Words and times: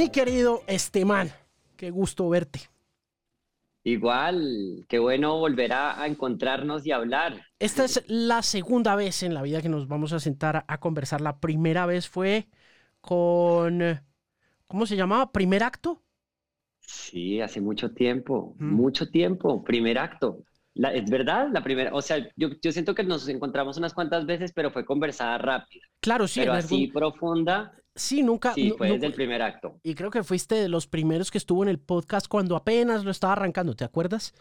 Mi 0.00 0.08
querido 0.08 0.62
Esteman, 0.66 1.30
qué 1.76 1.90
gusto 1.90 2.26
verte. 2.30 2.60
Igual, 3.84 4.86
qué 4.88 4.98
bueno 4.98 5.38
volver 5.38 5.74
a, 5.74 6.06
encontrarnos 6.06 6.86
y 6.86 6.92
hablar. 6.92 7.42
Esta 7.58 7.84
es 7.84 8.02
la 8.06 8.40
segunda 8.40 8.96
vez 8.96 9.22
en 9.22 9.34
la 9.34 9.42
vida 9.42 9.60
que 9.60 9.68
nos 9.68 9.88
vamos 9.88 10.14
a 10.14 10.18
sentar 10.18 10.64
a, 10.66 10.80
conversar. 10.80 11.20
La 11.20 11.38
primera 11.38 11.84
vez 11.84 12.08
fue 12.08 12.48
con, 13.02 14.00
¿cómo 14.66 14.86
se 14.86 14.96
llamaba? 14.96 15.32
¿Primer 15.32 15.62
acto? 15.62 16.02
Sí, 16.78 17.42
hace 17.42 17.60
mucho 17.60 17.90
tiempo, 17.92 18.54
mm. 18.58 18.72
mucho 18.72 19.10
tiempo, 19.10 19.62
primer 19.62 19.98
acto. 19.98 20.44
es 20.76 21.10
verdad, 21.10 21.48
la 21.52 21.62
primera, 21.62 21.92
o 21.92 22.00
sea, 22.00 22.26
yo, 22.36 22.48
yo, 22.62 22.72
siento 22.72 22.94
que 22.94 23.04
nos 23.04 23.28
encontramos 23.28 23.76
unas 23.76 23.92
cuantas 23.92 24.24
veces, 24.24 24.54
pero 24.54 24.70
fue 24.70 24.86
conversada 24.86 25.36
rápida. 25.36 25.84
Claro, 26.00 26.26
sí. 26.26 26.40
Pero 26.40 26.54
así 26.54 26.86
profunda. 26.86 27.74
Sí, 28.00 28.22
nunca. 28.22 28.54
Sí, 28.54 28.72
fue 28.76 28.92
desde 28.92 29.06
el 29.06 29.12
primer 29.12 29.42
acto. 29.42 29.78
Y 29.82 29.94
creo 29.94 30.10
que 30.10 30.24
fuiste 30.24 30.54
de 30.54 30.68
los 30.68 30.86
primeros 30.86 31.30
que 31.30 31.38
estuvo 31.38 31.62
en 31.62 31.68
el 31.68 31.78
podcast 31.78 32.26
cuando 32.28 32.56
apenas 32.56 33.04
lo 33.04 33.10
estaba 33.10 33.34
arrancando, 33.34 33.76
¿te 33.76 33.84
acuerdas? 33.84 34.34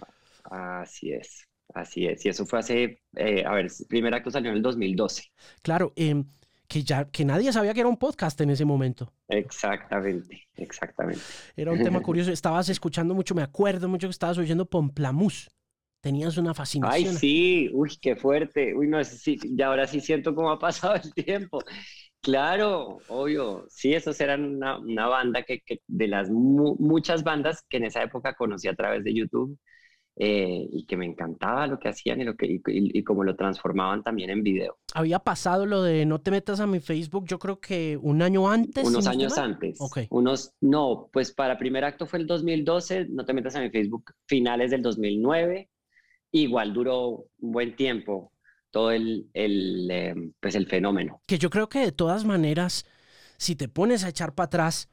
Así 0.46 1.12
es, 1.12 1.48
así 1.74 2.06
es. 2.08 2.26
Y 2.26 2.30
eso 2.30 2.46
fue 2.46 2.60
hace, 2.60 3.02
eh, 3.16 3.44
a 3.46 3.52
ver, 3.54 3.66
el 3.66 3.72
primer 3.88 4.14
acto 4.14 4.32
salió 4.32 4.50
en 4.50 4.58
el 4.58 4.64
2012. 4.64 5.24
Claro, 5.62 5.92
eh, 5.98 6.24
que 6.70 6.84
ya 6.84 7.06
que 7.10 7.26
nadie 7.26 7.52
sabía 7.52 7.74
que 7.74 7.82
era 7.82 7.90
un 7.90 7.98
podcast 7.98 8.40
en 8.42 8.52
ese 8.52 8.64
momento. 8.64 9.12
Exactamente, 9.28 10.48
exactamente. 10.56 11.22
Era 11.58 11.72
un 11.72 11.84
tema 11.84 12.00
curioso. 12.02 12.32
Estabas 12.32 12.70
escuchando 12.70 13.14
mucho, 13.14 13.36
me 13.36 13.42
acuerdo 13.42 13.90
mucho 13.90 14.08
que 14.08 14.12
estabas 14.12 14.38
oyendo 14.38 14.66
Pomplamus. 14.66 15.50
Tenías 16.02 16.38
una 16.38 16.54
fascinación. 16.54 17.10
Ay, 17.10 17.18
sí, 17.18 17.70
uy, 17.74 17.92
qué 18.02 18.16
fuerte. 18.16 18.74
Uy, 18.74 18.88
no, 18.88 19.04
sí, 19.04 19.38
y 19.44 19.62
ahora 19.62 19.86
sí 19.86 20.00
siento 20.00 20.34
cómo 20.34 20.50
ha 20.50 20.58
pasado 20.60 20.96
el 20.96 21.14
tiempo. 21.14 21.60
Claro, 22.22 23.00
obvio. 23.08 23.66
Sí, 23.70 23.94
esos 23.94 24.20
eran 24.20 24.56
una, 24.56 25.08
banda 25.08 25.44
que, 25.44 25.62
de 25.88 26.08
las 26.08 26.30
muchas 26.30 27.24
bandas 27.24 27.64
que 27.70 27.78
en 27.78 27.86
esa 27.86 28.04
época 28.04 28.36
conocí 28.36 28.68
a 28.68 28.76
través 28.76 29.04
de 29.04 29.14
YouTube 29.14 29.58
eh, 30.18 30.68
y 30.70 30.86
que 30.86 30.98
me 30.98 31.06
encantaba 31.06 31.66
lo 31.66 31.80
que 31.80 31.88
hacían 31.88 32.20
y, 32.20 32.26
lo 32.26 32.36
que, 32.36 32.60
y, 32.68 33.04
cómo 33.04 33.24
lo 33.24 33.38
transformaban 33.38 34.04
también 34.04 34.30
en 34.32 34.44
video. 34.44 34.78
Había 34.94 35.20
pasado 35.20 35.66
lo 35.66 35.82
de 35.82 36.06
no 36.06 36.20
te 36.20 36.32
metas 36.32 36.60
a 36.60 36.68
mi 36.68 36.82
Facebook, 36.82 37.26
yo 37.26 37.40
creo 37.40 37.62
que 37.62 37.98
un 38.02 38.22
año 38.22 38.50
antes. 38.52 38.86
Unos 38.86 39.08
años 39.08 39.38
antes. 39.38 39.80
Okay. 39.80 40.08
Unos, 40.10 40.54
no, 40.60 41.10
pues 41.14 41.32
para 41.32 41.58
primer 41.58 41.86
acto 41.86 42.06
fue 42.06 42.20
el 42.20 42.28
2012, 42.28 43.08
no 43.10 43.24
te 43.26 43.34
metas 43.34 43.56
a 43.56 43.62
mi 43.62 43.70
Facebook, 43.70 44.12
finales 44.26 44.72
del 44.72 44.82
2009. 44.82 45.70
Igual 46.32 46.74
duró 46.74 47.28
un 47.40 47.52
buen 47.52 47.76
tiempo 47.78 48.34
todo 48.72 48.92
el, 48.92 49.30
el, 49.34 49.90
em, 49.92 50.34
pues 50.40 50.56
el 50.56 50.68
fenómeno. 50.68 51.22
Que 51.28 51.38
yo 51.38 51.50
creo 51.50 51.70
que 51.70 51.80
de 51.80 51.92
todas 51.92 52.26
maneras, 52.26 52.86
si 53.38 53.56
te 53.56 53.68
pones 53.68 54.04
a 54.04 54.10
echar 54.10 54.36
para 54.36 54.46
atrás, 54.46 54.90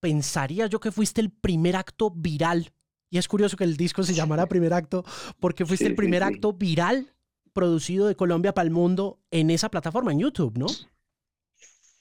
pensaría 0.00 0.66
yo 0.66 0.80
que 0.80 0.92
fuiste 0.92 1.20
el 1.20 1.30
primer 1.30 1.76
acto 1.76 2.10
viral. 2.10 2.72
Y 3.10 3.18
es 3.18 3.28
curioso 3.28 3.56
que 3.56 3.64
el 3.64 3.76
disco 3.76 4.02
se 4.02 4.12
llamara 4.12 4.46
Primer 4.46 4.72
Acto, 4.72 5.04
porque 5.38 5.64
fuiste 5.66 5.86
el 5.86 5.94
primer 5.94 6.22
acto 6.22 6.52
viral 6.52 7.14
producido 7.52 8.08
de 8.08 8.16
Colombia 8.16 8.52
para 8.52 8.66
el 8.66 8.72
mundo 8.72 9.20
en 9.30 9.50
esa 9.50 9.70
plataforma, 9.70 10.12
en 10.12 10.18
YouTube, 10.18 10.58
¿no? 10.58 10.66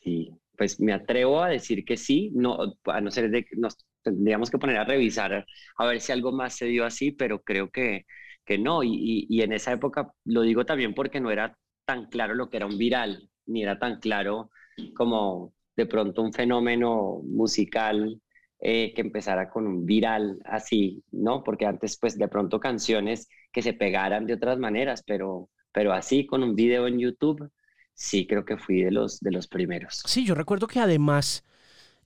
Sí, 0.03 0.31
pues 0.57 0.79
me 0.79 0.91
atrevo 0.91 1.41
a 1.41 1.49
decir 1.49 1.85
que 1.85 1.95
sí, 1.95 2.31
no, 2.33 2.57
a 2.85 2.99
no 2.99 3.11
ser 3.11 3.29
de 3.29 3.45
que 3.45 3.55
nos 3.55 3.77
tendríamos 4.01 4.49
que 4.49 4.57
poner 4.57 4.77
a 4.77 4.85
revisar 4.85 5.45
a 5.77 5.85
ver 5.85 6.01
si 6.01 6.11
algo 6.11 6.31
más 6.31 6.55
se 6.55 6.65
dio 6.65 6.85
así, 6.85 7.11
pero 7.11 7.41
creo 7.41 7.69
que, 7.69 8.05
que 8.45 8.57
no. 8.57 8.83
Y, 8.83 9.25
y, 9.29 9.41
en 9.41 9.53
esa 9.53 9.71
época 9.71 10.13
lo 10.25 10.41
digo 10.41 10.65
también 10.65 10.93
porque 10.93 11.19
no 11.19 11.31
era 11.31 11.57
tan 11.85 12.07
claro 12.07 12.35
lo 12.35 12.49
que 12.49 12.57
era 12.57 12.65
un 12.65 12.77
viral, 12.77 13.29
ni 13.45 13.63
era 13.63 13.79
tan 13.79 13.99
claro 13.99 14.51
como 14.95 15.53
de 15.75 15.85
pronto 15.85 16.21
un 16.21 16.33
fenómeno 16.33 17.21
musical 17.23 18.21
eh, 18.59 18.93
que 18.93 19.01
empezara 19.01 19.49
con 19.49 19.67
un 19.67 19.85
viral 19.85 20.39
así, 20.45 21.03
¿no? 21.11 21.43
Porque 21.43 21.65
antes 21.65 21.97
pues 21.99 22.17
de 22.17 22.27
pronto 22.27 22.59
canciones 22.59 23.27
que 23.51 23.61
se 23.61 23.73
pegaran 23.73 24.25
de 24.25 24.35
otras 24.35 24.57
maneras, 24.57 25.03
pero, 25.05 25.49
pero 25.71 25.93
así 25.93 26.25
con 26.25 26.43
un 26.43 26.55
video 26.55 26.87
en 26.87 26.99
YouTube, 26.99 27.51
sí 27.93 28.25
creo 28.25 28.45
que 28.45 28.57
fui 28.57 28.81
de 28.81 28.91
los, 28.91 29.19
de 29.19 29.31
los 29.31 29.47
primeros. 29.47 30.03
Sí, 30.05 30.25
yo 30.25 30.35
recuerdo 30.35 30.67
que 30.67 30.79
además... 30.79 31.43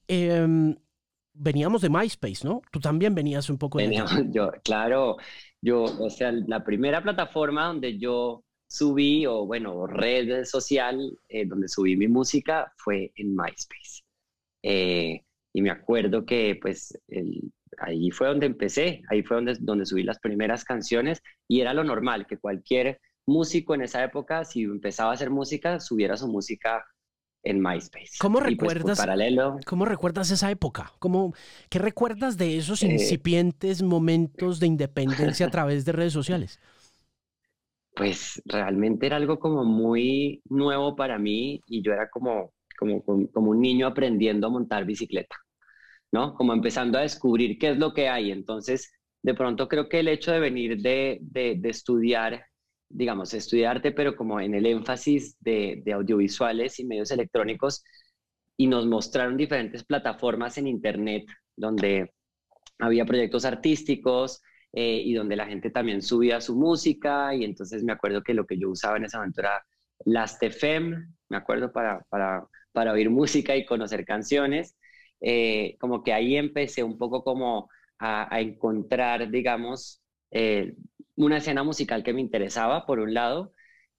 Em, 0.07 0.75
veníamos 1.38 1.81
de 1.81 1.90
MySpace, 1.90 2.45
¿no? 2.45 2.61
Tú 2.72 2.79
también 2.79 3.13
venías 3.13 3.50
un 3.50 3.57
poco 3.57 3.78
de... 3.78 3.85
Veníamos, 3.85 4.13
yo, 4.31 4.51
claro, 4.63 5.17
yo, 5.62 5.84
o 5.84 6.09
sea, 6.09 6.31
la 6.31 6.63
primera 6.63 7.01
plataforma 7.01 7.68
donde 7.68 7.97
yo 7.97 8.44
subí, 8.68 9.25
o 9.25 9.45
bueno, 9.45 9.88
red 9.88 10.44
social 10.45 11.18
eh, 11.29 11.45
donde 11.45 11.68
subí 11.68 11.95
mi 11.95 12.07
música 12.07 12.73
fue 12.78 13.12
en 13.16 13.35
MySpace. 13.35 14.03
Eh, 14.63 15.23
y 15.53 15.62
me 15.62 15.72
acuerdo 15.72 16.25
que 16.25 16.57
pues 16.62 17.00
ahí 17.79 18.12
fue 18.12 18.28
donde 18.28 18.46
empecé, 18.46 19.01
ahí 19.09 19.23
fue 19.23 19.38
donde, 19.38 19.57
donde 19.59 19.85
subí 19.85 20.03
las 20.03 20.19
primeras 20.19 20.63
canciones 20.63 21.22
y 21.47 21.62
era 21.62 21.73
lo 21.73 21.84
normal, 21.84 22.28
que 22.28 22.38
cualquier 22.38 23.00
músico 23.25 23.75
en 23.75 23.81
esa 23.81 24.03
época, 24.03 24.46
si 24.46 24.63
empezaba 24.63 25.12
a 25.12 25.13
hacer 25.13 25.29
música, 25.29 25.79
subiera 25.79 26.17
su 26.17 26.28
música 26.28 26.85
en 27.43 27.61
MySpace. 27.61 28.17
¿Cómo 28.19 28.39
pues, 28.39 28.51
recuerdas, 28.51 28.97
paralelo, 28.97 29.57
¿cómo 29.65 29.85
recuerdas 29.85 30.31
esa 30.31 30.51
época? 30.51 30.91
¿Cómo, 30.99 31.33
¿Qué 31.69 31.79
recuerdas 31.79 32.37
de 32.37 32.57
esos 32.57 32.83
eh, 32.83 32.87
incipientes 32.87 33.81
momentos 33.83 34.59
de 34.59 34.67
independencia 34.67 35.47
a 35.47 35.49
través 35.51 35.85
de 35.85 35.91
redes 35.91 36.13
sociales? 36.13 36.59
Pues 37.95 38.41
realmente 38.45 39.07
era 39.07 39.15
algo 39.15 39.39
como 39.39 39.63
muy 39.63 40.41
nuevo 40.49 40.95
para 40.95 41.17
mí 41.17 41.61
y 41.67 41.81
yo 41.81 41.93
era 41.93 42.09
como, 42.09 42.53
como, 42.77 43.03
como 43.03 43.51
un 43.51 43.59
niño 43.59 43.87
aprendiendo 43.87 44.47
a 44.47 44.51
montar 44.51 44.85
bicicleta, 44.85 45.35
¿no? 46.11 46.35
Como 46.35 46.53
empezando 46.53 46.99
a 46.99 47.01
descubrir 47.01 47.57
qué 47.57 47.71
es 47.71 47.77
lo 47.77 47.93
que 47.93 48.07
hay. 48.07 48.31
Entonces, 48.31 48.93
de 49.23 49.33
pronto 49.33 49.67
creo 49.67 49.89
que 49.89 50.01
el 50.01 50.09
hecho 50.09 50.31
de 50.31 50.39
venir 50.39 50.77
de, 50.81 51.17
de, 51.21 51.55
de 51.57 51.69
estudiar 51.69 52.45
digamos, 52.89 53.33
estudiarte, 53.33 53.91
pero 53.91 54.15
como 54.15 54.39
en 54.39 54.53
el 54.55 54.65
énfasis 54.65 55.35
de, 55.39 55.83
audiovisuales 55.93 56.79
y 56.79 56.85
medios 56.85 57.11
electrónicos, 57.11 57.83
y 58.57 58.67
nos 58.67 58.87
mostraron 58.87 59.37
diferentes 59.37 59.83
plataformas 59.83 60.57
en 60.57 60.67
Internet 60.67 61.25
donde 61.55 62.11
había 62.79 63.05
proyectos 63.05 63.45
artísticos 63.45 64.41
eh, 64.73 65.01
y 65.03 65.13
donde 65.13 65.35
la 65.35 65.45
gente 65.45 65.69
también 65.69 66.01
subía 66.01 66.41
su 66.41 66.55
música, 66.55 67.35
y 67.35 67.43
entonces 67.43 67.83
me 67.83 67.93
acuerdo 67.93 68.23
que 68.23 68.33
lo 68.33 68.45
que 68.45 68.57
yo 68.57 68.69
usaba 68.69 68.97
en 68.97 69.05
esa 69.05 69.19
momento 69.19 69.41
era 69.41 69.63
Last.fm, 70.05 71.07
me 71.29 71.37
acuerdo, 71.37 71.71
para, 71.71 72.01
para, 72.09 72.47
para 72.71 72.93
oír 72.93 73.09
música 73.09 73.55
y 73.55 73.65
conocer 73.65 74.05
canciones. 74.05 74.75
Eh, 75.21 75.75
como 75.79 76.03
que 76.03 76.13
ahí 76.13 76.35
empecé 76.35 76.83
un 76.83 76.97
poco 76.97 77.23
como 77.23 77.69
a, 77.99 78.39
encontrar, 78.39 79.29
digamos, 79.31 80.01
eh, 80.31 80.75
una 81.17 81.38
escena 81.38 81.63
musical 81.63 82.03
que 82.03 82.13
me 82.13 82.22
interesaba, 82.22 82.85
por 82.85 83.00
un 83.00 83.13
lado, 83.13 83.53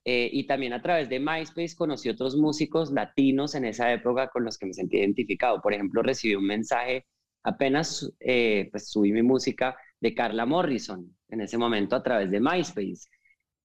eh, 0.04 0.30
y 0.32 0.46
también 0.46 0.72
a 0.72 0.80
través 0.82 1.08
de 1.08 1.20
MySpace 1.20 1.76
conocí 1.76 2.08
otros 2.08 2.36
músicos 2.36 2.90
latinos 2.92 3.54
en 3.54 3.66
esa 3.66 3.92
época 3.92 4.28
con 4.30 4.44
los 4.44 4.56
que 4.56 4.66
me 4.66 4.72
sentí 4.72 4.98
identificado. 4.98 5.60
Por 5.60 5.74
ejemplo, 5.74 6.02
recibí 6.02 6.34
un 6.34 6.46
mensaje, 6.46 7.06
apenas 7.42 8.10
eh, 8.20 8.68
pues, 8.70 8.88
subí 8.90 9.12
mi 9.12 9.22
música 9.22 9.76
de 10.00 10.14
Carla 10.14 10.46
Morrison 10.46 11.14
en 11.28 11.40
ese 11.42 11.58
momento 11.58 11.96
a 11.96 12.02
través 12.02 12.30
de 12.30 12.40
MySpace, 12.40 13.08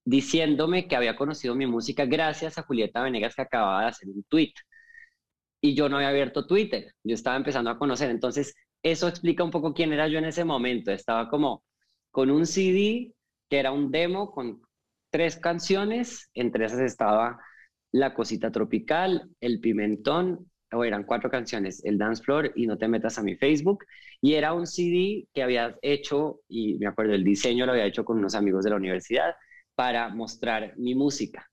diciéndome 0.06 0.88
que 0.88 0.96
había 0.96 1.16
conocido 1.16 1.56
mi 1.56 1.68
música 1.68 2.06
gracias 2.06 2.58
a 2.58 2.64
Julieta 2.64 3.04
Venegas 3.04 3.36
que 3.36 3.42
acababa 3.44 3.84
de 3.84 3.88
hacer 3.90 4.10
un 4.10 4.24
tweet. 4.24 4.54
Y 5.62 5.76
yo 5.76 5.88
no 5.90 5.96
había 5.98 6.10
abierto 6.10 6.46
Twitter, 6.46 6.94
yo 7.04 7.14
estaba 7.16 7.38
empezando 7.38 7.70
a 7.70 7.78
conocer. 7.78 8.10
Entonces, 8.10 8.54
eso 8.84 9.08
explica 9.08 9.44
un 9.44 9.52
poco 9.52 9.74
quién 9.74 9.94
era 9.94 10.08
yo 10.08 10.20
en 10.20 10.26
ese 10.26 10.44
momento. 10.44 10.92
Estaba 10.92 11.30
como 11.30 11.64
con 12.12 12.30
un 12.32 12.46
CD 12.46 13.14
que 13.54 13.60
era 13.60 13.72
un 13.72 13.92
demo 13.92 14.32
con 14.32 14.64
tres 15.12 15.38
canciones, 15.38 16.32
entre 16.34 16.66
esas 16.66 16.80
estaba 16.80 17.40
La 17.92 18.16
Cosita 18.16 18.52
Tropical, 18.52 19.30
El 19.40 19.60
Pimentón, 19.60 20.50
o 20.72 20.84
eran 20.84 21.04
cuatro 21.04 21.30
canciones, 21.30 21.86
El 21.86 22.00
Dance 22.00 22.24
Floor 22.24 22.52
y 22.56 22.66
No 22.66 22.80
Te 22.80 22.88
Metas 22.88 23.20
a 23.20 23.22
mi 23.22 23.36
Facebook, 23.36 23.86
y 24.22 24.34
era 24.34 24.54
un 24.54 24.66
CD 24.66 25.28
que 25.32 25.44
había 25.44 25.78
hecho, 25.84 26.40
y 26.48 26.80
me 26.80 26.88
acuerdo, 26.88 27.14
el 27.14 27.24
diseño 27.24 27.68
lo 27.68 27.74
había 27.74 27.86
hecho 27.86 28.04
con 28.04 28.18
unos 28.18 28.34
amigos 28.34 28.64
de 28.64 28.72
la 28.72 28.78
universidad 28.78 29.36
para 29.76 30.10
mostrar 30.10 30.74
mi 30.78 30.96
música. 30.96 31.48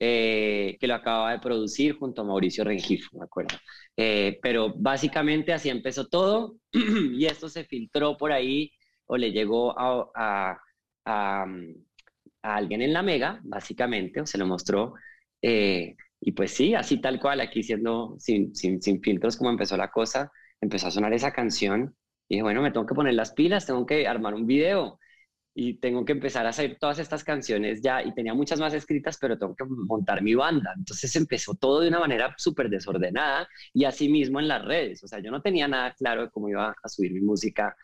Eh, 0.00 0.78
que 0.80 0.86
lo 0.86 0.94
acababa 0.94 1.32
de 1.32 1.38
producir 1.40 1.98
junto 1.98 2.22
a 2.22 2.24
Mauricio 2.24 2.64
Rengifo, 2.64 3.18
me 3.18 3.24
acuerdo. 3.26 3.58
Eh, 3.94 4.38
pero 4.42 4.72
básicamente 4.74 5.52
así 5.52 5.68
empezó 5.68 6.08
todo 6.08 6.56
y 6.72 7.26
esto 7.26 7.50
se 7.50 7.64
filtró 7.64 8.16
por 8.16 8.32
ahí 8.32 8.72
o 9.04 9.18
le 9.18 9.32
llegó 9.32 9.78
a, 9.78 10.10
a, 10.14 10.58
alguien 11.04 12.82
en 12.82 12.92
la 12.92 13.02
Mega, 13.02 13.40
básicamente, 13.44 14.20
o 14.20 14.26
se 14.26 14.38
lo 14.38 14.46
mostró. 14.46 14.94
Eh, 15.40 15.96
y 16.20 16.32
pues 16.32 16.52
sí, 16.52 16.74
así 16.74 17.00
tal 17.00 17.20
cual, 17.20 17.40
aquí 17.40 17.62
siendo 17.62 18.16
sin, 18.18 18.54
sin, 18.54 18.80
sin, 18.82 19.00
filtros 19.02 19.36
como 19.36 19.50
empezó 19.50 19.76
la 19.76 19.90
cosa, 19.90 20.30
empezó 20.60 20.88
a 20.88 20.90
sonar 20.90 21.12
esa 21.12 21.32
canción. 21.32 21.96
Y 22.28 22.36
dije, 22.36 22.42
bueno, 22.42 22.62
me 22.62 22.70
tengo 22.70 22.86
que 22.86 22.94
poner 22.94 23.14
las 23.14 23.32
pilas, 23.32 23.66
tengo 23.66 23.84
que 23.86 24.06
armar 24.06 24.34
un 24.34 24.46
video. 24.46 24.98
y 25.54 25.74
tengo 25.80 26.04
que 26.04 26.12
empezar 26.12 26.46
a 26.46 26.50
hacer 26.50 26.78
todas 26.80 26.98
estas 26.98 27.24
canciones 27.24 27.82
ya 27.82 28.02
y 28.02 28.14
tenía 28.14 28.34
muchas 28.34 28.58
más 28.60 28.74
escritas, 28.74 29.18
pero 29.20 29.38
tengo 29.38 29.54
que 29.56 29.64
montar 29.66 30.22
mi 30.22 30.34
banda. 30.34 30.72
Entonces 30.76 31.14
empezó 31.16 31.54
todo 31.54 31.80
de 31.80 31.88
una 31.88 32.00
manera 32.00 32.34
súper 32.38 32.70
desordenada 32.70 33.48
y 33.74 33.84
así 33.84 34.08
mismo 34.08 34.40
en 34.40 34.48
las 34.48 34.64
redes. 34.64 35.04
O 35.04 35.08
sea, 35.08 35.20
yo 35.20 35.30
no 35.30 35.42
tenía 35.42 35.68
nada 35.68 35.94
claro 35.94 36.22
de 36.22 36.30
cómo 36.30 36.48
iba 36.48 36.74
a 36.82 36.88
subir 36.88 37.12
mi 37.12 37.20
música 37.20 37.76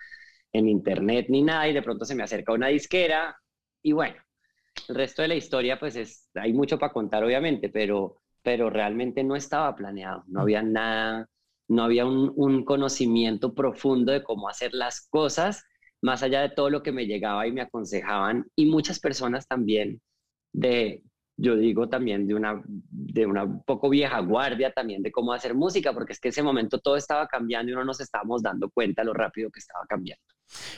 en 0.53 0.69
internet 0.69 1.27
ni 1.29 1.43
nada 1.43 1.69
y 1.69 1.75
de 1.75 1.83
pronto 1.83 2.05
se 2.05 2.15
me 2.15 2.23
acerca 2.23 2.53
una 2.53 2.69
disquera 2.69 3.37
y 3.83 3.93
bueno, 3.93 4.17
el 4.89 4.95
resto 4.95 5.23
de 5.23 5.29
la 5.29 5.35
historia 5.35 5.79
pues 5.79 5.97
es, 5.97 6.29
hay 6.35 6.53
mucho 6.53 6.79
para 6.79 6.93
contar 6.93 7.25
obviamente, 7.25 7.69
pero, 7.69 8.21
pero 8.43 8.71
realmente 8.71 9.25
no 9.25 9.37
estaba 9.37 9.75
planeado, 9.75 10.25
no 10.29 10.41
había 10.43 10.62
nada, 10.62 11.29
no 11.69 11.85
había 11.85 12.06
un, 12.06 12.33
un 12.37 12.65
conocimiento 12.65 13.55
profundo 13.55 14.12
de 14.12 14.23
cómo 14.23 14.49
hacer 14.49 14.73
las 14.75 15.06
cosas 15.09 15.65
más 16.00 16.23
allá 16.23 16.43
de 16.43 16.51
todo 16.51 16.71
lo 16.71 16.83
que 16.83 16.93
me 16.93 17.06
llegaba 17.06 17.47
y 17.47 17.53
me 17.53 17.61
aconsejaban, 17.61 18.47
y 18.55 18.67
muchas 18.67 19.01
personas 19.01 19.47
también 19.49 20.01
de, 20.53 21.03
yo 21.37 21.56
digo 21.56 21.89
también 21.89 22.27
de 22.27 22.35
una, 22.35 22.62
de 22.67 23.27
una 23.27 23.61
poco 23.62 23.89
vieja 23.91 24.21
guardia 24.21 24.73
también 24.73 25.03
de 25.03 25.12
cómo 25.12 25.33
hacer 25.33 25.55
música, 25.55 25.93
porque 25.93 26.12
es 26.12 26.21
que 26.21 26.29
ese 26.29 26.43
momento 26.43 26.79
todo 26.81 26.97
estaba 26.97 27.27
cambiando 27.27 27.73
y 27.73 27.75
no 27.75 27.85
nos 27.85 28.01
estábamos 28.01 28.43
dando 28.43 28.71
cuenta 28.71 29.05
lo 29.05 29.12
rápido 29.12 29.51
que 29.51 29.61
estaba 29.61 29.85
cambiando. 29.89 30.25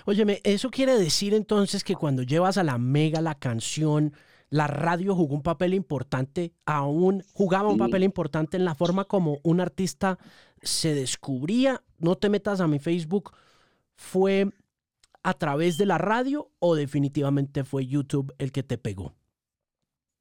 Óyeme, 0.05 0.41
¿eso 0.45 0.71
quiere 0.71 0.97
decir 0.99 1.35
entonces 1.35 1.85
que 1.85 1.95
cuando 1.95 2.23
llevas 2.23 2.59
a 2.59 2.65
la 2.65 2.79
mega 2.79 3.21
la 3.21 3.39
canción, 3.39 4.15
la 4.49 4.67
radio 4.67 5.15
jugó 5.15 5.35
un 5.35 5.43
papel 5.43 5.75
importante, 5.75 6.53
aún 6.67 7.23
jugaba 7.33 7.69
un 7.69 7.79
papel 7.79 8.03
importante 8.03 8.57
en 8.57 8.65
la 8.65 8.75
forma 8.75 9.05
como 9.05 9.39
un 9.43 9.61
artista 9.61 10.19
se 10.61 10.95
descubría? 10.95 11.83
No 11.99 12.17
te 12.17 12.29
metas 12.29 12.61
a 12.61 12.67
mi 12.67 12.79
Facebook, 12.79 13.33
fue 13.95 14.51
a 15.23 15.35
través 15.35 15.77
de 15.77 15.87
la 15.87 15.99
radio 15.99 16.51
o 16.59 16.75
definitivamente 16.75 17.65
fue 17.65 17.87
YouTube 17.87 18.35
el 18.39 18.53
que 18.53 18.63
te 18.63 18.79
pegó? 18.79 19.15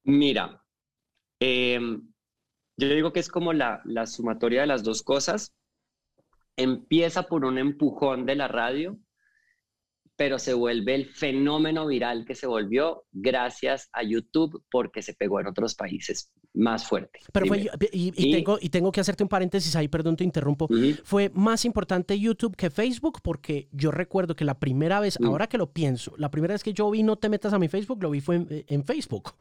Mira, 0.04 0.63
em, 1.40 2.12
yo 2.78 2.90
digo 2.90 3.13
que 3.13 3.19
es 3.19 3.30
como 3.30 3.54
la, 3.54 3.81
la 3.86 4.06
sumatoria 4.06 4.62
de 4.62 4.68
las 4.68 4.84
dos 4.84 5.04
cosas. 5.04 5.54
Empieza 6.57 7.24
por 7.24 7.45
un 7.45 7.57
empujón 7.57 8.25
de 8.25 8.36
la 8.36 8.48
radio 8.48 9.00
pero 10.19 10.38
se 10.38 10.54
vuelve 10.54 10.95
el 10.95 11.06
fenómeno 11.06 11.88
viral 11.88 12.25
que 12.25 12.36
se 12.36 12.45
volvió 12.45 13.06
gracias 13.13 13.89
a 13.94 14.04
YouTube 14.04 14.62
porque 14.69 15.01
se 15.01 15.13
pegó 15.13 15.39
en 15.39 15.48
otros 15.48 15.75
países 15.75 16.30
más 16.54 16.86
fuerte. 16.86 17.21
Pero 17.31 17.45
fue, 17.45 17.69
y, 17.94 18.33
tengo, 18.33 18.57
y 18.60 18.68
tengo 18.68 18.92
que 18.92 19.00
hacerte 19.00 19.24
un 19.24 19.30
paréntesis 19.30 19.74
ahí, 19.77 19.88
perdón, 19.88 20.18
te 20.18 20.25
interrumpo. 20.25 20.68
Fue 21.06 21.31
más 21.33 21.63
importante 21.63 22.19
YouTube 22.19 22.57
que 22.57 22.69
Facebook 22.69 23.21
porque 23.24 23.69
yo 23.71 23.92
recuerdo 23.92 24.36
que 24.36 24.44
la 24.44 24.60
primera 24.60 25.00
vez, 25.00 25.18
ahora 25.24 25.48
que 25.48 25.57
lo 25.57 25.71
pienso, 25.71 26.13
la 26.18 26.30
primera 26.30 26.54
vez 26.54 26.66
que 26.66 26.74
yo 26.74 26.92
vi 26.92 27.01
No 27.01 27.16
te 27.16 27.30
metas 27.30 27.54
a 27.54 27.60
mi 27.60 27.69
Facebook, 27.69 28.04
lo 28.04 28.10
vi 28.10 28.19
fue 28.19 28.45
en, 28.68 28.83
Facebook. 28.83 29.31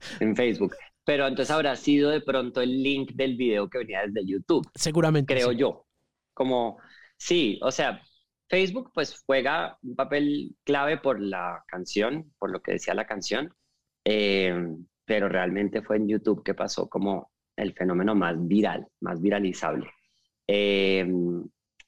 En 0.20 0.36
Facebook. 0.36 0.76
Pero 1.06 1.26
entonces 1.26 1.50
habrá 1.50 1.76
sido 1.76 2.10
de 2.10 2.20
pronto 2.20 2.60
el 2.60 2.82
link 2.82 3.12
del 3.14 3.38
video 3.38 3.70
que 3.70 3.78
venía 3.78 4.02
desde 4.06 4.26
YouTube. 4.26 4.68
Seguramente. 4.74 5.32
Creo 5.32 5.52
yo. 5.52 5.86
Como, 6.34 6.76
sí, 7.16 7.58
o 7.62 7.70
sea, 7.70 8.02
Facebook 8.48 8.90
pues 8.94 9.22
juega 9.26 9.78
un 9.82 9.96
papel 9.96 10.56
clave 10.64 10.98
por 10.98 11.20
la 11.20 11.64
canción, 11.66 12.32
por 12.38 12.50
lo 12.50 12.62
que 12.62 12.72
decía 12.72 12.94
la 12.94 13.06
canción, 13.06 13.52
eh, 14.04 14.54
pero 15.04 15.28
realmente 15.28 15.82
fue 15.82 15.96
en 15.96 16.08
YouTube 16.08 16.44
que 16.44 16.54
pasó 16.54 16.88
como 16.88 17.32
el 17.56 17.72
fenómeno 17.74 18.14
más 18.14 18.36
viral, 18.46 18.86
más 19.00 19.20
viralizable. 19.20 19.90
Eh, 20.46 21.06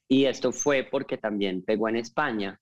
y 0.07 0.25
esto 0.25 0.51
fue 0.51 0.87
porque 0.89 1.17
también 1.17 1.63
pegó 1.63 1.87
en 1.87 1.97
España 1.97 2.59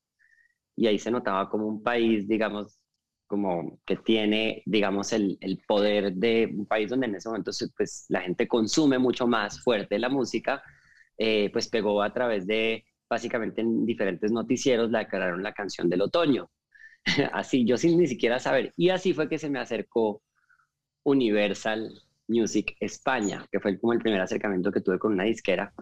y 0.76 0.88
ahí 0.88 1.00
se 1.00 1.12
notaba 1.12 1.50
como 1.50 1.68
un 1.68 1.82
país, 1.82 2.28
digamos, 2.28 2.80
como 3.26 3.80
que 3.86 3.98
tiene, 3.98 4.64
digamos, 4.66 5.12
el, 5.14 5.38
el, 5.42 5.60
poder 5.68 6.14
de 6.14 6.50
un 6.54 6.66
país 6.66 6.90
donde 6.90 7.08
en 7.08 7.16
ese 7.16 7.30
momento 7.30 7.52
pues, 7.76 8.06
la 8.10 8.22
gente 8.22 8.48
consume 8.48 9.00
mucho 9.00 9.28
más 9.28 9.62
fuerte 9.64 10.00
la 10.00 10.10
música, 10.10 10.62
eh, 11.18 11.50
pues 11.52 11.68
pegó 11.68 12.02
a 12.02 12.14
través 12.14 12.46
de 12.48 12.86
básicamente 13.10 13.62
en 13.62 13.86
diferentes 13.86 14.32
noticieros 14.32 14.92
la 14.92 15.00
declararon 15.00 15.44
la 15.44 15.54
canción 15.54 15.90
del 15.90 16.02
otoño. 16.02 16.50
así, 17.34 17.66
yo 17.66 17.78
sin 17.78 17.98
ni 17.98 18.08
siquiera 18.08 18.40
saber. 18.40 18.74
Y 18.78 18.90
así 18.90 19.14
fue 19.14 19.30
que 19.30 19.40
se 19.40 19.50
me 19.50 19.60
acercó 19.60 20.22
Universal 21.04 21.92
Music 22.28 22.76
España, 22.80 23.46
que 23.52 23.60
fue 23.60 23.80
como 23.80 23.94
el 23.94 24.00
primer 24.00 24.22
acercamiento 24.22 24.72
que 24.72 24.82
tuve 24.82 25.00
con 25.00 25.14
una 25.14 25.24
disquera 25.24 25.74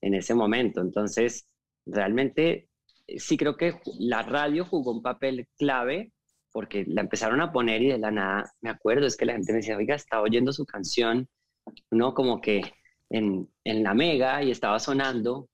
en 0.00 0.14
ese 0.14 0.34
momento. 0.34 0.80
Entonces, 0.80 1.46
realmente 1.86 2.68
sí 3.18 3.36
creo 3.36 3.56
que 3.56 3.80
la 3.98 4.22
radio 4.22 4.64
jugó 4.64 4.92
un 4.92 5.02
papel 5.02 5.48
clave 5.58 6.12
porque 6.52 6.84
la 6.86 7.00
empezaron 7.00 7.40
a 7.40 7.52
poner 7.52 7.82
y 7.82 7.88
de 7.88 7.98
la 7.98 8.10
nada, 8.10 8.52
me 8.60 8.70
acuerdo, 8.70 9.06
es 9.06 9.16
que 9.16 9.24
la 9.24 9.32
gente 9.32 9.52
me 9.52 9.58
decía, 9.58 9.76
oiga, 9.76 9.94
estaba 9.94 10.22
oyendo 10.22 10.52
su 10.52 10.66
canción, 10.66 11.28
¿no? 11.90 12.12
Como 12.14 12.40
que 12.42 12.62
en, 13.08 13.48
en 13.64 13.82
la 13.82 13.94
mega 13.94 14.42
y 14.42 14.50
estaba 14.50 14.78
sonando 14.78 15.48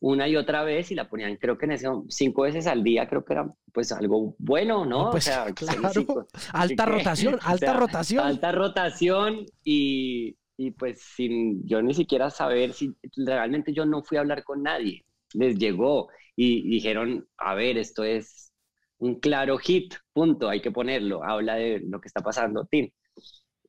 una 0.00 0.28
y 0.28 0.36
otra 0.36 0.62
vez 0.62 0.90
y 0.90 0.94
la 0.94 1.08
ponían, 1.08 1.36
creo 1.36 1.58
que 1.58 1.66
en 1.66 1.72
ese 1.72 1.88
cinco 2.08 2.42
veces 2.42 2.66
al 2.66 2.84
día, 2.84 3.08
creo 3.08 3.24
que 3.24 3.32
era 3.32 3.52
pues 3.72 3.90
algo 3.92 4.36
bueno, 4.38 4.84
¿no? 4.86 5.10
Pues, 5.10 5.26
o 5.28 5.30
sea, 5.30 5.52
claro. 5.52 6.26
alta 6.52 6.86
rotación, 6.86 7.38
alta 7.42 7.72
rotación. 7.74 8.24
Alta 8.24 8.52
rotación 8.52 9.46
y, 9.64 10.36
y, 10.56 10.70
pues 10.72 11.02
sin 11.02 11.66
yo 11.66 11.82
ni 11.82 11.94
siquiera 11.94 12.30
saber 12.30 12.72
si 12.72 12.94
realmente 13.16 13.72
yo 13.72 13.84
no 13.86 14.02
fui 14.02 14.16
a 14.16 14.20
hablar 14.20 14.44
con 14.44 14.62
nadie. 14.62 15.04
Les 15.34 15.58
llegó 15.58 16.08
y 16.36 16.68
dijeron, 16.68 17.28
a 17.36 17.54
ver, 17.54 17.76
esto 17.78 18.04
es 18.04 18.52
un 18.98 19.20
claro 19.20 19.58
hit, 19.58 19.94
punto, 20.12 20.48
hay 20.48 20.60
que 20.60 20.70
ponerlo, 20.70 21.22
habla 21.24 21.56
de 21.56 21.80
lo 21.80 22.00
que 22.00 22.08
está 22.08 22.20
pasando, 22.20 22.64
Tim. 22.66 22.90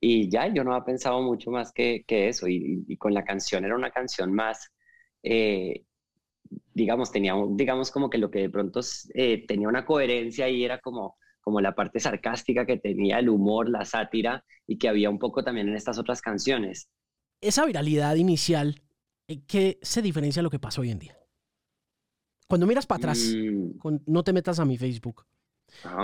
Y 0.02 0.30
ya, 0.30 0.48
yo 0.54 0.64
no 0.64 0.74
había 0.74 0.86
pensado 0.86 1.22
mucho 1.22 1.52
más 1.52 1.72
que, 1.74 2.04
que 2.08 2.30
eso, 2.30 2.48
y, 2.48 2.86
y, 2.88 2.98
con 2.98 3.14
la 3.14 3.24
canción 3.26 3.66
era 3.66 3.76
una 3.76 3.92
canción 3.92 4.34
más 4.34 4.72
eh, 5.24 5.84
digamos, 6.74 7.12
tenía, 7.12 7.34
digamos, 7.52 7.92
como 7.92 8.10
que 8.10 8.18
lo 8.18 8.30
que 8.30 8.40
de 8.40 8.50
pronto 8.50 8.82
eh, 9.14 9.46
tenía 9.48 9.68
una 9.68 9.86
coherencia 9.86 10.50
y 10.50 10.64
era 10.64 10.80
como, 10.80 11.18
como 11.42 11.62
la 11.62 11.76
parte 11.76 12.00
sarcástica 12.00 12.66
que 12.66 12.78
tenía 12.78 13.20
el 13.20 13.30
humor, 13.30 13.70
la 13.70 13.86
sátira 13.86 14.44
y 14.68 14.78
que 14.78 14.90
había 14.90 15.10
un 15.10 15.20
poco 15.20 15.44
también 15.44 15.70
en 15.70 15.76
estas 15.76 15.98
otras 15.98 16.22
canciones. 16.22 16.90
Esa 17.42 17.66
viralidad 17.66 18.16
inicial, 18.16 18.82
eh, 19.28 19.42
¿qué 19.48 19.80
se 19.82 20.02
diferencia 20.02 20.42
de 20.42 20.44
lo 20.44 20.50
que 20.50 20.60
pasa 20.60 20.82
hoy 20.82 20.92
en 20.92 21.00
día? 21.00 21.18
Cuando 22.48 22.66
miras 22.66 22.88
para 22.88 22.98
atrás, 22.98 23.34
mm. 23.36 23.98
no 24.08 24.24
te 24.24 24.34
metas 24.34 24.60
a 24.60 24.66
mi 24.66 24.78
Facebook, 24.78 25.26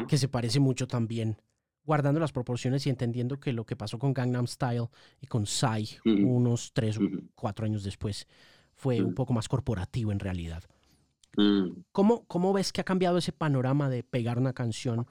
que 0.07 0.17
se 0.17 0.27
parece 0.27 0.59
mucho 0.59 0.88
también, 0.88 1.41
guardando 1.83 2.19
las 2.19 2.31
proporciones 2.31 2.85
y 2.85 2.91
entendiendo 2.91 3.39
que 3.39 3.51
lo 3.51 3.65
que 3.65 3.75
pasó 3.75 3.97
con 3.97 4.13
Gangnam 4.13 4.45
Style 4.45 4.89
y 5.22 5.25
con 5.25 5.48
Psy 5.48 5.98
unos 6.05 6.72
tres 6.72 6.98
o 7.00 7.01
cuatro 7.34 7.65
años 7.65 7.84
después 7.84 8.27
fue 8.75 9.01
un 9.01 9.12
mm. 9.12 9.15
poco 9.15 9.34
más 9.34 9.48
corporativo 9.48 10.12
en 10.12 10.20
realidad. 10.20 10.63
Mm. 11.38 11.82
¿Cómo, 11.91 12.25
¿Cómo 12.25 12.53
ves 12.53 12.72
que 12.72 12.82
ha 12.82 12.86
cambiado 12.86 13.17
ese 13.17 13.32
panorama 13.32 13.89
de 13.89 14.03
pegar 14.03 14.38
una 14.38 14.53
canción 14.53 15.05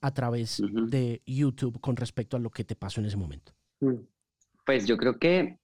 a 0.00 0.12
través 0.12 0.62
de 0.62 1.22
YouTube 1.26 1.80
con 1.80 1.96
respecto 1.96 2.36
a 2.36 2.40
lo 2.40 2.50
que 2.50 2.64
te 2.64 2.74
pasó 2.74 3.00
en 3.00 3.06
ese 3.06 3.16
momento? 3.16 3.52
Mm. 3.80 3.96
Pues 4.64 4.86
yo 4.86 4.96
creo 4.96 5.18
que, 5.18 5.58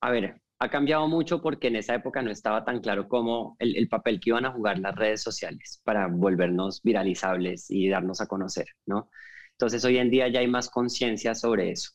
a 0.00 0.10
ver, 0.10 0.40
ha 0.58 0.70
cambiado 0.70 1.06
mucho 1.08 1.42
porque 1.42 1.68
en 1.68 1.76
esa 1.76 1.94
época 1.94 2.22
no 2.22 2.30
estaba 2.30 2.64
tan 2.64 2.80
claro 2.80 3.08
cómo 3.08 3.56
el, 3.58 3.76
el, 3.76 3.88
papel 3.88 4.20
que 4.20 4.30
iban 4.30 4.46
a 4.46 4.52
jugar 4.52 4.78
las 4.78 4.94
redes 4.94 5.22
sociales 5.22 5.80
para 5.84 6.08
volvernos 6.08 6.82
viralizables 6.82 7.70
y 7.70 7.88
darnos 7.88 8.20
a 8.20 8.26
conocer, 8.26 8.66
¿no? 8.86 9.10
Entonces 9.52 9.84
hoy 9.84 9.98
en 9.98 10.10
día 10.10 10.28
ya 10.28 10.40
hay 10.40 10.48
más 10.48 10.68
conciencia 10.68 11.34
sobre 11.34 11.70
eso 11.70 11.92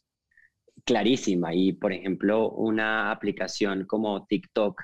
clarísima 0.86 1.54
y, 1.54 1.74
por 1.74 1.94
ejemplo, 1.94 2.50
una 2.52 3.12
aplicación 3.12 3.86
como 3.86 4.26
TikTok, 4.26 4.82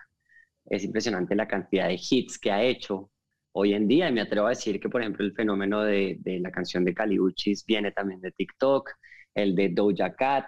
es 0.65 0.83
impresionante 0.83 1.35
la 1.35 1.47
cantidad 1.47 1.87
de 1.87 1.99
hits 1.99 2.37
que 2.37 2.51
ha 2.51 2.63
hecho 2.63 3.11
hoy 3.53 3.73
en 3.73 3.87
día. 3.87 4.09
Y 4.09 4.13
me 4.13 4.21
atrevo 4.21 4.47
a 4.47 4.51
decir 4.51 4.79
que, 4.79 4.89
por 4.89 5.01
ejemplo, 5.01 5.25
el 5.25 5.33
fenómeno 5.33 5.83
de, 5.83 6.19
la 6.23 6.51
canción 6.51 6.85
de 6.85 6.93
Caliuchis 6.93 7.65
viene 7.65 7.91
también 7.91 8.21
de 8.21 8.31
TikTok, 8.31 8.91
el 9.33 9.55
de 9.55 9.69
Doja 9.69 10.15
Cat, 10.15 10.45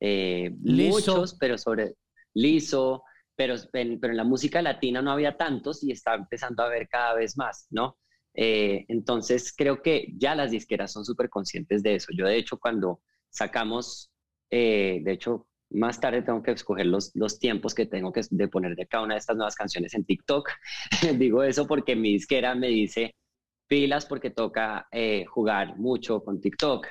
eh, 0.00 0.50
muchos, 0.60 1.36
pero 1.38 1.58
sobre 1.58 1.94
liso, 2.34 3.02
pero, 3.34 3.54
en, 3.72 3.98
pero 4.00 4.12
en 4.12 4.16
la 4.16 4.24
música 4.24 4.62
latina 4.62 5.02
no 5.02 5.10
había 5.10 5.36
tantos 5.36 5.82
y 5.82 5.90
está 5.90 6.14
empezando 6.14 6.62
a 6.62 6.66
haber 6.66 6.88
cada 6.88 7.14
vez 7.14 7.36
más, 7.36 7.66
¿no? 7.70 7.98
Eh, 8.34 8.84
entonces 8.88 9.54
creo 9.56 9.80
que 9.80 10.12
ya 10.16 10.34
las 10.34 10.50
disqueras 10.50 10.92
son 10.92 11.04
súper 11.04 11.30
conscientes 11.30 11.82
de 11.82 11.94
eso. 11.94 12.08
Yo 12.16 12.26
de 12.26 12.36
hecho 12.36 12.58
cuando 12.58 13.00
sacamos 13.30 14.10
eh, 14.50 15.00
de 15.02 15.12
hecho, 15.12 15.46
más 15.70 16.00
tarde 16.00 16.22
tengo 16.22 16.42
que 16.42 16.52
escoger 16.52 16.86
los, 16.86 17.10
los 17.14 17.38
tiempos 17.38 17.74
que 17.74 17.86
tengo 17.86 18.12
que 18.12 18.22
de 18.30 18.48
poner 18.48 18.76
de 18.76 18.86
cada 18.86 19.04
una 19.04 19.14
de 19.14 19.20
estas 19.20 19.36
nuevas 19.36 19.54
canciones 19.56 19.94
en 19.94 20.04
TikTok. 20.04 20.50
Digo 21.18 21.42
eso 21.42 21.66
porque 21.66 21.96
mi 21.96 22.12
disquera 22.12 22.54
me 22.54 22.68
dice 22.68 23.14
pilas 23.66 24.06
porque 24.06 24.30
toca 24.30 24.86
eh, 24.92 25.24
jugar 25.26 25.76
mucho 25.78 26.22
con 26.22 26.40
TikTok. 26.40 26.86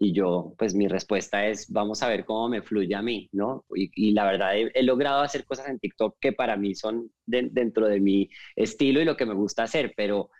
Y 0.00 0.12
yo, 0.12 0.54
pues 0.56 0.74
mi 0.74 0.86
respuesta 0.86 1.46
es, 1.48 1.72
vamos 1.72 2.02
a 2.02 2.08
ver 2.08 2.24
cómo 2.24 2.48
me 2.48 2.62
fluye 2.62 2.94
a 2.94 3.02
mí, 3.02 3.28
¿no? 3.32 3.64
Y, 3.74 4.12
la 4.12 4.26
verdad, 4.26 4.56
he, 4.56 4.82
logrado 4.84 5.22
hacer 5.22 5.44
cosas 5.44 5.68
en 5.68 5.80
TikTok 5.80 6.18
que 6.20 6.32
para 6.32 6.56
mí 6.56 6.76
son 6.76 7.10
dentro 7.26 7.88
de 7.88 7.98
mi 7.98 8.30
estilo 8.54 9.00
y 9.00 9.04
lo 9.04 9.16
que 9.16 9.26
me 9.26 9.34
gusta 9.34 9.64
hacer, 9.64 9.94
pero 9.96 10.30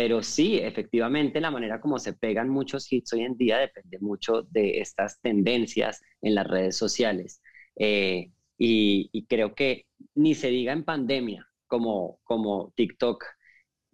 pero 0.00 0.22
sí, 0.22 0.56
efectivamente, 0.56 1.42
la 1.42 1.50
manera 1.50 1.78
como 1.78 1.98
se 1.98 2.14
pegan 2.14 2.48
muchos 2.48 2.90
hits 2.90 3.12
hoy 3.12 3.20
en 3.20 3.36
día 3.36 3.58
depende 3.58 3.98
mucho 4.00 4.44
de 4.44 4.80
estas 4.80 5.20
tendencias 5.20 6.00
en 6.22 6.34
las 6.36 6.46
redes 6.46 6.74
sociales. 6.78 7.42
Eh, 7.76 8.30
y, 8.56 9.26
creo 9.28 9.54
que 9.54 9.84
ni 10.14 10.34
se 10.34 10.48
diga 10.48 10.72
en 10.72 10.84
pandemia, 10.84 11.46
como, 11.66 12.18
como 12.24 12.72
TikTok 12.76 13.22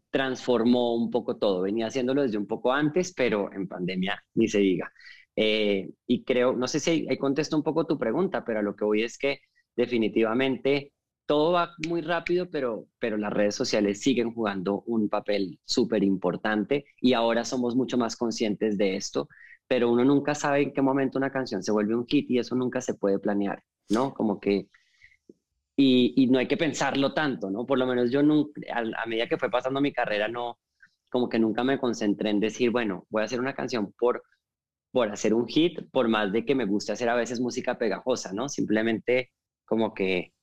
transformó 0.09 0.95
un 0.95 1.11
poco 1.11 1.39
todo. 1.39 1.63
Venía 1.63 1.89
haciéndolo 1.89 2.23
desde 2.23 2.39
un 2.39 2.47
poco 2.47 2.73
antes, 2.73 3.13
pero 3.13 3.53
en 3.53 3.67
pandemia 3.67 4.25
ni 4.35 4.47
se 4.47 4.61
diga. 4.61 4.93
Eh, 5.35 5.91
y 6.07 6.23
creo, 6.23 6.53
no 6.53 6.69
sé 6.69 6.79
si 6.79 7.09
ahí 7.11 7.19
contesto 7.19 7.57
un 7.57 7.65
poco 7.65 7.85
tu 7.85 7.99
pregunta, 7.99 8.45
pero 8.45 8.61
a 8.61 8.63
lo 8.63 8.77
que 8.77 8.85
voy 8.85 9.03
es 9.03 9.19
que 9.19 9.41
definitivamente 9.75 10.93
todo 11.27 11.53
va 11.53 11.75
muy 11.89 12.03
rápido, 12.03 12.51
pero, 12.51 12.87
pero 12.99 13.17
las 13.17 13.33
redes 13.33 13.55
sociales 13.55 14.01
siguen 14.01 14.33
jugando 14.33 14.83
un 14.87 15.09
papel 15.09 15.59
súper 15.65 16.03
importante 16.05 16.87
y 17.01 17.13
ahora 17.15 17.45
somos 17.45 17.75
mucho 17.77 17.99
más 17.99 18.17
conscientes 18.17 18.79
de 18.79 18.97
esto, 18.97 19.29
pero 19.67 19.91
uno 19.91 20.05
nunca 20.05 20.35
sabe 20.35 20.63
en 20.63 20.73
qué 20.73 20.83
momento 20.83 21.19
una 21.19 21.31
canción 21.33 21.63
se 21.63 21.73
vuelve 21.73 21.97
un 21.97 22.07
hit 22.07 22.31
y 22.31 22.39
eso 22.39 22.55
nunca 22.55 22.81
se 22.81 22.95
puede 22.95 23.19
planear, 23.19 23.63
¿no? 23.91 24.15
Como 24.15 24.41
que... 24.41 24.69
Y, 25.79 26.15
y 26.17 26.27
no 26.29 26.39
hay 26.39 26.49
que 26.49 26.57
pensarlo 26.57 27.13
tanto, 27.13 27.51
¿no? 27.51 27.67
Por 27.67 27.79
lo 27.79 27.87
menos 27.87 28.11
yo 28.11 28.23
nunca, 28.23 28.61
a, 28.73 29.03
a 29.03 29.07
medida 29.07 29.29
que 29.29 29.37
fue 29.39 29.51
pasando 29.51 29.81
mi 29.81 29.93
carrera, 29.93 30.27
no, 30.29 30.59
como 31.11 31.29
que 31.29 31.39
nunca 31.39 31.65
me 31.65 31.79
concentré 31.79 32.31
en 32.31 32.41
decir, 32.41 32.71
bueno, 32.71 33.07
voy 33.11 33.23
a 33.23 33.25
hacer 33.27 33.41
una 33.41 33.55
canción 33.55 33.93
por 33.99 34.23
por 34.93 35.11
hacer 35.13 35.35
un 35.35 35.47
hit, 35.49 35.81
por 35.93 36.09
más 36.09 36.33
de 36.33 36.45
que 36.47 36.55
me 36.57 36.67
guste 36.67 36.93
hacer 36.93 37.09
a 37.11 37.17
veces 37.17 37.41
música 37.41 37.79
pegajosa, 37.79 38.33
¿no? 38.35 38.49
Simplemente 38.49 39.33
como 39.67 39.95
que 39.95 40.35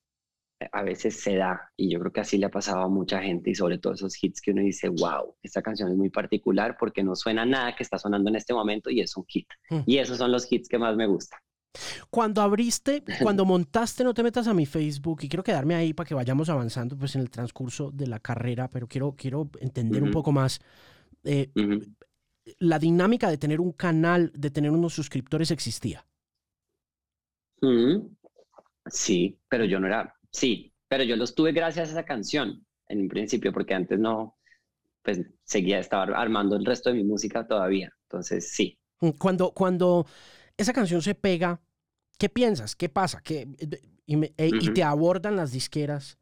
a 0.72 0.82
veces 0.82 1.20
se 1.20 1.36
da 1.36 1.72
y 1.76 1.90
yo 1.90 2.00
creo 2.00 2.12
que 2.12 2.20
así 2.20 2.38
le 2.38 2.46
ha 2.46 2.50
pasado 2.50 2.80
a 2.82 2.88
mucha 2.88 3.20
gente 3.22 3.50
y 3.50 3.54
sobre 3.54 3.78
todo 3.78 3.94
esos 3.94 4.22
hits 4.22 4.40
que 4.40 4.52
uno 4.52 4.62
dice, 4.62 4.88
wow, 4.88 5.34
esta 5.42 5.62
canción 5.62 5.90
es 5.90 5.96
muy 5.96 6.10
particular 6.10 6.76
porque 6.78 7.02
no 7.02 7.14
suena 7.16 7.44
nada 7.44 7.74
que 7.74 7.82
está 7.82 7.98
sonando 7.98 8.30
en 8.30 8.36
este 8.36 8.54
momento 8.54 8.90
y 8.90 9.00
es 9.00 9.16
un 9.16 9.24
hit. 9.26 9.48
Hmm. 9.70 9.80
Y 9.86 9.98
esos 9.98 10.18
son 10.18 10.32
los 10.32 10.50
hits 10.50 10.68
que 10.68 10.78
más 10.78 10.96
me 10.96 11.06
gustan. 11.06 11.40
Cuando 12.10 12.40
abriste, 12.40 13.02
cuando 13.22 13.44
montaste 13.44 14.04
No 14.04 14.14
te 14.14 14.22
metas 14.22 14.46
a 14.46 14.54
mi 14.54 14.66
Facebook 14.66 15.20
y 15.22 15.28
quiero 15.28 15.42
quedarme 15.42 15.74
ahí 15.74 15.92
para 15.92 16.06
que 16.06 16.14
vayamos 16.14 16.48
avanzando 16.48 16.96
pues 16.96 17.14
en 17.16 17.22
el 17.22 17.30
transcurso 17.30 17.90
de 17.90 18.06
la 18.06 18.20
carrera, 18.20 18.70
pero 18.70 18.86
quiero, 18.86 19.14
quiero 19.16 19.50
entender 19.60 20.02
un 20.02 20.10
poco 20.10 20.32
más. 20.32 20.60
Eh, 21.24 21.50
la 22.58 22.78
dinámica 22.78 23.30
de 23.30 23.38
tener 23.38 23.60
un 23.60 23.72
canal, 23.72 24.30
de 24.34 24.50
tener 24.50 24.70
unos 24.70 24.94
suscriptores 24.94 25.50
existía. 25.50 26.06
Sí, 28.86 29.38
pero 29.48 29.64
yo 29.64 29.80
no 29.80 29.86
era, 29.86 30.14
sí, 30.34 30.74
pero 30.88 31.04
yo 31.04 31.16
los 31.16 31.34
tuve 31.34 31.52
gracias 31.52 31.88
a 31.88 31.92
esa 31.92 32.04
canción 32.04 32.66
en 32.88 33.00
un 33.00 33.08
principio, 33.08 33.52
porque 33.52 33.74
antes 33.74 33.98
no, 33.98 34.36
pues 35.02 35.20
seguía, 35.44 35.78
estaba 35.78 36.04
armando 36.16 36.56
el 36.56 36.64
resto 36.64 36.90
de 36.90 36.96
mi 36.96 37.04
música 37.04 37.46
todavía. 37.46 37.90
Entonces, 38.02 38.50
sí. 38.52 38.78
Mm, 39.00 39.10
cuando, 39.10 39.52
cuando 39.52 40.06
esa 40.56 40.72
canción 40.72 41.00
se 41.00 41.14
pega, 41.14 41.60
¿qué 42.18 42.28
piensas? 42.28 42.76
¿Qué 42.76 42.88
pasa? 42.88 43.20
¿Qué, 43.22 43.48
y, 44.06 44.24
eh, 44.36 44.72
te 44.74 44.82
abordan 44.82 45.36
las 45.36 45.52
disqueras. 45.52 46.18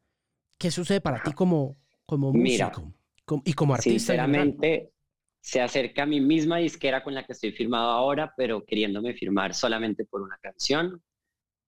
¿Qué 0.57 0.71
sucede 0.71 1.01
para 1.01 1.21
ti 1.21 1.33
como, 1.33 1.77
como 2.05 2.31
músico 2.31 2.93
y 3.43 3.53
como 3.53 3.73
artista? 3.73 3.91
Sinceramente, 3.91 4.93
se 5.41 5.59
acerca 5.59 6.03
a 6.03 6.05
mi 6.05 6.21
misma 6.21 6.57
disquera 6.57 7.03
con 7.03 7.13
la 7.13 7.25
que 7.25 7.33
estoy 7.33 7.51
firmado 7.51 7.89
ahora, 7.89 8.33
pero 8.37 8.63
queriéndome 8.63 9.13
firmar 9.13 9.53
solamente 9.53 10.05
por 10.05 10.21
una 10.21 10.37
canción, 10.41 11.03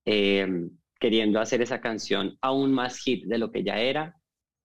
em, 0.05 0.69
queriendo 1.05 1.39
hacer 1.39 1.61
esa 1.61 1.79
canción 1.81 2.35
aún 2.41 2.73
más 2.73 2.97
hit 2.97 3.25
de 3.27 3.37
lo 3.37 3.51
que 3.51 3.63
ya 3.63 3.77
era, 3.77 4.15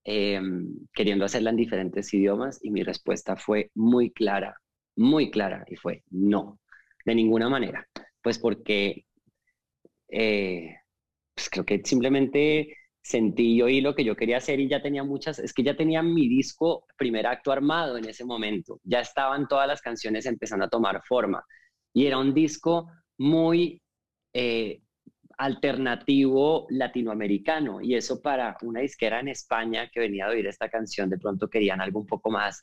em, 0.05 0.75
queriendo 0.95 1.27
hacerla 1.27 1.51
en 1.51 1.57
diferentes 1.57 2.15
idiomas 2.15 2.59
y 2.65 2.71
mi 2.71 2.83
respuesta 2.83 3.37
fue 3.37 3.71
muy 3.75 4.11
clara, 4.11 4.57
muy 4.97 5.31
clara 5.31 5.67
y 5.69 5.77
fue 5.77 6.03
no, 6.11 6.59
de 7.05 7.15
ninguna 7.15 7.51
manera, 7.51 7.87
pues 8.23 8.39
porque 8.39 9.05
eh, 10.09 10.77
pues 11.35 11.51
creo 11.51 11.67
que 11.67 11.83
simplemente 11.85 12.75
sentí 13.03 13.63
y 13.63 13.81
lo 13.83 13.95
que 13.95 14.05
yo 14.05 14.17
quería 14.17 14.39
hacer 14.39 14.61
y 14.61 14.69
ya 14.71 14.81
tenía 14.81 15.05
muchas, 15.05 15.39
es 15.41 15.53
que 15.53 15.63
ya 15.63 15.77
tenía 15.77 16.03
mi 16.03 16.27
disco 16.27 16.87
primer 16.97 17.27
acto 17.27 17.53
armado 17.53 17.99
en 17.99 18.07
ese 18.09 18.25
momento, 18.25 18.81
ya 18.83 19.01
estaban 19.01 19.47
todas 19.47 19.69
las 19.69 19.83
canciones 19.83 20.25
empezando 20.25 20.65
a 20.65 20.71
tomar 20.71 21.03
forma. 21.07 21.45
Y 21.93 22.07
era 22.07 22.17
un 22.17 22.33
disco 22.33 22.89
muy 23.19 23.83
eh, 24.33 24.81
alternativo 25.41 26.67
latinoamericano. 26.69 27.81
Y 27.81 27.95
eso 27.95 28.21
para 28.21 28.59
una 28.63 28.81
disquera 28.81 29.21
en 29.21 29.29
España 29.29 29.89
que 29.91 30.01
venía 30.01 30.27
a 30.27 30.31
oír 30.31 30.47
esta 30.47 30.69
canción 30.69 31.09
de 31.09 31.19
pronto 31.19 31.49
querían 31.49 31.81
algo 31.81 32.01
un 32.01 32.07
poco 32.07 32.31
más 32.31 32.63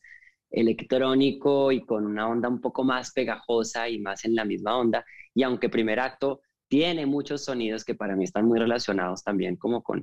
electrónico 0.51 1.71
y 1.71 1.81
con 1.81 2.05
una 2.05 2.29
onda 2.29 2.47
un 2.47 2.61
poco 2.61 2.83
más 2.83 3.11
pegajosa 3.11 3.89
y 3.89 3.97
más 3.99 4.25
en 4.25 4.35
la 4.35 4.45
misma 4.45 4.77
onda. 4.77 5.03
Y 5.33 5.41
aunque 5.41 5.69
primer 5.69 5.99
acto 5.99 6.41
tiene 6.67 7.07
muchos 7.07 7.43
sonidos 7.45 7.83
que 7.83 7.95
para 7.95 8.15
mí 8.15 8.25
están 8.25 8.45
muy 8.45 8.59
relacionados 8.59 9.23
también 9.23 9.55
como 9.55 9.81
con 9.81 10.01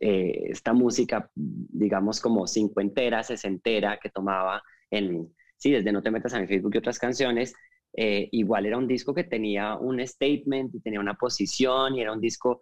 eh, 0.00 0.46
esta 0.48 0.72
música, 0.72 1.30
digamos, 1.34 2.20
como 2.20 2.46
cincuentera, 2.46 3.22
sesentera, 3.24 3.98
que 4.02 4.08
tomaba 4.08 4.62
en, 4.90 5.34
sí, 5.58 5.70
desde 5.70 5.92
No 5.92 6.02
te 6.02 6.10
metas 6.10 6.32
a 6.32 6.40
mi 6.40 6.46
Facebook 6.46 6.74
y 6.74 6.78
otras 6.78 6.98
canciones, 6.98 7.52
eh, 7.96 8.28
igual 8.32 8.66
era 8.66 8.76
un 8.76 8.86
disco 8.86 9.14
que 9.14 9.24
tenía 9.24 9.76
un 9.76 10.06
statement 10.06 10.74
y 10.74 10.80
tenía 10.80 11.00
una 11.00 11.14
posición 11.14 11.96
y 11.96 12.02
era 12.02 12.12
un 12.12 12.20
disco 12.20 12.60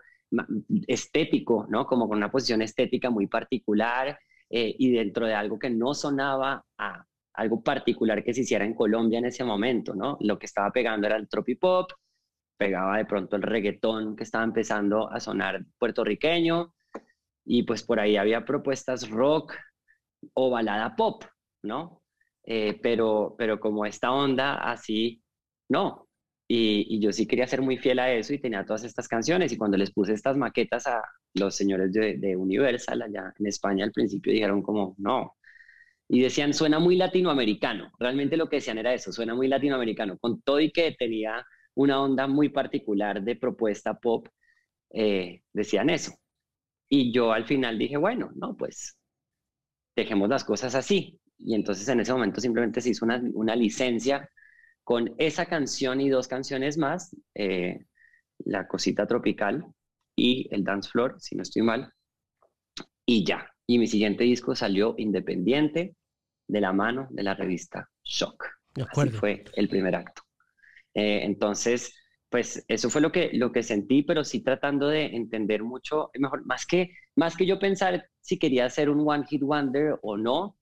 estético, 0.86 1.66
¿no? 1.68 1.86
Como 1.86 2.08
con 2.08 2.18
una 2.18 2.30
posición 2.30 2.62
estética 2.62 3.10
muy 3.10 3.26
particular 3.26 4.18
eh, 4.48 4.74
y 4.78 4.92
dentro 4.92 5.26
de 5.26 5.34
algo 5.34 5.58
que 5.58 5.70
no 5.70 5.94
sonaba 5.94 6.64
a 6.78 7.04
algo 7.34 7.62
particular 7.64 8.22
que 8.22 8.32
se 8.32 8.42
hiciera 8.42 8.64
en 8.64 8.74
Colombia 8.74 9.18
en 9.18 9.26
ese 9.26 9.42
momento, 9.42 9.94
¿no? 9.94 10.16
Lo 10.20 10.38
que 10.38 10.46
estaba 10.46 10.70
pegando 10.70 11.08
era 11.08 11.16
el 11.16 11.28
tropipop, 11.28 11.90
pegaba 12.56 12.98
de 12.98 13.06
pronto 13.06 13.34
el 13.34 13.42
reggaetón 13.42 14.14
que 14.14 14.22
estaba 14.22 14.44
empezando 14.44 15.10
a 15.10 15.18
sonar 15.18 15.64
puertorriqueño, 15.78 16.72
y 17.44 17.64
pues 17.64 17.82
por 17.82 17.98
ahí 18.00 18.16
había 18.16 18.44
propuestas 18.44 19.10
rock 19.10 19.54
o 20.34 20.50
balada 20.50 20.94
pop, 20.96 21.24
¿no? 21.62 22.02
Eh, 22.44 22.78
pero, 22.82 23.34
pero 23.38 23.58
como 23.58 23.84
esta 23.86 24.12
onda 24.12 24.54
así, 24.54 25.23
no. 25.68 26.08
Y, 26.46 27.00
yo 27.00 27.12
sí 27.12 27.26
quería 27.26 27.46
ser 27.46 27.62
muy 27.62 27.78
fiel 27.78 27.98
a 27.98 28.12
eso 28.12 28.34
y 28.34 28.38
tenía 28.38 28.64
todas 28.64 28.84
estas 28.84 29.08
canciones 29.08 29.52
y 29.52 29.56
cuando 29.56 29.76
les 29.78 29.90
puse 29.92 30.12
estas 30.12 30.36
maquetas 30.36 30.86
a 30.86 31.02
los 31.34 31.56
señores 31.56 31.92
de, 31.92 32.36
Universal 32.36 33.02
allá 33.02 33.32
en 33.38 33.46
España 33.46 33.84
al 33.84 33.92
principio 33.92 34.32
dijeron 34.32 34.62
como, 34.62 34.94
no. 34.98 35.36
Y 36.08 36.20
decían, 36.22 36.52
suena 36.54 36.78
muy 36.78 36.96
latinoamericano. 36.96 37.90
Realmente 37.98 38.36
lo 38.36 38.48
que 38.48 38.56
decían 38.56 38.78
era 38.78 38.92
eso, 38.94 39.12
suena 39.12 39.34
muy 39.34 39.48
latinoamericano. 39.48 40.18
Con 40.18 40.42
todo 40.42 40.60
y 40.60 40.70
que 40.70 40.94
tenía 40.98 41.46
una 41.74 42.00
onda 42.02 42.26
muy 42.26 42.50
particular 42.50 43.22
de 43.22 43.36
propuesta 43.36 43.94
pop, 43.98 44.28
eh, 44.90 45.42
decían 45.52 45.90
eso. 45.90 46.12
Y 46.88 47.12
yo 47.12 47.32
al 47.32 47.46
final 47.46 47.78
dije, 47.78 47.96
bueno, 47.96 48.30
no, 48.36 48.56
pues 48.56 48.96
dejemos 49.96 50.28
las 50.28 50.44
cosas 50.44 50.74
así. 50.74 51.18
Y 51.38 51.54
entonces 51.54 51.88
en 51.88 52.00
ese 52.00 52.12
momento 52.12 52.40
simplemente 52.40 52.80
se 52.80 52.90
hizo 52.90 53.04
una, 53.04 53.22
una 53.34 53.56
licencia 53.56 54.28
con 54.84 55.14
esa 55.18 55.46
canción 55.46 56.00
y 56.00 56.10
dos 56.10 56.28
canciones 56.28 56.78
más, 56.78 57.16
eh, 57.34 57.86
La 58.38 58.68
Cosita 58.68 59.06
Tropical 59.06 59.64
y 60.14 60.46
El 60.54 60.62
Dance 60.62 60.90
Floor, 60.90 61.16
si 61.18 61.34
no 61.34 61.42
estoy 61.42 61.62
mal, 61.62 61.92
y 63.06 63.24
ya. 63.24 63.50
Y 63.66 63.78
mi 63.78 63.86
siguiente 63.86 64.24
disco 64.24 64.54
salió 64.54 64.94
independiente 64.98 65.96
de 66.46 66.60
la 66.60 66.72
mano 66.72 67.08
de 67.10 67.22
la 67.22 67.34
revista 67.34 67.88
Shock. 68.04 68.44
Así 68.74 69.10
fue 69.10 69.44
el 69.54 69.68
primer 69.68 69.94
acto. 69.94 70.22
Eh, 70.92 71.24
entonces, 71.24 71.94
pues 72.28 72.64
eso 72.68 72.90
fue 72.90 73.00
lo 73.00 73.10
que, 73.10 73.30
lo 73.32 73.52
que 73.52 73.62
sentí, 73.62 74.02
pero 74.02 74.22
sí 74.22 74.42
tratando 74.42 74.88
de 74.88 75.06
entender 75.06 75.62
mucho, 75.62 76.10
mejor, 76.18 76.44
más 76.44 76.66
que, 76.66 76.90
más 77.16 77.36
que 77.36 77.46
yo 77.46 77.58
pensar 77.58 78.08
si 78.20 78.38
quería 78.38 78.68
ser 78.68 78.90
un 78.90 79.08
One 79.08 79.24
Hit 79.26 79.42
Wonder 79.42 79.98
o 80.02 80.16
no, 80.16 80.58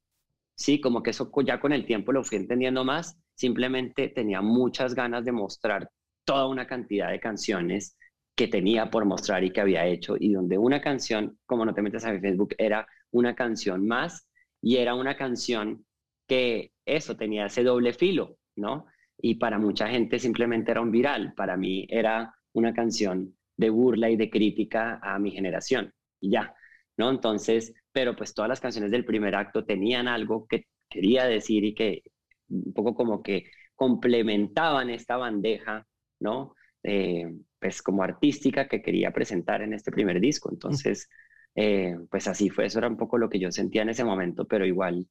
sí, 0.54 0.80
como 0.80 1.02
que 1.02 1.10
eso 1.10 1.30
ya 1.44 1.60
con 1.60 1.72
el 1.72 1.86
tiempo 1.86 2.12
lo 2.12 2.24
fui 2.24 2.38
entendiendo 2.38 2.84
más, 2.84 3.18
simplemente 3.34 4.08
tenía 4.08 4.40
muchas 4.40 4.94
ganas 4.94 5.24
de 5.24 5.32
mostrar 5.32 5.88
toda 6.24 6.48
una 6.48 6.66
cantidad 6.66 7.10
de 7.10 7.20
canciones 7.20 7.96
que 8.36 8.48
tenía 8.48 8.90
por 8.90 9.04
mostrar 9.04 9.44
y 9.44 9.50
que 9.50 9.60
había 9.60 9.86
hecho, 9.86 10.16
y 10.18 10.32
donde 10.32 10.56
una 10.58 10.80
canción, 10.80 11.38
como 11.46 11.64
no 11.64 11.74
te 11.74 11.82
metes 11.82 12.04
a 12.04 12.12
mi 12.12 12.20
Facebook, 12.20 12.54
era 12.58 12.86
una 13.10 13.34
canción 13.34 13.86
más, 13.86 14.26
y 14.62 14.76
era 14.76 14.94
una 14.94 15.16
canción 15.16 15.84
que 16.26 16.72
eso 16.86 17.16
tenía 17.16 17.46
ese 17.46 17.62
doble 17.62 17.92
filo, 17.92 18.38
¿no? 18.56 18.86
y 19.22 19.36
para 19.36 19.58
mucha 19.58 19.88
gente 19.88 20.18
simplemente 20.18 20.72
era 20.72 20.80
un 20.80 20.90
viral. 20.90 21.32
Para 21.34 21.56
mí 21.56 21.86
era 21.88 22.34
una 22.52 22.74
canción 22.74 23.36
de 23.56 23.70
burla 23.70 24.10
y 24.10 24.16
de 24.16 24.28
crítica 24.28 24.98
a 25.02 25.18
mi 25.18 25.30
generación 25.30 25.92
y 26.20 26.30
ya, 26.32 26.54
¿no? 26.96 27.10
Entonces, 27.10 27.72
pero 27.92 28.16
pues 28.16 28.34
todas 28.34 28.48
las 28.48 28.60
canciones 28.60 28.90
del 28.90 29.04
primer 29.04 29.34
acto 29.36 29.64
tenían 29.64 30.08
algo 30.08 30.46
que 30.48 30.66
quería 30.90 31.24
decir 31.24 31.64
y 31.64 31.74
que 31.74 32.02
un 32.52 32.72
poco 32.72 32.94
como 32.94 33.22
que 33.22 33.44
complementaban 33.74 34.90
esta 34.90 35.16
bandeja, 35.16 35.86
¿no? 36.20 36.54
Eh, 36.82 37.32
pues 37.58 37.82
como 37.82 38.02
artística 38.02 38.68
que 38.68 38.82
quería 38.82 39.12
presentar 39.12 39.62
en 39.62 39.72
este 39.72 39.90
primer 39.92 40.20
disco. 40.20 40.50
Entonces, 40.52 41.08
eh, 41.54 41.96
pues 42.10 42.28
así 42.28 42.50
fue, 42.50 42.66
eso 42.66 42.78
era 42.78 42.88
un 42.88 42.96
poco 42.96 43.18
lo 43.18 43.28
que 43.28 43.38
yo 43.38 43.50
sentía 43.52 43.82
en 43.82 43.90
ese 43.90 44.04
momento, 44.04 44.46
pero 44.46 44.66
igual 44.66 45.06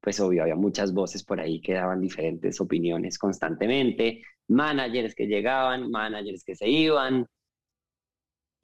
pues 0.00 0.20
obvio, 0.20 0.42
había 0.42 0.54
muchas 0.54 0.92
voces 0.92 1.24
por 1.24 1.40
ahí 1.40 1.62
que 1.62 1.72
daban 1.72 2.02
diferentes 2.02 2.60
opiniones 2.60 3.18
constantemente, 3.18 4.20
managers 4.48 5.14
que 5.14 5.26
llegaban, 5.26 5.90
managers 5.90 6.44
que 6.44 6.54
se 6.54 6.68
iban, 6.68 7.26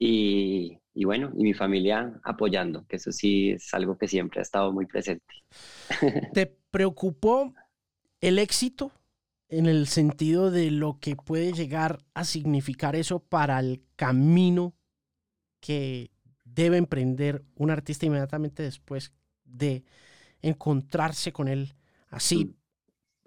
y, 0.03 0.79
y, 0.95 1.05
bueno, 1.05 1.31
y 1.35 1.43
mi 1.43 1.53
familia 1.53 2.19
apoyando, 2.23 2.85
que 2.87 2.95
eso 2.95 3.11
sí 3.11 3.51
es 3.51 3.71
algo 3.73 3.97
que 3.99 4.07
siempre 4.07 4.39
ha 4.39 4.41
estado 4.41 4.73
muy 4.73 4.87
presente. 4.87 5.33
¿Te 6.33 6.47
preocupó 6.71 7.53
el 8.21 8.39
éxito 8.39 8.91
en 9.49 9.65
el 9.65 9.87
sentido 9.87 10.49
de 10.51 10.71
lo 10.71 10.99
que 10.99 11.15
puede 11.15 11.51
llegar 11.51 11.99
a 12.13 12.23
significar 12.23 12.95
eso 12.95 13.19
para 13.19 13.59
el 13.59 13.83
camino 13.95 14.73
que 15.59 16.11
debe 16.45 16.77
emprender 16.77 17.43
un 17.55 17.71
artista 17.71 18.05
inmediatamente 18.05 18.63
después 18.63 19.13
de 19.43 19.83
encontrarse 20.41 21.33
con 21.33 21.47
él 21.47 21.75
así, 22.09 22.55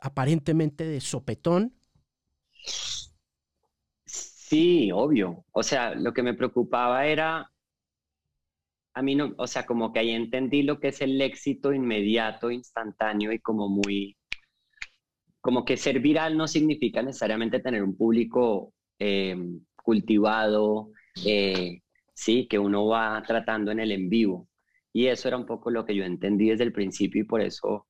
aparentemente 0.01 0.85
de 0.85 1.01
sopetón? 1.01 1.75
Sí, 4.07 4.91
obvio. 4.93 5.45
O 5.53 5.63
sea, 5.63 5.95
lo 5.95 6.13
que 6.13 6.23
me 6.23 6.35
preocupaba 6.35 7.07
era, 7.07 7.51
a 8.95 9.03
mí 9.03 9.15
no, 9.15 9.35
o 9.39 9.47
sea, 9.47 9.67
como 9.67 9.93
que 9.93 10.01
ahí 10.01 10.11
entendí 10.11 10.63
lo 10.63 10.79
que 10.79 10.89
es 10.89 11.01
el 11.01 11.21
éxito 11.21 11.73
inmediato, 11.73 12.51
instantáneo 12.51 13.33
y 13.33 13.41
como 13.41 13.69
muy, 13.69 14.17
como 15.45 15.67
que 15.67 15.77
ser 15.77 16.01
viral 16.01 16.39
no 16.39 16.49
significa 16.49 17.03
necesariamente 17.03 17.61
tener 17.61 17.83
un 17.83 17.95
público 17.95 18.73
eh, 18.99 19.37
cultivado, 19.77 20.89
eh, 21.23 21.83
sí, 22.15 22.47
que 22.49 22.59
uno 22.59 22.87
va 22.87 23.23
tratando 23.27 23.71
en 23.71 23.81
el 23.81 23.93
en 23.93 24.09
vivo. 24.09 24.49
Y 24.91 25.09
eso 25.09 25.29
era 25.29 25.37
un 25.37 25.45
poco 25.45 25.71
lo 25.71 25.85
que 25.85 25.95
yo 25.95 26.03
entendí 26.03 26.49
desde 26.49 26.65
el 26.65 26.73
principio 26.73 27.21
y 27.21 27.27
por 27.27 27.43
eso 27.43 27.87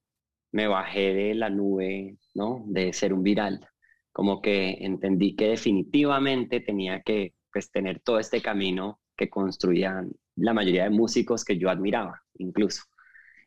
me 0.51 0.67
bajé 0.67 1.15
de 1.15 1.35
la 1.37 1.49
nube, 1.49 2.19
¿no? 2.35 2.65
De 2.67 2.93
ser 2.93 3.15
un 3.15 3.23
viral. 3.23 3.65
Como 4.11 4.43
que 4.43 4.71
entendí 4.81 5.37
que 5.37 5.51
definitivamente 5.51 6.59
tenía 6.59 7.03
que 7.03 7.35
pues, 7.53 7.71
tener 7.71 8.01
todo 8.01 8.19
este 8.19 8.43
camino 8.43 8.99
que 9.17 9.31
construían 9.31 10.11
la 10.35 10.55
mayoría 10.55 10.85
de 10.85 10.91
músicos 10.91 11.45
que 11.45 11.57
yo 11.57 11.71
admiraba, 11.71 12.21
incluso. 12.37 12.83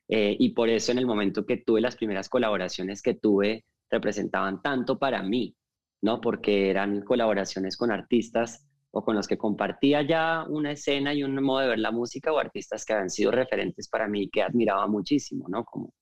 Eh, 0.07 0.37
y 0.39 0.51
por 0.51 0.69
eso 0.69 0.93
en 0.93 0.99
el 0.99 1.05
momento 1.05 1.45
que 1.45 1.57
tuve 1.57 1.81
las 1.81 1.97
primeras 1.97 2.29
colaboraciones 2.29 3.01
que 3.01 3.13
tuve, 3.13 3.65
representaban 3.89 4.61
tanto 4.61 4.97
para 4.97 5.23
mí, 5.23 5.55
¿no? 6.01 6.21
Porque 6.21 6.69
eran 6.69 7.01
colaboraciones 7.01 7.77
con 7.77 7.91
artistas 7.91 8.65
o 8.91 9.03
con 9.03 9.15
los 9.15 9.27
que 9.27 9.37
compartía 9.37 10.01
ya 10.01 10.45
una 10.47 10.71
escena 10.71 11.13
y 11.13 11.23
un 11.23 11.41
modo 11.43 11.59
de 11.61 11.67
ver 11.69 11.79
la 11.79 11.91
música 11.91 12.31
o 12.31 12.39
artistas 12.39 12.85
que 12.85 12.93
habían 12.93 13.09
sido 13.09 13.31
referentes 13.31 13.89
para 13.89 14.07
mí 14.07 14.29
que 14.29 14.41
admiraba 14.41 14.87
muchísimo, 14.87 15.47
¿no? 15.49 15.63
Como 15.65 15.93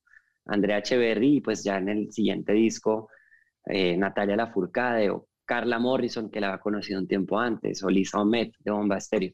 Andrea 0.45 0.79
Echeverry 0.79 1.37
y 1.37 1.41
pues 1.41 1.63
ya 1.63 1.77
en 1.77 1.89
el 1.89 2.11
siguiente 2.11 2.53
disco 2.53 3.09
eh, 3.65 3.97
Natalia 3.97 4.35
Lafourcade 4.35 5.09
o 5.09 5.27
Carla 5.45 5.79
Morrison 5.79 6.29
que 6.29 6.39
la 6.39 6.47
había 6.49 6.59
conocido 6.59 6.99
un 6.99 7.07
tiempo 7.07 7.39
antes 7.39 7.83
o 7.83 7.89
Lisa 7.89 8.21
Omet 8.21 8.53
de 8.59 8.71
Bomba 8.71 8.97
Estéreo, 8.97 9.33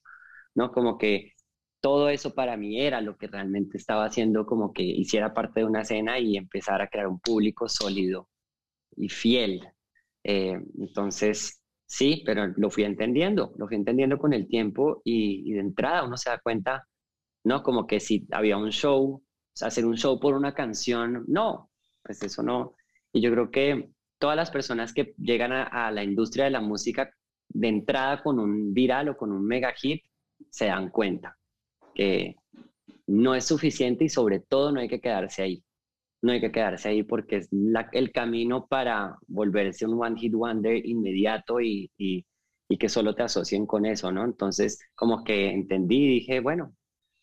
¿no? 0.55 0.71
Como 0.71 0.97
que 0.97 1.33
todo 1.81 2.09
eso 2.09 2.33
para 2.33 2.57
mí 2.57 2.79
era 2.81 3.01
lo 3.01 3.17
que 3.17 3.27
realmente 3.27 3.77
estaba 3.77 4.05
haciendo 4.05 4.45
como 4.45 4.73
que 4.73 4.83
hiciera 4.83 5.33
parte 5.33 5.61
de 5.61 5.65
una 5.65 5.81
escena 5.81 6.19
y 6.19 6.37
empezar 6.37 6.81
a 6.81 6.87
crear 6.87 7.07
un 7.07 7.19
público 7.19 7.67
sólido 7.67 8.29
y 8.95 9.09
fiel. 9.09 9.61
Eh, 10.23 10.59
entonces, 10.79 11.61
sí, 11.85 12.23
pero 12.25 12.47
lo 12.57 12.69
fui 12.69 12.83
entendiendo, 12.83 13.53
lo 13.57 13.67
fui 13.67 13.75
entendiendo 13.77 14.17
con 14.17 14.33
el 14.33 14.47
tiempo 14.47 15.01
y, 15.03 15.51
de 15.53 15.59
entrada 15.59 16.03
uno 16.03 16.17
se 16.17 16.29
da 16.29 16.39
cuenta, 16.39 16.87
¿no? 17.43 17.63
Como 17.63 17.87
que 17.87 17.99
si 17.99 18.27
había 18.31 18.57
un 18.57 18.71
show, 18.71 19.23
hacer 19.61 19.85
un 19.85 19.97
show 19.97 20.19
por 20.19 20.33
una 20.35 20.53
canción, 20.53 21.25
no, 21.27 21.71
pues 22.03 22.21
eso 22.23 22.43
no. 22.43 22.75
Y 23.13 23.21
yo 23.21 23.31
creo 23.31 23.51
que 23.51 23.89
todas 24.19 24.35
las 24.35 24.51
personas 24.51 24.93
que 24.93 25.13
llegan 25.17 25.51
a, 25.51 25.63
a 25.63 25.91
la 25.91 26.03
industria 26.03 26.45
de 26.45 26.51
la 26.51 26.61
música 26.61 27.11
de 27.49 27.67
entrada 27.67 28.21
con 28.23 28.39
un 28.39 28.73
viral 28.73 29.09
o 29.09 29.17
con 29.17 29.31
un 29.31 29.45
mega 29.45 29.73
hit, 29.73 30.03
se 30.49 30.65
dan 30.67 30.89
cuenta 30.89 31.37
que 31.93 32.35
no 33.07 33.35
es 33.35 33.45
suficiente 33.45 34.05
y 34.05 34.09
sobre 34.09 34.39
todo 34.39 34.71
no 34.71 34.79
hay 34.79 34.87
que 34.87 35.01
quedarse 35.01 35.43
ahí 35.43 35.63
no 36.21 36.31
hay 36.31 36.41
que 36.41 36.51
quedarse 36.51 36.89
ahí 36.89 37.03
porque 37.03 37.37
es 37.37 37.49
el 37.91 38.11
camino 38.11 38.67
para 38.67 39.17
volverse 39.27 39.85
un 39.85 40.01
one 40.01 40.19
hit 40.19 40.33
wonder 40.33 40.85
inmediato 40.85 41.59
y, 41.59 41.91
y, 41.97 42.25
que 42.79 42.87
solo 42.87 43.13
te 43.13 43.23
asocien 43.23 43.65
con 43.65 43.85
eso, 43.85 44.13
¿no? 44.13 44.23
Entonces, 44.23 44.79
como 44.95 45.25
que 45.25 45.49
entendí 45.51 46.05
y 46.05 46.07
dije, 46.07 46.39
bueno, 46.39 46.73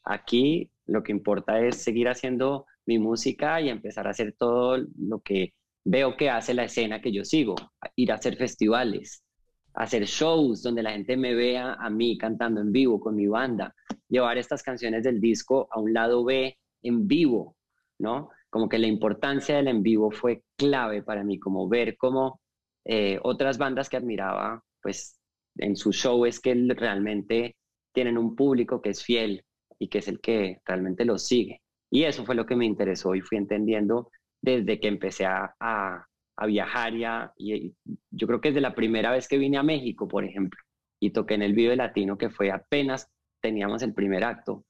aquí 0.05 0.71
lo 0.85 1.03
que 1.03 1.13
importa 1.13 1.61
es 1.61 1.77
seguir 1.77 2.09
haciendo 2.09 2.67
mi 2.85 2.99
música 2.99 3.61
y 3.61 3.71
empezar 3.71 4.07
a 4.07 4.11
hacer 4.11 4.35
todo 4.39 4.79
lo 4.99 5.21
que 5.21 5.55
veo 5.85 6.17
que 6.17 6.29
hace 6.29 6.53
la 6.53 6.65
escena 6.65 7.01
que 7.01 7.13
yo 7.13 7.25
sigo, 7.25 7.55
ir 7.97 8.13
a 8.13 8.17
hacer 8.17 8.37
festivales, 8.37 9.25
hacer 9.73 10.05
shows 10.05 10.63
donde 10.63 10.83
la 10.83 10.93
gente 10.93 11.17
me 11.17 11.35
vea 11.35 11.75
a 11.75 11.89
mí 11.89 12.19
cantando 12.19 12.61
en 12.61 12.71
vivo 12.71 13.01
con 13.01 13.17
mi 13.17 13.27
banda, 13.27 13.75
llevar 14.09 14.37
estas 14.37 14.63
canciones 14.63 15.03
del 15.03 15.19
disco 15.19 15.67
a 15.71 15.81
un 15.81 15.95
lado 15.95 16.25
B 16.25 16.59
en 16.83 17.09
vivo, 17.09 17.57
¿no? 17.99 18.31
Como 18.51 18.69
que 18.69 18.79
la 18.79 18.87
importancia 18.87 19.57
del 19.57 19.69
en 19.69 19.83
vivo 19.83 20.11
fue 20.11 20.43
clave 20.57 21.03
para 21.03 21.25
mí, 21.25 21.39
como 21.39 21.69
ver 21.69 21.97
cómo 21.97 22.41
eh, 22.85 23.19
otras 23.23 23.59
bandas 23.59 23.89
que 23.89 23.97
admiraba, 23.97 24.63
pues 24.83 25.19
en 25.57 25.77
su 25.77 25.93
show 25.93 26.25
es 26.25 26.41
que 26.41 26.55
realmente 26.77 27.57
tienen 27.93 28.17
un 28.17 28.37
público 28.37 28.81
que 28.81 28.91
es 28.91 29.03
fiel 29.03 29.45
y 29.79 29.89
que 29.89 29.99
es 29.99 30.09
el 30.09 30.21
que 30.21 30.61
realmente 30.65 31.05
los 31.05 31.27
sigue. 31.27 31.63
Y 31.91 32.05
eso 32.05 32.25
fue 32.25 32.35
lo 32.35 32.47
que 32.47 32.57
me 32.57 32.67
interesó 32.67 33.15
y 33.15 33.21
fui 33.21 33.39
entendiendo 33.39 34.11
desde 34.41 34.79
que 34.81 34.89
empecé 34.89 35.27
a, 35.27 35.55
a, 35.61 36.07
viajar 36.47 36.97
ya, 36.97 37.33
y, 37.37 37.75
yo 38.11 38.27
creo 38.29 38.41
que 38.41 38.51
desde 38.51 38.61
la 38.61 38.75
primera 38.75 39.11
vez 39.11 39.27
que 39.27 39.39
vine 39.39 39.59
a 39.59 39.65
México, 39.65 40.07
por 40.07 40.25
ejemplo, 40.25 40.61
y 41.01 41.11
toqué 41.11 41.35
en 41.35 41.43
el 41.43 41.55
Vive 41.55 41.77
Latino, 41.77 42.17
que 42.17 42.31
fue 42.31 42.53
apenas 42.53 43.11
teníamos 43.41 43.83
el 43.83 43.95
primer 43.95 44.25
acto, 44.25 44.65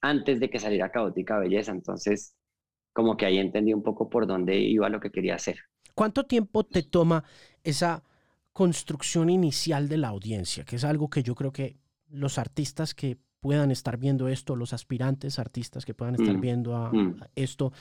antes 0.00 0.40
de 0.40 0.50
que 0.50 0.60
saliera 0.60 0.90
Caótica 0.90 1.38
Belleza. 1.38 1.72
Entonces, 1.72 2.36
como 2.98 3.16
que 3.16 3.26
ahí 3.26 3.38
entendí 3.38 3.72
un 3.72 3.84
poco 3.84 4.10
por 4.10 4.26
dónde 4.26 4.58
iba 4.58 4.88
lo 4.88 4.98
que 4.98 5.12
quería 5.12 5.36
hacer. 5.36 5.60
¿Cuánto 5.94 6.26
tiempo 6.26 6.64
te 6.64 6.82
toma 6.82 7.22
esa 7.62 8.02
construcción 8.52 9.30
inicial 9.30 9.88
de 9.88 9.98
la 9.98 10.08
audiencia? 10.08 10.64
Que 10.64 10.74
es 10.74 10.82
algo 10.82 11.08
que 11.08 11.22
yo 11.22 11.36
creo 11.36 11.52
que 11.52 11.76
los 12.08 12.38
artistas 12.38 12.94
que 12.94 13.16
puedan 13.38 13.70
estar 13.70 13.98
viendo 13.98 14.26
esto, 14.26 14.56
los 14.56 14.72
aspirantes 14.72 15.38
artistas 15.38 15.84
que 15.84 15.94
puedan 15.94 16.16
estar 16.16 16.36
mm, 16.36 16.40
viendo 16.40 16.72
mm. 16.92 17.22
a, 17.22 17.30
esto, 17.36 17.72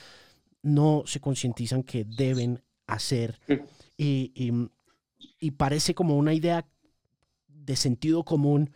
no 0.61 1.01
se 1.07 1.19
concientizan 1.19 1.81
que 1.81 2.05
deben 2.05 2.61
hacer. 2.85 3.39
Mm. 3.47 3.53
Y, 3.97 4.69
y, 5.39 5.49
parece 5.49 5.95
como 5.95 6.15
una 6.15 6.35
idea 6.35 6.63
de 7.47 7.75
sentido 7.75 8.23
común, 8.23 8.69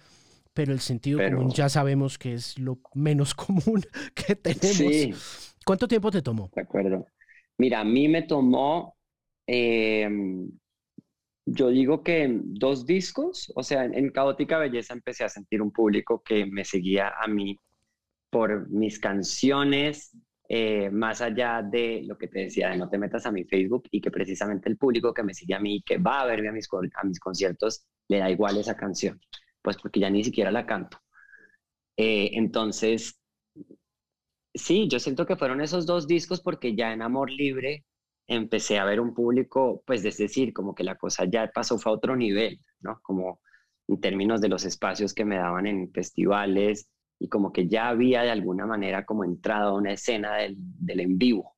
pero 0.56 0.74
el 0.74 0.80
sentido 0.80 1.20
común 1.20 1.52
ya 1.52 1.70
sabemos 1.70 2.18
que 2.18 2.34
es 2.34 2.58
lo 2.58 2.80
menos 2.96 3.36
común 3.36 3.86
que 4.16 4.36
tenemos. 4.36 4.76
Sí. 4.76 5.14
¿Cuánto 5.66 5.88
tiempo 5.88 6.12
te 6.12 6.22
tomó? 6.22 6.50
De 6.56 6.62
acuerdo. 6.62 7.06
Mira, 7.58 7.82
a 7.82 7.84
mí 7.84 8.08
me 8.08 8.24
tomó, 8.24 8.96
em, 9.46 10.50
yo 11.46 11.70
digo 11.70 12.04
que 12.04 12.28
dos 12.44 12.86
discos, 12.86 13.52
o 13.56 13.64
sea, 13.64 13.86
en, 13.86 14.10
Caótica 14.10 14.58
Belleza 14.58 14.94
empecé 14.94 15.24
a 15.24 15.30
sentir 15.30 15.62
un 15.62 15.72
público 15.72 16.24
que 16.24 16.46
me 16.46 16.66
seguía 16.66 17.14
a 17.20 17.28
mí 17.28 17.58
por 18.30 18.70
mis 18.70 19.00
canciones, 19.00 20.18
eh, 20.50 20.90
más 20.90 21.22
allá 21.22 21.62
de 21.62 22.02
lo 22.06 22.18
que 22.18 22.28
te 22.28 22.40
decía, 22.40 22.70
de 22.72 22.78
no 22.78 22.90
te 22.90 22.98
metas 22.98 23.26
a 23.26 23.32
mi 23.32 23.44
Facebook 23.44 23.84
y 23.92 24.02
que 24.02 24.12
precisamente 24.12 24.70
el 24.70 24.78
público 24.78 25.14
que 25.14 25.24
me 25.24 25.34
sigue 25.34 25.54
a 25.54 25.60
mí, 25.60 25.84
que 25.86 25.98
va 25.98 26.22
a 26.22 26.26
verme 26.26 26.50
a 26.50 26.52
mis, 26.52 26.68
a 26.96 27.04
mis 27.06 27.20
conciertos, 27.20 27.86
le 28.08 28.20
da 28.20 28.30
igual 28.30 28.58
esa 28.58 28.76
canción, 28.76 29.22
pues 29.62 29.78
porque 29.78 30.00
ya 30.00 30.10
ni 30.10 30.24
siquiera 30.24 30.52
la 30.52 30.66
canto. 30.66 30.98
Eh, 31.96 32.32
entonces, 32.34 33.21
Sí, 34.54 34.88
yo 34.90 35.00
siento 35.00 35.26
que 35.26 35.38
fueron 35.38 35.62
esos 35.62 35.86
dos 35.86 36.08
discos 36.08 36.42
porque 36.42 36.76
ya 36.76 36.92
en 36.94 37.02
Amor 37.02 37.30
Libre 37.32 37.86
empecé 38.28 38.80
a 38.80 38.86
ver 38.86 39.00
un 39.00 39.14
público, 39.14 39.82
pues 39.86 40.04
es 40.06 40.18
decir, 40.18 40.54
como 40.54 40.76
que 40.76 40.84
la 40.84 40.96
cosa 40.98 41.26
ya 41.26 41.50
pasó 41.54 41.78
fue 41.78 41.92
a 41.92 41.96
otro 41.96 42.16
nivel, 42.16 42.60
¿no? 42.82 43.00
Como 43.02 43.40
en 43.88 44.00
términos 44.02 44.42
de 44.42 44.50
los 44.50 44.66
espacios 44.66 45.14
que 45.14 45.26
me 45.26 45.38
daban 45.38 45.68
en 45.68 45.92
festivales 45.92 46.90
y 47.20 47.30
como 47.30 47.52
que 47.54 47.68
ya 47.68 47.88
había 47.90 48.24
de 48.24 48.32
alguna 48.32 48.66
manera 48.66 49.06
como 49.06 49.24
entrado 49.24 49.72
a 49.72 49.78
una 49.78 49.94
escena 49.94 50.36
del, 50.38 50.56
del 50.58 51.00
en 51.00 51.18
vivo, 51.18 51.56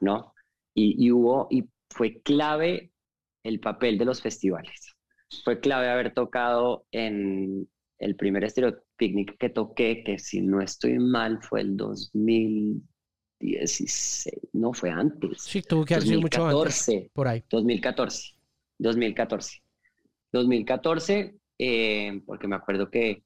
¿no? 0.00 0.32
Y, 0.74 1.04
y, 1.04 1.10
hubo, 1.12 1.48
y 1.50 1.68
fue 1.90 2.20
clave 2.22 2.92
el 3.42 3.60
papel 3.60 3.98
de 3.98 4.04
los 4.04 4.22
festivales. 4.22 4.94
Fue 5.44 5.58
clave 5.60 5.88
haber 5.88 6.14
tocado 6.14 6.86
en 6.92 7.68
el 7.98 8.16
primer 8.16 8.44
estilo 8.44 8.76
picnic 8.96 9.36
que 9.38 9.48
toqué, 9.50 10.02
que 10.04 10.18
si 10.18 10.42
no 10.42 10.60
estoy 10.60 10.98
mal 10.98 11.40
fue 11.42 11.60
el 11.62 11.76
2016, 11.76 14.48
no 14.52 14.72
fue 14.72 14.90
antes. 14.90 15.42
Sí, 15.42 15.62
tuvo 15.62 15.84
que 15.84 15.94
haber 15.94 16.06
sido 16.06 16.20
mucho 16.20 16.46
antes. 16.46 16.88
Por 17.12 17.26
ahí. 17.28 17.44
2014. 17.50 18.34
2014. 18.78 19.62
2014, 20.32 21.36
eh, 21.58 22.20
porque 22.26 22.48
me 22.48 22.56
acuerdo 22.56 22.90
que 22.90 23.22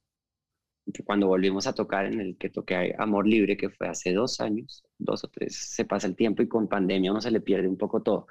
cuando 1.05 1.29
volvimos 1.29 1.67
a 1.67 1.75
tocar 1.75 2.07
en 2.07 2.21
el 2.21 2.37
que 2.37 2.51
toqué 2.51 2.95
Amor 2.99 3.27
Libre, 3.27 3.57
que 3.57 3.71
fue 3.71 3.89
hace 3.89 4.13
dos 4.13 4.41
años, 4.41 4.85
dos 4.99 5.25
o 5.25 5.29
tres, 5.29 5.57
se 5.57 5.85
pasa 5.85 6.07
el 6.07 6.17
tiempo 6.17 6.43
y 6.43 6.49
con 6.49 6.69
pandemia 6.69 7.11
uno 7.11 7.21
se 7.21 7.31
le 7.31 7.41
pierde 7.41 7.69
un 7.69 7.77
poco 7.77 8.03
todo. 8.03 8.27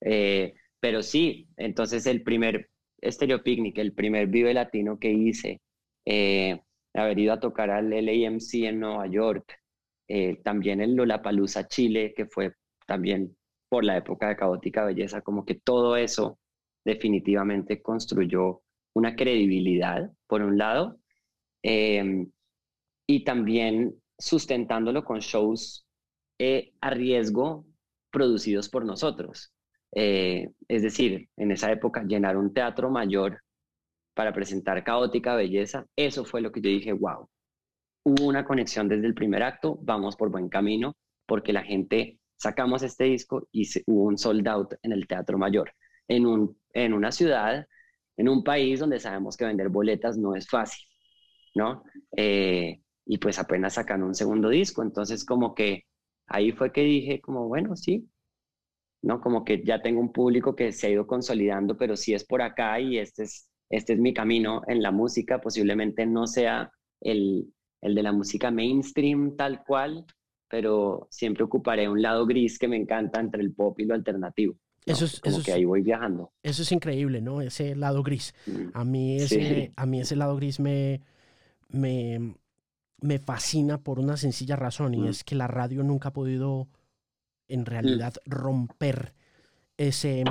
Eh, 0.00 0.54
pero 0.78 1.02
sí, 1.02 1.48
entonces 1.56 2.06
el 2.06 2.22
primer 2.22 2.70
Stereo 3.04 3.42
Picnic, 3.42 3.78
el 3.78 3.92
primer 3.92 4.28
Vive 4.28 4.54
Latino 4.54 4.98
que 4.98 5.10
hice, 5.10 5.60
eh, 6.12 6.60
haber 6.92 7.20
ido 7.20 7.32
a 7.32 7.38
tocar 7.38 7.70
al 7.70 7.88
LAMC 7.90 8.54
en 8.64 8.80
Nueva 8.80 9.06
York, 9.06 9.60
eh, 10.08 10.40
también 10.42 10.80
en 10.80 10.96
Lollapalooza, 10.96 11.68
Chile, 11.68 12.12
que 12.16 12.26
fue 12.26 12.54
también 12.84 13.36
por 13.68 13.84
la 13.84 13.96
época 13.96 14.28
de 14.28 14.34
Caótica 14.36 14.84
Belleza, 14.84 15.20
como 15.20 15.44
que 15.44 15.54
todo 15.54 15.96
eso 15.96 16.40
definitivamente 16.84 17.80
construyó 17.80 18.62
una 18.92 19.14
credibilidad, 19.14 20.10
por 20.26 20.42
un 20.42 20.58
lado, 20.58 20.98
em, 21.62 22.28
y 23.06 23.22
también 23.22 23.94
sustentándolo 24.18 25.04
con 25.04 25.20
shows 25.20 25.86
eh, 26.40 26.72
a 26.80 26.90
riesgo 26.90 27.66
producidos 28.10 28.68
por 28.68 28.84
nosotros. 28.84 29.52
Eh, 29.94 30.48
es 30.66 30.82
decir, 30.82 31.28
en 31.36 31.52
esa 31.52 31.70
época 31.70 32.02
llenar 32.02 32.36
un 32.36 32.52
teatro 32.52 32.90
mayor 32.90 33.40
para 34.20 34.34
presentar 34.34 34.84
caótica 34.84 35.34
belleza, 35.34 35.86
eso 35.96 36.26
fue 36.26 36.42
lo 36.42 36.52
que 36.52 36.60
yo 36.60 36.68
dije, 36.68 36.92
wow, 36.92 37.26
hubo 38.04 38.26
una 38.26 38.44
conexión 38.44 38.86
desde 38.86 39.06
el 39.06 39.14
primer 39.14 39.42
acto, 39.42 39.78
vamos 39.80 40.14
por 40.14 40.30
buen 40.30 40.50
camino, 40.50 40.94
porque 41.24 41.54
la 41.54 41.62
gente, 41.62 42.20
sacamos 42.36 42.82
este 42.82 43.04
disco 43.04 43.48
y 43.50 43.66
hubo 43.86 44.02
un 44.04 44.18
sold 44.18 44.46
out 44.46 44.74
en 44.82 44.92
el 44.92 45.06
teatro 45.06 45.38
mayor, 45.38 45.72
en, 46.06 46.26
un, 46.26 46.54
en 46.74 46.92
una 46.92 47.12
ciudad, 47.12 47.66
en 48.18 48.28
un 48.28 48.44
país 48.44 48.80
donde 48.80 49.00
sabemos 49.00 49.38
que 49.38 49.46
vender 49.46 49.70
boletas 49.70 50.18
no 50.18 50.34
es 50.34 50.46
fácil, 50.46 50.84
¿no? 51.54 51.82
Eh, 52.14 52.82
y 53.06 53.16
pues 53.16 53.38
apenas 53.38 53.72
sacan 53.72 54.02
un 54.02 54.14
segundo 54.14 54.50
disco, 54.50 54.82
entonces 54.82 55.24
como 55.24 55.54
que 55.54 55.84
ahí 56.26 56.52
fue 56.52 56.72
que 56.72 56.82
dije 56.82 57.22
como, 57.22 57.48
bueno, 57.48 57.74
sí, 57.74 58.06
¿no? 59.00 59.22
Como 59.22 59.46
que 59.46 59.64
ya 59.64 59.80
tengo 59.80 59.98
un 60.02 60.12
público 60.12 60.54
que 60.54 60.72
se 60.72 60.88
ha 60.88 60.90
ido 60.90 61.06
consolidando, 61.06 61.78
pero 61.78 61.96
si 61.96 62.12
es 62.12 62.22
por 62.26 62.42
acá 62.42 62.78
y 62.80 62.98
este 62.98 63.22
es, 63.22 63.49
este 63.70 63.92
es 63.92 64.00
mi 64.00 64.12
camino 64.12 64.62
en 64.66 64.82
la 64.82 64.90
música, 64.90 65.40
posiblemente 65.40 66.04
no 66.04 66.26
sea 66.26 66.72
el, 67.00 67.54
el 67.80 67.94
de 67.94 68.02
la 68.02 68.12
música 68.12 68.50
mainstream 68.50 69.36
tal 69.36 69.62
cual, 69.64 70.04
pero 70.48 71.06
siempre 71.10 71.44
ocuparé 71.44 71.88
un 71.88 72.02
lado 72.02 72.26
gris 72.26 72.58
que 72.58 72.68
me 72.68 72.76
encanta 72.76 73.20
entre 73.20 73.40
el 73.42 73.54
pop 73.54 73.78
y 73.78 73.84
lo 73.84 73.94
alternativo. 73.94 74.56
Eso 74.84 75.04
es, 75.04 75.20
como 75.20 75.42
que 75.42 75.52
ahí 75.52 75.64
voy 75.64 75.82
viajando. 75.82 76.32
Eso 76.42 76.62
es 76.62 76.72
increíble, 76.72 77.20
¿no? 77.20 77.40
Ese 77.42 77.76
lado 77.76 78.02
gris. 78.02 78.34
Mm, 78.46 78.68
a 78.72 78.84
mí 78.84 79.16
ese, 79.16 79.72
a 79.76 79.86
mí 79.86 80.00
ese 80.00 80.16
lado 80.16 80.34
gris 80.36 80.58
me, 80.58 81.02
me, 81.68 82.34
me 83.00 83.18
fascina 83.18 83.78
por 83.78 84.00
una 84.00 84.16
sencilla 84.16 84.56
razón 84.56 84.94
y 84.94 85.02
mm. 85.02 85.06
es 85.08 85.22
que 85.22 85.36
la 85.36 85.46
radio 85.46 85.84
nunca 85.84 86.08
ha 86.08 86.12
podido 86.12 86.68
en 87.46 87.66
realidad 87.66 88.14
romper 88.24 89.12
ese, 89.76 90.24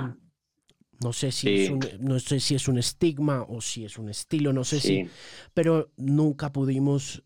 no 1.03 1.13
sé 1.13 1.31
si, 1.31 1.63
es 1.63 1.69
un, 1.69 1.79
no 1.99 2.19
sé 2.19 2.39
si 2.39 2.55
es 2.55 2.67
un 2.67 2.77
estigma 2.77 3.45
o 3.47 3.61
si 3.61 3.85
es 3.85 3.97
un 3.97 4.09
estilo, 4.09 4.53
no 4.53 4.63
sé 4.63 4.79
si, 4.79 5.07
pero 5.53 5.91
nunca 5.97 6.51
pudimos 6.51 7.23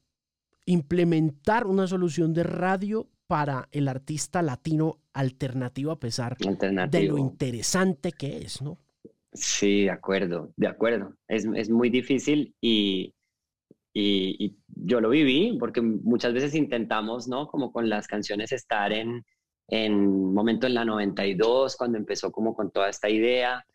implementar 0.66 1.66
una 1.68 1.88
solución 1.88 2.34
de 2.34 2.44
radio 2.44 3.10
para 3.28 3.68
el 3.72 3.88
artista 3.88 4.42
latino 4.42 5.00
alternativo 5.14 5.92
a 5.92 6.00
pesar 6.00 6.38
de 6.38 7.04
lo 7.04 7.18
interesante 7.18 8.12
que 8.12 8.38
es, 8.38 8.62
¿no? 8.62 8.78
Sí, 9.34 9.84
de 9.84 9.92
acuerdo, 9.92 10.54
de 10.56 10.68
acuerdo. 10.68 11.16
Es, 11.28 11.48
es 11.56 11.70
muy 11.70 11.90
difícil 11.90 12.56
y, 12.62 13.16
y, 13.92 14.36
y, 14.46 14.58
yo 14.68 15.02
lo 15.02 15.10
viví 15.10 15.58
porque 15.60 15.82
muchas 15.82 16.34
veces 16.34 16.54
intentamos, 16.54 17.28
¿no? 17.28 17.48
Como 17.48 17.72
con 17.72 17.90
las 17.90 18.08
canciones 18.08 18.52
estar 18.52 18.94
en, 18.94 19.26
en 19.74 20.32
momento 20.36 20.68
en 20.68 20.76
la 20.76 20.86
92, 20.86 21.76
cuando 21.76 21.98
empezó 21.98 22.32
como 22.32 22.56
con 22.56 22.70
toda 22.70 22.90
esta 22.90 23.10
idea. 23.10 23.66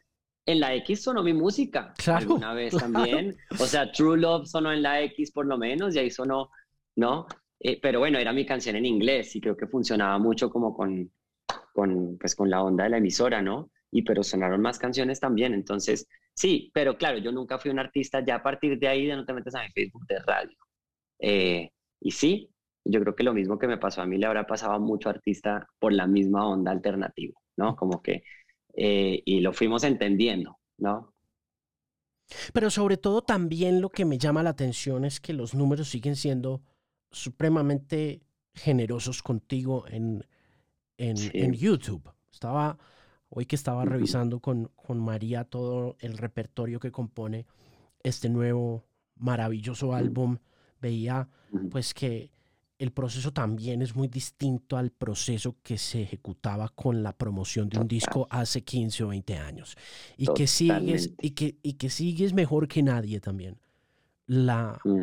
En 0.46 0.60
la 0.60 0.72
X 0.76 1.02
sonó 1.02 1.24
mi 1.24 1.32
música 1.32 1.92
claro, 1.98 2.20
alguna 2.20 2.54
vez 2.54 2.76
también. 2.76 3.36
O 3.58 3.66
sea, 3.66 3.90
True 3.90 4.16
Love 4.16 4.46
sonó 4.46 4.72
en 4.72 4.82
la 4.82 5.02
X 5.02 5.32
por 5.32 5.46
lo 5.46 5.58
menos 5.58 5.96
y 5.96 5.98
ahí 5.98 6.10
sonó, 6.10 6.50
¿no? 6.94 7.26
Eh, 7.58 7.80
pero 7.82 7.98
bueno, 7.98 8.18
era 8.18 8.32
mi 8.32 8.46
canción 8.46 8.76
en 8.76 8.86
inglés 8.86 9.34
y 9.34 9.40
creo 9.40 9.56
que 9.56 9.66
funcionaba 9.66 10.16
mucho 10.18 10.50
como 10.50 10.72
con, 10.72 11.10
con, 11.72 12.16
pues, 12.16 12.36
con 12.36 12.48
la 12.48 12.62
onda 12.62 12.84
de 12.84 12.90
la 12.90 12.98
emisora, 12.98 13.42
¿no? 13.42 13.72
Y 13.90 14.02
pero 14.02 14.22
sonaron 14.22 14.62
más 14.62 14.78
canciones 14.78 15.18
también. 15.18 15.52
Entonces, 15.52 16.06
sí, 16.32 16.70
pero 16.72 16.96
claro, 16.96 17.18
yo 17.18 17.32
nunca 17.32 17.58
fui 17.58 17.72
un 17.72 17.80
artista 17.80 18.24
ya 18.24 18.36
a 18.36 18.42
partir 18.44 18.78
de 18.78 18.86
ahí 18.86 19.04
de 19.04 19.16
no 19.16 19.24
te 19.24 19.32
metes 19.32 19.56
a 19.56 19.64
mi 19.64 19.70
Facebook 19.70 20.06
de 20.06 20.20
radio. 20.20 20.56
Eh, 21.18 21.72
y 22.00 22.12
sí, 22.12 22.48
yo 22.88 23.00
creo 23.00 23.14
que 23.14 23.22
lo 23.22 23.34
mismo 23.34 23.58
que 23.58 23.68
me 23.68 23.76
pasó 23.76 24.00
a 24.00 24.06
mí 24.06 24.16
le 24.16 24.26
habrá 24.26 24.46
pasado 24.46 24.72
a 24.72 24.78
mucho 24.78 25.10
artista 25.10 25.68
por 25.78 25.92
la 25.92 26.06
misma 26.06 26.48
onda 26.48 26.72
alternativa, 26.72 27.38
¿no? 27.56 27.76
Como 27.76 28.02
que, 28.02 28.24
eh, 28.74 29.22
y 29.24 29.40
lo 29.40 29.52
fuimos 29.52 29.84
entendiendo, 29.84 30.58
¿no? 30.78 31.12
Pero 32.52 32.70
sobre 32.70 32.96
todo 32.96 33.22
también 33.22 33.82
lo 33.82 33.90
que 33.90 34.06
me 34.06 34.18
llama 34.18 34.42
la 34.42 34.50
atención 34.50 35.04
es 35.04 35.20
que 35.20 35.34
los 35.34 35.54
números 35.54 35.88
siguen 35.88 36.16
siendo 36.16 36.62
supremamente 37.10 38.22
generosos 38.54 39.22
contigo 39.22 39.84
en, 39.88 40.24
en, 40.96 41.52
YouTube. 41.52 42.10
Estaba, 42.32 42.78
hoy 43.28 43.46
que 43.46 43.56
estaba 43.56 43.84
revisando 43.84 44.40
con, 44.40 44.70
con 44.74 44.98
María 44.98 45.44
todo 45.44 45.96
el 46.00 46.18
repertorio 46.18 46.80
que 46.80 46.90
compone 46.90 47.46
este 48.02 48.28
nuevo 48.28 48.84
maravilloso 49.16 49.94
álbum, 49.94 50.38
veía 50.80 51.28
pues 51.70 51.94
que 51.94 52.30
el 52.78 52.92
proceso 52.92 53.32
también 53.32 53.82
es 53.82 53.96
muy 53.96 54.06
distinto 54.06 54.76
al 54.76 54.90
proceso 54.90 55.56
que 55.62 55.78
se 55.78 56.02
ejecutaba 56.02 56.68
con 56.68 57.02
la 57.02 57.12
promoción 57.12 57.68
de 57.68 57.78
un 57.78 57.88
disco 57.88 58.28
hace 58.30 58.62
15 58.62 59.04
o 59.04 59.08
20 59.08 59.36
años. 59.36 59.76
Y 60.16 60.28
que 60.32 60.46
sigues, 60.46 61.12
y 61.20 61.30
que, 61.30 61.58
y 61.62 61.74
que 61.74 61.90
sigues 61.90 62.32
mejor 62.32 62.68
que 62.68 62.82
nadie 62.84 63.20
también. 63.20 63.58
La, 64.26 64.78
mm. 64.84 65.02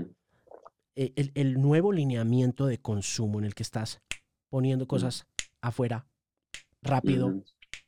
e, 0.95 1.31
el, 1.35 1.61
nuevo 1.61 1.91
lineamiento 1.91 2.65
de 2.65 2.79
consumo 2.79 3.39
en 3.39 3.45
el 3.45 3.55
que 3.55 3.63
estás 3.63 4.01
poniendo 4.49 4.85
mm. 4.85 4.87
cosas 4.87 5.27
afuera 5.59 6.07
rápido, 6.81 7.41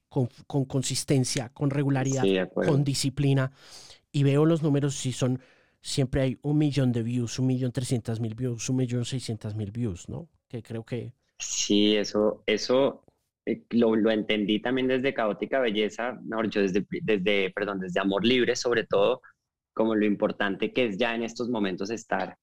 con, 0.10 0.66
consistencia, 0.66 1.50
con 1.50 1.70
regularidad, 1.70 2.50
con 2.54 2.84
disciplina. 2.84 3.54
Y 4.12 4.24
veo 4.24 4.46
los 4.46 4.64
números 4.64 4.96
si 4.96 5.14
son 5.14 5.40
siempre 5.82 6.22
hay 6.22 6.40
un 6.42 6.58
millón 6.58 6.92
de 6.92 7.04
views, 7.04 7.40
un 7.40 7.48
millón 7.48 7.72
trescientas 7.72 8.20
mil 8.20 8.36
views, 8.36 8.70
un 8.70 8.78
millón 8.78 9.06
seiscientas 9.06 9.56
mil 9.56 9.72
views, 9.72 10.10
¿no? 10.10 10.30
Que 10.48 10.62
creo 10.62 10.86
que... 10.86 11.14
Sí, 11.40 11.96
eso, 11.96 12.44
eso 12.46 13.06
eh, 13.46 13.64
lo, 13.70 13.96
lo, 13.96 14.12
entendí 14.12 14.62
también 14.62 14.88
desde 14.88 15.14
Caótica 15.14 15.60
Belleza, 15.60 16.20
mejor 16.24 16.50
yo 16.50 16.62
desde, 16.62 16.86
desde, 17.02 17.52
perdón, 17.52 17.80
desde 17.80 18.00
Amor 18.00 18.26
Libre 18.26 18.56
sobre 18.56 18.86
todo, 18.86 19.22
como 19.74 19.96
lo 19.96 20.06
importante 20.06 20.74
que 20.74 20.86
es 20.86 20.98
ya 20.98 21.16
en 21.16 21.24
estos 21.24 21.50
momentos 21.50 21.92
estar 21.92 22.36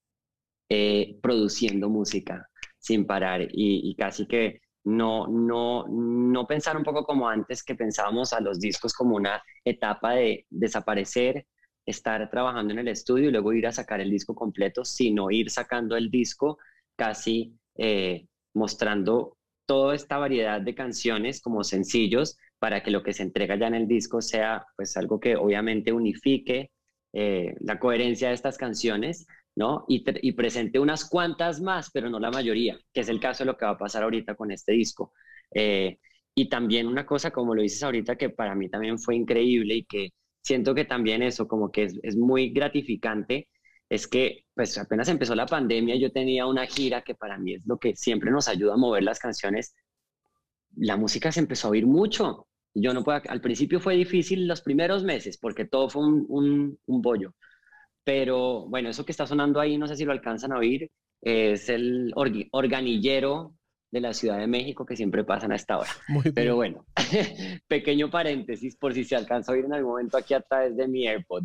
eh, 0.71 1.19
produciendo 1.21 1.91
música 1.91 2.49
sin 2.79 3.07
parar 3.07 3.43
y, 3.43 3.49
y, 3.91 3.95
casi 3.97 4.27
que 4.27 4.61
no, 4.85 5.27
no, 5.27 5.87
no 5.89 6.47
pensar 6.47 6.77
un 6.77 6.85
poco 6.85 7.05
como 7.05 7.29
antes 7.29 7.63
que 7.63 7.75
pensábamos 7.75 8.33
a 8.33 8.41
los 8.41 8.61
discos 8.61 8.95
como 8.95 9.17
una 9.17 9.43
etapa 9.65 10.13
de 10.15 10.47
desaparecer 10.51 11.47
estar 11.87 12.31
trabajando 12.31 12.73
en 12.73 12.81
el 12.81 12.89
estudio 12.89 13.29
y 13.29 13.33
luego 13.33 13.53
ir 13.53 13.67
a 13.67 13.73
sacar 13.73 14.01
el 14.01 14.11
disco 14.11 14.35
completo, 14.35 14.85
sino 14.85 15.31
ir 15.31 15.51
sacando 15.51 15.97
el 15.97 16.11
disco 16.11 16.59
casi 16.97 17.55
eh, 17.77 18.27
mostrando 18.55 19.37
toda 19.67 19.95
esta 19.95 20.19
variedad 20.19 20.61
de 20.61 20.75
canciones 20.75 21.41
como 21.41 21.65
sencillos 21.65 22.39
para 22.59 22.83
que 22.83 22.91
lo 22.91 23.03
que 23.03 23.13
se 23.13 23.23
entrega 23.23 23.57
ya 23.57 23.67
en 23.67 23.75
el 23.75 23.89
disco 23.89 24.21
sea 24.21 24.67
pues 24.77 24.97
algo 24.97 25.21
que 25.21 25.37
obviamente 25.37 25.93
unifique 25.93 26.71
eh, 27.13 27.55
la 27.61 27.79
coherencia 27.79 28.29
de 28.29 28.35
estas 28.35 28.59
canciones, 28.59 29.27
¿no? 29.55 29.85
Y, 29.89 30.05
y, 30.27 30.33
presente 30.33 30.81
unas 30.81 31.09
cuantas 31.09 31.61
más, 31.61 31.91
pero 31.93 32.11
no 32.11 32.19
la 32.19 32.33
mayoría, 32.33 32.77
que 32.93 33.03
es 33.03 33.09
el 33.09 33.21
caso 33.21 33.45
de 33.45 33.53
lo 33.53 33.57
que 33.57 33.65
va 33.65 33.73
a 33.73 33.79
pasar 33.79 34.03
ahorita 34.03 34.35
con 34.35 34.51
este 34.51 34.73
disco. 34.73 35.13
Eh, 35.55 35.99
y 36.35 36.49
también 36.49 36.89
una 36.89 37.07
cosa, 37.07 37.31
como 37.31 37.55
lo 37.55 37.63
dices 37.63 37.83
ahorita, 37.85 38.17
que 38.17 38.31
para 38.31 38.57
mí 38.57 38.69
también 38.69 38.99
fue 38.99 39.15
increíble 39.15 39.77
y 39.77 39.85
que 39.85 40.11
siento 40.45 40.75
que 40.75 40.85
también 40.85 41.23
eso 41.23 41.49
como 41.49 41.73
que 41.73 41.85
es, 41.85 41.99
es, 42.03 42.17
muy 42.17 42.51
gratificante, 42.51 43.49
es 43.89 44.07
que 44.07 44.45
pues 44.55 44.77
apenas 44.79 45.09
empezó 45.09 45.35
la 45.35 45.47
pandemia 45.47 45.97
yo 45.97 46.13
tenía 46.13 46.47
una 46.47 46.67
gira 46.67 47.03
que 47.03 47.15
para 47.15 47.39
mí 47.39 47.55
es 47.55 47.63
lo 47.67 47.79
que 47.79 47.97
siempre 47.97 48.31
nos 48.31 48.49
ayuda 48.49 48.75
a 48.75 48.77
mover 48.77 49.03
las 49.03 49.19
canciones. 49.19 49.75
La 50.77 50.97
música 50.97 51.33
se 51.33 51.41
empezó 51.41 51.69
a 51.69 51.71
oír 51.73 51.87
mucho. 51.87 52.47
Yo 52.75 52.93
no 52.93 53.05
puedo, 53.05 53.21
al 53.29 53.41
principio 53.41 53.81
fue 53.81 53.95
difícil 53.97 54.49
los 54.49 54.61
primeros 54.63 55.05
meses 55.05 55.39
porque 55.39 55.65
todo 55.65 55.89
fue 55.89 56.03
un, 56.07 56.27
un, 56.29 56.79
un 56.87 57.03
bollo. 57.03 57.35
Pero 58.05 58.67
bueno, 58.69 58.91
eso 58.91 59.05
que 59.05 59.13
está 59.13 59.27
sonando 59.27 59.61
ahí, 59.61 59.79
no 59.79 59.89
sé 59.89 59.97
si 59.97 60.05
lo 60.05 60.13
alcanzan 60.13 60.53
a 60.53 60.59
oír, 60.59 60.91
es 61.23 61.69
el 61.71 62.13
organillero 62.53 63.55
de 63.95 64.01
la 64.01 64.13
Ciudad 64.13 64.41
de 64.41 64.49
México 64.49 64.85
que 64.85 64.97
siempre 64.97 65.23
pasan 65.23 65.53
a 65.53 65.55
esta 65.55 65.79
hora. 65.79 65.91
Pero 66.35 66.57
bueno, 66.57 66.85
pequeño 67.69 68.11
paréntesis 68.11 68.77
por 68.77 68.93
si 68.93 69.05
se 69.05 69.15
alcanza 69.15 69.53
a 69.53 69.55
oír 69.55 69.67
en 69.67 69.73
algún 69.73 69.93
momento 69.93 70.19
aquí 70.19 70.35
a 70.35 70.41
través 70.41 70.77
de 70.77 70.89
mi 70.89 71.07
AirPod. 71.07 71.45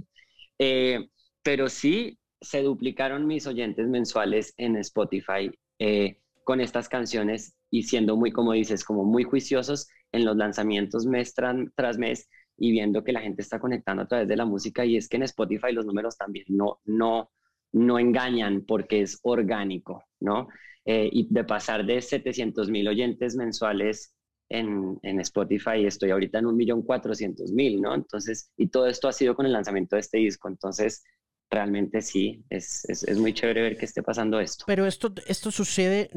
Eh, 0.58 1.08
pero 1.44 1.70
sí, 1.70 2.18
se 2.42 2.64
duplicaron 2.64 3.28
mis 3.28 3.46
oyentes 3.46 3.88
mensuales 3.88 4.56
en 4.58 4.78
Spotify 4.78 5.52
eh, 5.78 6.18
con 6.44 6.60
estas 6.60 6.90
canciones 6.90 7.56
y 7.70 7.84
siendo 7.84 8.18
muy, 8.18 8.32
como 8.32 8.54
dices, 8.54 8.84
como 8.84 9.06
muy 9.06 9.24
juiciosos 9.24 9.88
en 10.12 10.26
los 10.26 10.36
lanzamientos 10.36 11.06
mes 11.06 11.36
tras 11.36 11.98
mes 12.00 12.28
y 12.58 12.72
viendo 12.72 13.04
que 13.04 13.14
la 13.14 13.22
gente 13.22 13.44
está 13.44 13.60
conectando 13.60 14.04
a 14.04 14.08
través 14.08 14.28
de 14.28 14.36
la 14.36 14.46
música 14.46 14.84
y 14.86 14.98
es 14.98 15.08
que 15.08 15.18
en 15.18 15.24
Spotify 15.24 15.72
los 15.72 15.86
números 15.86 16.18
también 16.18 16.46
no, 16.50 16.80
no, 16.84 17.30
no 17.74 18.00
engañan 18.00 18.66
porque 18.66 19.02
es 19.02 19.20
orgánico, 19.22 20.04
¿no? 20.20 20.48
Eh, 20.86 21.10
y 21.12 21.28
de 21.30 21.44
pasar 21.44 21.86
de 21.86 22.02
700 22.02 22.70
mil 22.70 22.88
oyentes 22.88 23.36
mensuales 23.36 24.16
en, 24.50 24.98
en, 25.04 25.20
Spotify, 25.20 25.86
estoy 25.86 26.10
ahorita 26.12 26.40
en 26.40 26.48
un 26.48 26.56
millón 26.56 26.82
cuatrocientos 26.82 27.52
mil, 27.52 27.82
¿no? 27.82 27.94
Entonces, 27.94 28.52
y 28.58 28.68
todo 28.68 28.88
esto 28.88 29.08
ha 29.08 29.14
sido 29.14 29.36
con 29.36 29.46
el 29.46 29.52
lanzamiento 29.52 29.96
de 29.96 30.00
este 30.00 30.18
disco, 30.18 30.48
entonces 30.48 31.04
realmente 31.52 32.02
sí, 32.02 32.44
es, 32.50 32.86
es, 32.86 33.04
es, 33.04 33.18
muy 33.18 33.34
chévere 33.34 33.62
ver 33.62 33.78
que 33.78 33.86
esté 33.86 34.02
pasando 34.02 34.40
esto. 34.40 34.66
Pero 34.68 34.86
esto, 34.86 35.14
esto 35.28 35.52
sucede, 35.52 36.10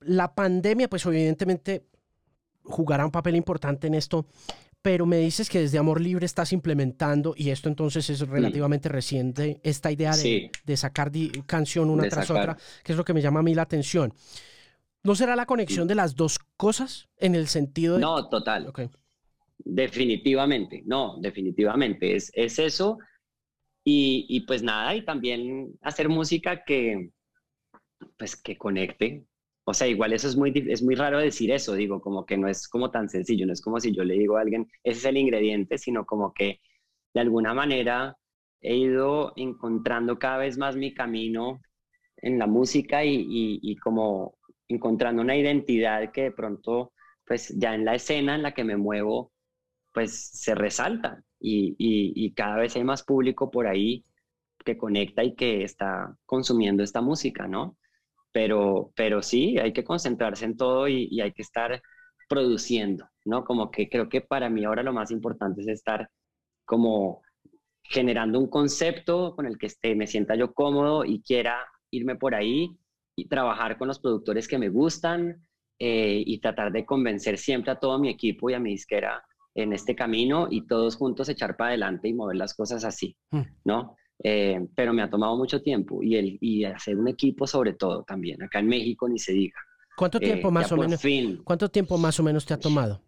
la 0.00 0.34
pandemia 0.34 0.88
pues 0.88 1.06
evidentemente 1.06 1.86
jugará 2.62 3.04
un 3.04 3.10
papel 3.10 3.36
importante 3.36 3.86
en 3.86 3.94
esto, 3.94 4.26
pero 4.82 5.04
me 5.04 5.18
dices 5.18 5.50
que 5.50 5.60
desde 5.60 5.78
Amor 5.78 6.00
Libre 6.00 6.24
estás 6.24 6.52
implementando, 6.52 7.34
y 7.36 7.50
esto 7.50 7.68
entonces 7.68 8.08
es 8.08 8.20
relativamente 8.20 8.88
reciente, 8.88 9.60
esta 9.62 9.92
idea 9.92 10.16
de, 10.16 10.50
de 10.64 10.76
sacar 10.76 11.12
canción 11.46 11.90
una 11.90 12.08
tras 12.08 12.30
otra, 12.30 12.56
que 12.82 12.92
es 12.92 12.98
lo 12.98 13.04
que 13.04 13.12
me 13.12 13.20
llama 13.20 13.40
a 13.40 13.42
mí 13.42 13.54
la 13.54 13.62
atención. 13.62 14.14
¿No 15.02 15.14
será 15.14 15.34
la 15.34 15.46
conexión 15.46 15.88
de 15.88 15.94
las 15.94 16.14
dos 16.14 16.38
cosas 16.56 17.08
en 17.16 17.34
el 17.34 17.46
sentido 17.46 17.94
de... 17.94 18.00
No, 18.00 18.28
total. 18.28 18.68
Okay. 18.68 18.90
Definitivamente, 19.58 20.82
no, 20.86 21.16
definitivamente. 21.20 22.16
Es, 22.16 22.30
es 22.34 22.58
eso 22.58 22.98
y, 23.84 24.26
y, 24.28 24.40
pues 24.40 24.62
nada, 24.62 24.94
y 24.94 25.04
también 25.04 25.78
hacer 25.82 26.08
música 26.08 26.64
que, 26.64 27.10
pues 28.18 28.36
que 28.36 28.56
conecte. 28.56 29.24
O 29.70 29.74
sea, 29.74 29.86
igual 29.86 30.12
eso 30.12 30.26
es 30.26 30.36
muy, 30.36 30.52
es 30.68 30.82
muy 30.82 30.96
raro 30.96 31.18
decir 31.20 31.52
eso, 31.52 31.74
digo, 31.74 32.00
como 32.00 32.26
que 32.26 32.36
no 32.36 32.48
es 32.48 32.66
como 32.68 32.90
tan 32.90 33.08
sencillo, 33.08 33.46
no 33.46 33.52
es 33.52 33.62
como 33.62 33.78
si 33.78 33.94
yo 33.94 34.02
le 34.02 34.14
digo 34.14 34.36
a 34.36 34.40
alguien, 34.40 34.66
ese 34.82 34.98
es 34.98 35.04
el 35.04 35.16
ingrediente, 35.16 35.78
sino 35.78 36.04
como 36.04 36.32
que 36.34 36.60
de 37.14 37.20
alguna 37.20 37.54
manera 37.54 38.16
he 38.60 38.76
ido 38.76 39.32
encontrando 39.36 40.18
cada 40.18 40.38
vez 40.38 40.58
más 40.58 40.74
mi 40.74 40.92
camino 40.92 41.60
en 42.16 42.38
la 42.40 42.48
música 42.48 43.04
y, 43.04 43.76
como 43.76 44.38
encontrando 44.66 45.22
una 45.22 45.36
identidad 45.36 46.10
que 46.10 46.22
de 46.24 46.32
pronto, 46.32 46.92
pues 47.24 47.54
ya 47.56 47.74
en 47.76 47.84
la 47.84 47.94
escena 47.94 48.34
en 48.34 48.42
la 48.42 48.52
que 48.52 48.64
me 48.64 48.76
muevo, 48.76 49.32
pues 49.92 50.30
se 50.32 50.56
resalta 50.56 51.22
y, 51.38 52.32
cada 52.34 52.56
vez 52.56 52.74
hay 52.74 52.82
más 52.82 53.04
público 53.04 53.52
por 53.52 53.68
ahí 53.68 54.04
que 54.64 54.76
conecta 54.76 55.22
y 55.22 55.36
que 55.36 55.62
está 55.62 56.16
consumiendo 56.26 56.82
esta 56.82 57.00
música, 57.00 57.46
¿no? 57.46 57.76
Pero, 58.32 58.92
pero 58.94 59.22
sí, 59.22 59.58
hay 59.58 59.72
que 59.72 59.84
concentrarse 59.84 60.44
en 60.44 60.56
todo 60.56 60.88
y, 60.88 61.20
hay 61.20 61.32
que 61.32 61.42
estar 61.42 61.82
produciendo, 62.28 63.08
¿no? 63.24 63.44
Como 63.44 63.70
que 63.70 63.88
creo 63.88 64.08
que 64.08 64.20
para 64.20 64.48
mí 64.48 64.64
ahora 64.64 64.82
lo 64.82 64.92
más 64.92 65.10
importante 65.10 65.62
es 65.62 65.68
estar 65.68 66.08
como 66.64 67.22
generando 67.82 68.38
un 68.38 68.48
concepto 68.48 69.34
con 69.34 69.46
el 69.46 69.58
que 69.58 69.66
esté, 69.66 69.96
me 69.96 70.06
sienta 70.06 70.36
yo 70.36 70.54
cómodo 70.54 71.04
y 71.04 71.22
quiera 71.22 71.66
irme 71.90 72.14
por 72.14 72.36
ahí 72.36 72.78
y 73.16 73.26
trabajar 73.26 73.76
con 73.78 73.88
los 73.88 73.98
productores 73.98 74.46
que 74.46 74.58
me 74.58 74.68
gustan 74.68 75.44
eh, 75.80 76.22
y 76.24 76.38
tratar 76.40 76.70
de 76.70 76.86
convencer 76.86 77.36
siempre 77.36 77.72
a 77.72 77.80
todo 77.80 77.98
mi 77.98 78.10
equipo 78.10 78.48
y 78.48 78.54
a 78.54 78.60
mi 78.60 78.70
disquera 78.70 79.24
en 79.54 79.72
este 79.72 79.96
camino 79.96 80.46
y 80.50 80.66
todos 80.66 80.96
juntos 80.96 81.28
echar 81.28 81.56
para 81.56 81.70
adelante 81.70 82.08
y 82.08 82.14
mover 82.14 82.36
las 82.36 82.54
cosas 82.54 82.84
así, 82.84 83.16
hmm. 83.30 83.42
¿no? 83.64 83.96
Eh, 84.22 84.60
pero 84.74 84.92
me 84.92 85.02
ha 85.02 85.08
tomado 85.08 85.36
mucho 85.36 85.62
tiempo 85.62 86.02
y, 86.02 86.16
el, 86.16 86.38
y 86.40 86.64
hacer 86.64 86.98
un 86.98 87.08
equipo 87.08 87.46
sobre 87.46 87.72
todo 87.72 88.02
también. 88.04 88.42
Acá 88.42 88.58
en 88.58 88.68
México 88.68 89.08
ni 89.08 89.18
se 89.18 89.32
diga. 89.32 89.58
¿Cuánto 89.96 90.18
eh, 90.18 90.20
tiempo 90.20 90.50
más 90.50 90.70
o 90.72 90.76
menos? 90.76 91.00
¿Cuánto 91.44 91.70
tiempo 91.70 91.96
más 91.98 92.20
o 92.20 92.22
menos 92.22 92.44
te 92.44 92.54
ha 92.54 92.60
tomado? 92.60 93.02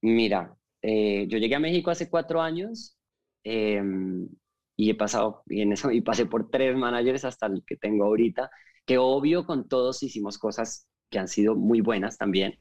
Mira, 0.00 0.56
eh, 0.80 1.26
yo 1.28 1.38
llegué 1.38 1.54
a 1.54 1.60
México 1.60 1.90
hace 1.90 2.08
cuatro 2.08 2.40
años 2.40 2.96
em, 3.44 4.28
y 4.76 4.90
he 4.90 4.94
pasado 4.94 5.42
y 5.46 5.60
en 5.62 5.72
eso 5.72 5.90
y 5.90 6.00
pasé 6.00 6.26
por 6.26 6.50
tres 6.50 6.76
managers 6.76 7.24
hasta 7.24 7.46
el 7.46 7.64
que 7.66 7.76
tengo 7.76 8.04
ahorita. 8.04 8.50
Que 8.84 8.98
obvio 8.98 9.44
con 9.46 9.68
todos 9.68 10.02
hicimos 10.02 10.38
cosas 10.38 10.88
que 11.10 11.18
han 11.18 11.28
sido 11.28 11.54
muy 11.54 11.80
buenas 11.80 12.16
también 12.16 12.58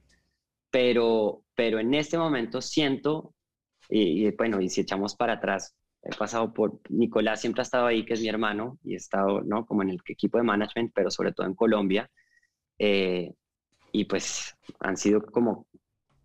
pero, 0.72 1.44
pero 1.54 1.80
en 1.80 1.94
este 1.94 2.18
momento 2.18 2.62
siento, 2.62 3.36
y, 3.90 4.32
bueno, 4.32 4.62
y 4.62 4.70
si 4.70 4.82
echamos 4.82 5.16
para 5.16 5.34
atrás, 5.34 5.76
he 6.04 6.16
pasado 6.16 6.54
por, 6.54 6.80
Nicolás 6.90 7.42
siempre 7.42 7.62
ha 7.62 7.64
estado 7.64 7.86
ahí, 7.88 8.06
que 8.06 8.14
es 8.14 8.22
mi 8.22 8.30
hermano, 8.30 8.80
y 8.84 8.94
he 8.94 8.98
estado, 8.98 9.42
¿no? 9.42 9.66
Como 9.66 9.84
en 9.84 9.92
el 9.92 10.00
equipo 10.08 10.38
de 10.38 10.44
management, 10.44 10.92
pero 10.94 11.12
sobre 11.12 11.34
todo 11.34 11.48
en 11.48 11.56
Colombia, 11.56 12.10
eh, 12.80 13.34
y 13.92 14.06
pues 14.06 14.56
han 14.80 14.98
sido 14.98 15.22
como, 15.22 15.68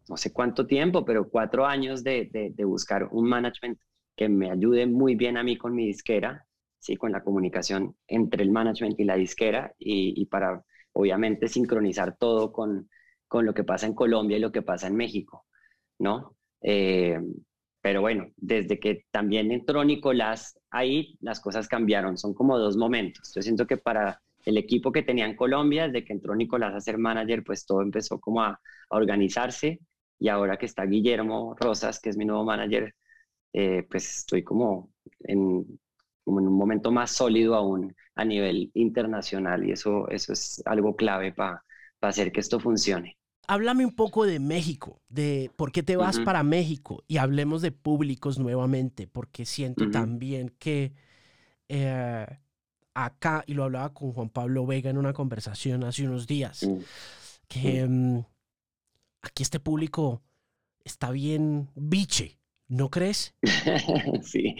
no 0.08 0.16
sé 0.16 0.32
cuánto 0.32 0.66
tiempo, 0.66 1.04
pero 1.04 1.28
cuatro 1.28 1.66
años 1.66 2.04
de, 2.04 2.28
de, 2.32 2.64
buscar 2.64 3.08
un 3.10 3.28
management 3.28 3.78
que 4.16 4.28
me 4.28 4.50
ayude 4.50 4.86
muy 4.86 5.14
bien 5.14 5.36
a 5.36 5.42
mí 5.42 5.58
con 5.58 5.74
mi 5.74 5.86
disquera, 5.86 6.46
¿sí? 6.78 6.96
Con 6.96 7.12
la 7.12 7.22
comunicación 7.22 7.96
entre 8.06 8.42
el 8.42 8.50
management 8.50 8.98
y 9.00 9.04
la 9.04 9.16
disquera, 9.16 9.74
y, 9.78 10.24
para, 10.26 10.62
obviamente, 10.92 11.48
sincronizar 11.48 12.16
todo 12.16 12.52
con 12.52 12.88
con 13.28 13.44
lo 13.44 13.54
que 13.54 13.64
pasa 13.64 13.86
en 13.86 13.94
Colombia 13.94 14.36
y 14.36 14.40
lo 14.40 14.52
que 14.52 14.62
pasa 14.62 14.86
en 14.86 14.96
México, 14.96 15.46
¿no? 15.98 16.36
Eh, 16.60 17.20
pero 17.86 18.00
bueno, 18.00 18.32
desde 18.36 18.80
que 18.80 19.04
también 19.12 19.52
entró 19.52 19.84
Nicolás 19.84 20.58
ahí, 20.70 21.16
las 21.20 21.38
cosas 21.38 21.68
cambiaron, 21.68 22.18
son 22.18 22.34
como 22.34 22.58
dos 22.58 22.76
momentos. 22.76 23.32
Yo 23.32 23.42
siento 23.42 23.64
que 23.64 23.76
para 23.76 24.20
el 24.44 24.58
equipo 24.58 24.90
que 24.90 25.04
tenía 25.04 25.24
en 25.24 25.36
Colombia, 25.36 25.86
desde 25.86 26.04
que 26.04 26.12
entró 26.12 26.34
Nicolás 26.34 26.74
a 26.74 26.80
ser 26.80 26.98
manager, 26.98 27.44
pues 27.44 27.64
todo 27.64 27.82
empezó 27.82 28.18
como 28.18 28.42
a, 28.42 28.58
organizarse 28.88 29.78
y 30.18 30.28
ahora 30.28 30.56
que 30.56 30.66
está 30.66 30.84
Guillermo 30.84 31.54
Rosas, 31.60 32.00
que 32.00 32.08
es 32.10 32.16
mi 32.16 32.24
nuevo 32.24 32.44
manager, 32.44 32.92
eh, 33.52 33.86
pues 33.88 34.18
estoy 34.18 34.42
como 34.42 34.90
en, 35.20 35.78
como 36.24 36.40
en 36.40 36.48
un 36.48 36.58
momento 36.58 36.90
más 36.90 37.12
sólido 37.12 37.54
aún 37.54 37.94
a 38.16 38.24
nivel 38.24 38.72
internacional 38.74 39.64
y 39.64 39.70
eso, 39.70 40.08
eso 40.08 40.32
es 40.32 40.60
algo 40.66 40.96
clave 40.96 41.32
para 41.32 41.62
hacer 42.00 42.32
que 42.32 42.40
esto 42.40 42.58
funcione. 42.58 43.16
Háblame 43.48 43.84
un 43.84 43.94
poco 43.94 44.26
de 44.26 44.40
México, 44.40 45.00
de 45.08 45.50
por 45.56 45.72
qué 45.72 45.82
te 45.82 45.96
vas 45.96 46.18
para 46.20 46.42
México 46.42 47.04
y 47.06 47.18
hablemos 47.18 47.62
de 47.62 47.72
públicos 47.72 48.38
nuevamente, 48.38 49.06
porque 49.06 49.44
siento 49.44 49.90
también 49.90 50.52
que 50.58 50.92
eh, 51.68 52.26
acá, 52.94 53.44
y 53.46 53.54
lo 53.54 53.64
hablaba 53.64 53.92
con 53.92 54.12
Juan 54.12 54.30
Pablo 54.30 54.66
Vega 54.66 54.90
en 54.90 54.98
una 54.98 55.12
conversación 55.12 55.84
hace 55.84 56.06
unos 56.06 56.26
días, 56.26 56.68
que 57.48 57.86
mm, 57.86 58.24
aquí 59.22 59.42
este 59.42 59.60
público 59.60 60.22
está 60.84 61.10
bien 61.10 61.68
biche, 61.74 62.38
¿no 62.68 62.90
crees? 62.90 63.34
sí, 64.22 64.56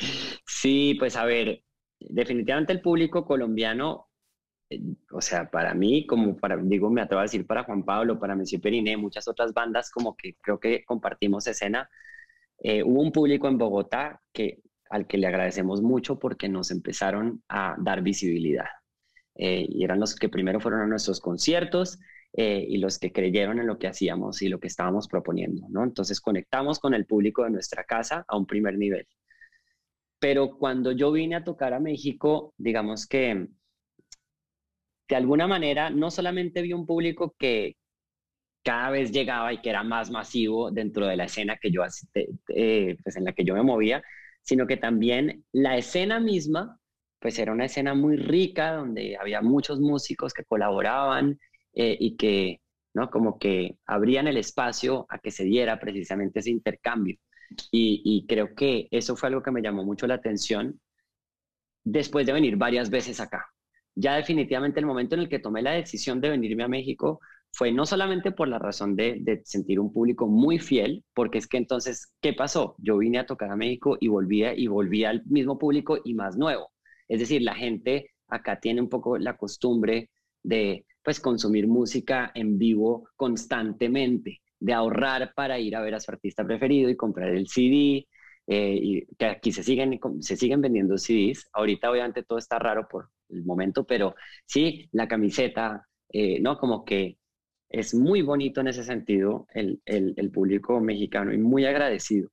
sí, 0.46 0.96
pues 0.99 1.16
a 1.16 1.25
ver, 1.25 1.64
definitivamente 1.99 2.72
el 2.72 2.81
público 2.81 3.25
colombiano 3.25 4.05
o 5.12 5.20
sea, 5.20 5.50
para 5.50 5.74
mí, 5.74 6.07
como 6.07 6.37
para, 6.37 6.57
digo, 6.57 6.90
me 6.90 7.00
atrevo 7.00 7.20
a 7.20 7.24
decir 7.24 7.46
para 7.46 7.64
Juan 7.64 7.85
Pablo, 7.85 8.18
para 8.18 8.35
Monsieur 8.35 8.61
Periné, 8.61 8.96
muchas 8.96 9.29
otras 9.29 9.52
bandas 9.52 9.90
como 9.90 10.16
que 10.16 10.35
creo 10.40 10.59
que 10.59 10.85
compartimos 10.85 11.46
escena, 11.46 11.88
eh, 12.59 12.83
hubo 12.83 13.00
un 13.00 13.12
público 13.12 13.48
en 13.48 13.59
Bogotá 13.59 14.20
que, 14.33 14.61
al 14.90 15.07
que 15.07 15.18
le 15.18 15.26
agradecemos 15.26 15.83
mucho 15.83 16.18
porque 16.18 16.48
nos 16.48 16.70
empezaron 16.70 17.42
a 17.48 17.76
dar 17.79 18.02
visibilidad. 18.02 18.66
Eh, 19.35 19.66
y 19.68 19.85
eran 19.85 20.00
los 20.00 20.14
que 20.16 20.29
primero 20.29 20.61
fueron 20.61 20.81
a 20.81 20.87
nuestros 20.87 21.20
conciertos 21.20 21.98
eh, 22.33 22.64
y 22.68 22.79
los 22.79 22.98
que 22.98 23.12
creyeron 23.12 23.59
en 23.61 23.66
lo 23.66 23.79
que 23.79 23.87
hacíamos 23.87 24.40
y 24.42 24.48
lo 24.48 24.59
que 24.59 24.66
estábamos 24.66 25.09
proponiendo, 25.09 25.66
¿no? 25.68 25.85
Entonces 25.85 26.20
conectamos 26.20 26.79
con 26.79 26.94
el 26.94 27.07
público 27.07 27.44
de 27.44 27.50
nuestra 27.50 27.85
casa 27.85 28.24
a 28.26 28.37
un 28.37 28.46
primer 28.46 28.79
nivel. 28.79 29.07
Pero 30.18 30.57
cuando 30.59 30.92
yo 30.92 31.12
vine 31.12 31.37
a 31.37 31.44
tocar 31.44 31.74
a 31.74 31.81
México, 31.81 32.55
digamos 32.57 33.07
que 33.07 33.48
de 35.08 35.16
alguna 35.16 35.46
manera 35.46 35.90
no 35.90 36.10
solamente 36.10 36.62
vi 36.62 36.72
un 36.72 36.86
público 36.86 37.34
que 37.38 37.76
cada 38.62 38.90
vez 38.90 39.12
llegaba 39.12 39.52
y 39.52 39.60
que 39.60 39.70
era 39.70 39.84
más 39.84 40.10
masivo 40.10 40.70
dentro 40.70 41.06
de 41.06 41.16
la 41.16 41.24
escena 41.24 41.56
que 41.60 41.70
yo, 41.70 41.82
eh, 42.48 42.96
pues 43.02 43.16
en 43.16 43.24
la 43.24 43.32
que 43.32 43.44
yo 43.44 43.54
me 43.54 43.62
movía, 43.62 44.02
sino 44.42 44.66
que 44.66 44.76
también 44.76 45.44
la 45.52 45.76
escena 45.76 46.18
misma, 46.20 46.78
pues 47.20 47.38
era 47.38 47.52
una 47.52 47.66
escena 47.66 47.94
muy 47.94 48.16
rica 48.16 48.72
donde 48.74 49.16
había 49.20 49.40
muchos 49.42 49.80
músicos 49.80 50.32
que 50.34 50.44
colaboraban 50.44 51.38
eh, 51.74 51.96
y 51.98 52.16
que, 52.16 52.60
¿no? 52.94 53.10
Como 53.10 53.38
que 53.38 53.78
abrían 53.86 54.26
el 54.28 54.36
espacio 54.36 55.06
a 55.08 55.18
que 55.18 55.30
se 55.30 55.44
diera 55.44 55.78
precisamente 55.80 56.40
ese 56.40 56.50
intercambio. 56.50 57.16
Y, 57.70 58.02
y 58.04 58.26
creo 58.26 58.54
que 58.56 58.88
eso 58.90 59.16
fue 59.16 59.28
algo 59.28 59.42
que 59.42 59.52
me 59.52 59.62
llamó 59.62 59.84
mucho 59.84 60.06
la 60.08 60.14
atención 60.14 60.80
después 61.84 62.26
de 62.26 62.34
venir 62.34 62.56
varias 62.56 62.90
veces 62.90 63.18
acá 63.20 63.46
ya 63.96 64.14
definitivamente 64.14 64.78
el 64.78 64.87
momento 64.87 65.14
en 65.14 65.22
el 65.22 65.28
que 65.28 65.38
tomé 65.38 65.62
la 65.62 65.72
decisión 65.72 66.20
de 66.20 66.28
venirme 66.30 66.62
a 66.64 66.68
México 66.68 67.20
fue 67.52 67.72
no 67.72 67.87
solamente 67.87 68.30
por 68.32 68.48
la 68.48 68.59
razón 68.59 68.94
de, 68.96 69.40
sentir 69.44 69.80
un 69.80 69.92
público 69.92 70.26
muy 70.28 70.59
fiel, 70.59 71.02
porque 71.14 71.38
es 71.38 71.46
que 71.48 71.56
entonces, 71.56 72.12
¿qué 72.20 72.35
pasó? 72.35 72.76
Yo 72.78 72.98
vine 72.98 73.18
a 73.18 73.26
tocar 73.26 73.50
a 73.50 73.56
México 73.56 73.96
y 73.98 74.09
volvía 74.09 74.54
y 74.54 74.66
volvía 74.66 75.09
al 75.11 75.24
mismo 75.24 75.59
público 75.59 75.98
y 76.04 76.12
más 76.12 76.37
nuevo. 76.37 76.70
Es 77.09 77.20
decir, 77.20 77.40
la 77.42 77.54
gente 77.54 78.11
acá 78.28 78.61
tiene 78.61 78.82
un 78.82 78.90
poco 78.90 79.16
la 79.16 79.38
costumbre 79.38 80.11
de 80.42 80.85
pues 81.02 81.18
consumir 81.18 81.66
música 81.66 82.30
en 82.35 82.59
vivo 82.59 83.09
constantemente, 83.16 84.42
de 84.61 84.72
ahorrar 84.74 85.32
para 85.35 85.59
ir 85.59 85.76
a 85.76 85.80
ver 85.80 85.94
a 85.94 86.00
su 86.00 86.11
artista 86.11 86.44
preferido 86.44 86.90
y 86.90 86.96
comprar 86.96 87.30
el 87.30 87.48
CD, 87.48 88.06
eh, 88.46 88.78
y 88.80 89.06
que 89.16 89.26
aquí 89.26 89.52
se 89.52 89.62
siguen, 89.62 89.98
se 90.20 90.37
siguen 90.37 90.61
vendiendo 90.61 90.98
CDs. 90.98 91.48
Ahorita 91.52 91.90
obviamente 91.90 92.22
todo 92.22 92.38
está 92.38 92.59
raro 92.59 92.87
por 92.88 93.09
el 93.28 93.44
momento, 93.44 93.84
pero 93.84 94.14
sí, 94.44 94.88
la 94.92 95.08
camiseta, 95.08 95.86
eh, 96.08 96.40
¿no? 96.40 96.58
Como 96.58 96.84
que 96.84 97.18
es 97.68 97.94
muy 97.94 98.22
bonito 98.22 98.60
en 98.60 98.68
ese 98.68 98.84
sentido 98.84 99.46
el, 99.52 99.80
el, 99.84 100.30
público 100.30 100.80
mexicano 100.80 101.32
y 101.32 101.38
muy 101.38 101.66
agradecido. 101.66 102.30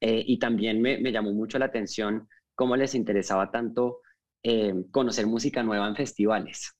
Eh, 0.00 0.24
y 0.26 0.38
también 0.38 0.80
me, 0.80 0.98
me, 0.98 1.12
llamó 1.12 1.32
mucho 1.32 1.58
la 1.58 1.66
atención 1.66 2.28
cómo 2.54 2.76
les 2.76 2.94
interesaba 2.94 3.50
tanto 3.50 4.00
conocer 4.90 5.26
música 5.26 5.62
nueva 5.62 5.86
en 5.86 5.94
festivales. 5.94 6.74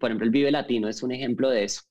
Por 0.00 0.08
ejemplo, 0.08 0.24
el 0.24 0.30
Vive 0.30 0.50
Latino 0.50 0.88
es 0.88 1.02
un 1.02 1.12
ejemplo 1.12 1.50
de 1.50 1.64
eso. 1.64 1.82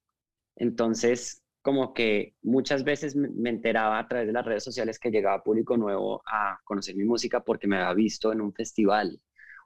Entonces, 0.56 1.42
como 1.62 1.94
que 1.94 2.36
muchas 2.42 2.84
veces 2.84 3.16
me 3.16 3.50
enteraba 3.50 4.00
a 4.00 4.08
través 4.08 4.28
de 4.28 4.34
las 4.34 4.46
redes 4.46 4.64
sociales 4.64 5.00
que 5.00 5.12
llegaba 5.12 5.44
público 5.44 5.78
nuevo 5.78 6.24
a 6.26 6.60
conocer 6.64 6.96
mi 6.96 7.04
música 7.04 7.42
porque 7.44 7.68
me 7.68 7.78
había 7.78 7.94
visto 7.94 8.32
en 8.32 8.42
un 8.42 8.54
festival 8.54 9.20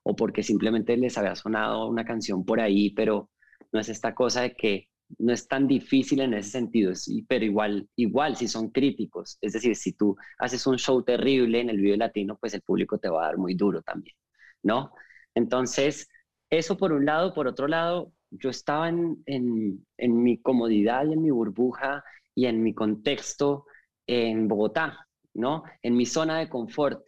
o 0.07 0.15
porque 0.15 0.43
simplemente 0.43 0.95
les 0.97 1.17
había 1.17 1.35
sonado 1.35 1.87
una 1.89 2.05
canción 2.05 2.45
por 2.45 2.59
ahí, 2.59 2.91
pero 2.91 3.31
no 3.71 3.79
es 3.79 3.89
esta 3.89 4.13
cosa 4.13 4.43
de 4.43 4.55
que 4.55 4.87
no 5.17 5.33
es 5.33 5.47
tan 5.47 5.67
difícil 5.67 6.21
en 6.21 6.35
ese 6.35 6.51
sentido, 6.51 6.93
pero 7.27 7.43
igual, 7.43 7.89
igual 7.95 8.35
si 8.35 8.47
son 8.47 8.69
críticos, 8.69 9.37
es 9.41 9.53
decir, 9.53 9.75
si 9.75 9.93
tú 9.93 10.15
haces 10.37 10.65
un 10.67 10.77
show 10.77 11.03
terrible 11.03 11.59
en 11.59 11.69
el 11.69 11.77
video 11.77 11.97
latino, 11.97 12.37
pues 12.39 12.53
el 12.53 12.61
público 12.61 12.99
te 12.99 13.09
va 13.09 13.23
a 13.23 13.25
dar 13.27 13.37
muy 13.37 13.55
duro 13.55 13.81
también, 13.81 14.15
¿no? 14.61 14.91
Entonces, 15.33 16.07
eso 16.51 16.77
por 16.77 16.91
un 16.93 17.05
lado, 17.05 17.33
por 17.33 17.47
otro 17.47 17.67
lado, 17.67 18.13
yo 18.29 18.51
estaba 18.51 18.89
en, 18.89 19.23
en, 19.25 20.23
mi 20.23 20.39
comodidad 20.39 21.05
y 21.05 21.13
en 21.13 21.21
mi 21.23 21.31
burbuja 21.31 22.03
y 22.35 22.45
en 22.45 22.61
mi 22.61 22.73
contexto 22.75 23.65
en 24.05 24.47
Bogotá, 24.47 25.07
¿no? 25.33 25.63
En 25.81 25.95
mi 25.95 26.05
zona 26.05 26.37
de 26.37 26.49
confort 26.49 27.03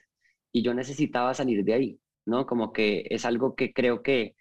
y 0.51 0.63
yo 0.63 0.73
necesitaba 0.73 1.36
salir 1.36 1.63
de 1.63 1.73
ahí, 1.73 1.99
¿no? 2.28 2.46
Como 2.46 2.74
que 2.74 3.06
es 3.10 3.26
algo 3.26 3.56
que 3.56 3.74
creo 3.74 4.04
que 4.04 4.36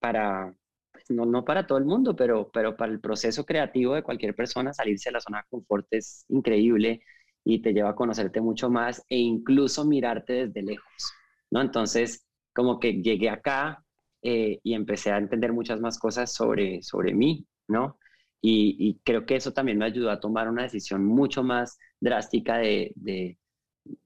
para, 0.00 0.54
pues, 0.92 1.04
no, 1.10 1.26
no 1.26 1.44
para 1.44 1.66
todo 1.66 1.78
el 1.78 1.84
mundo, 1.84 2.16
pero, 2.16 2.50
pero 2.52 2.76
para 2.76 2.92
el 2.92 3.00
proceso 3.00 3.44
creativo 3.44 3.94
de 3.94 4.02
cualquier 4.02 4.34
persona, 4.34 4.72
salirse 4.72 5.10
de 5.10 5.14
la 5.14 5.20
zona 5.20 5.38
de 5.38 5.48
confort 5.50 5.86
es 5.90 6.24
increíble 6.28 7.02
y 7.44 7.60
te 7.62 7.72
lleva 7.72 7.90
a 7.90 7.94
conocerte 7.94 8.40
mucho 8.40 8.70
más 8.70 9.04
e 9.08 9.18
incluso 9.18 9.84
mirarte 9.84 10.46
desde 10.46 10.62
lejos, 10.62 11.12
¿no? 11.50 11.60
Entonces, 11.60 12.26
como 12.54 12.78
que 12.80 13.02
llegué 13.02 13.30
acá 13.30 13.84
eh, 14.22 14.60
y 14.62 14.74
empecé 14.74 15.10
a 15.12 15.18
entender 15.18 15.52
muchas 15.52 15.80
más 15.80 15.98
cosas 15.98 16.32
sobre, 16.32 16.82
sobre 16.82 17.14
mí, 17.14 17.46
¿no? 17.68 17.98
Y, 18.44 19.00
creo 19.04 19.24
que 19.24 19.36
eso 19.36 19.52
también 19.52 19.78
me 19.78 19.84
ayudó 19.84 20.10
a 20.10 20.18
tomar 20.20 20.48
una 20.48 20.64
decisión 20.64 21.04
mucho 21.04 21.44
más 21.44 21.78
drástica 22.00 22.58
de, 22.58 22.92
de, 22.96 23.38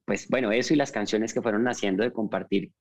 pues 0.05 0.29
bueno, 0.29 0.53
eso 0.53 0.75
y 0.75 0.77
las 0.77 0.93
canciones 0.93 1.33
que 1.35 1.43
fueron 1.43 1.65
naciendo 1.65 2.03
de 2.05 2.13
compartir 2.13 2.73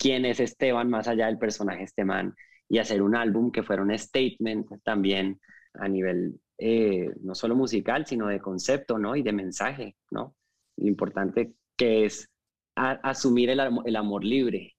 quién 0.00 0.26
es 0.26 0.40
Esteban 0.40 0.90
más 0.90 1.08
allá 1.08 1.26
del 1.28 1.38
personaje 1.38 1.84
Esteban 1.84 2.34
y 2.68 2.78
hacer 2.78 3.02
un 3.02 3.16
álbum 3.16 3.52
que 3.52 3.64
fuera 3.64 3.82
un 3.82 3.96
statement 3.98 4.68
también 4.84 5.40
a 5.74 5.88
nivel 5.88 6.40
eh, 6.58 7.10
no 7.22 7.34
solo 7.36 7.56
musical, 7.56 8.06
sino 8.06 8.28
de 8.28 8.40
concepto, 8.40 8.98
¿no? 8.98 9.16
Y 9.16 9.22
de 9.22 9.32
mensaje, 9.34 9.96
¿no? 10.10 10.36
Lo 10.78 10.88
importante 10.88 11.54
que 11.76 12.06
es 12.06 12.30
asumir 12.76 13.50
el, 13.50 13.60
el 13.84 13.96
amor 13.96 14.24
libre, 14.24 14.76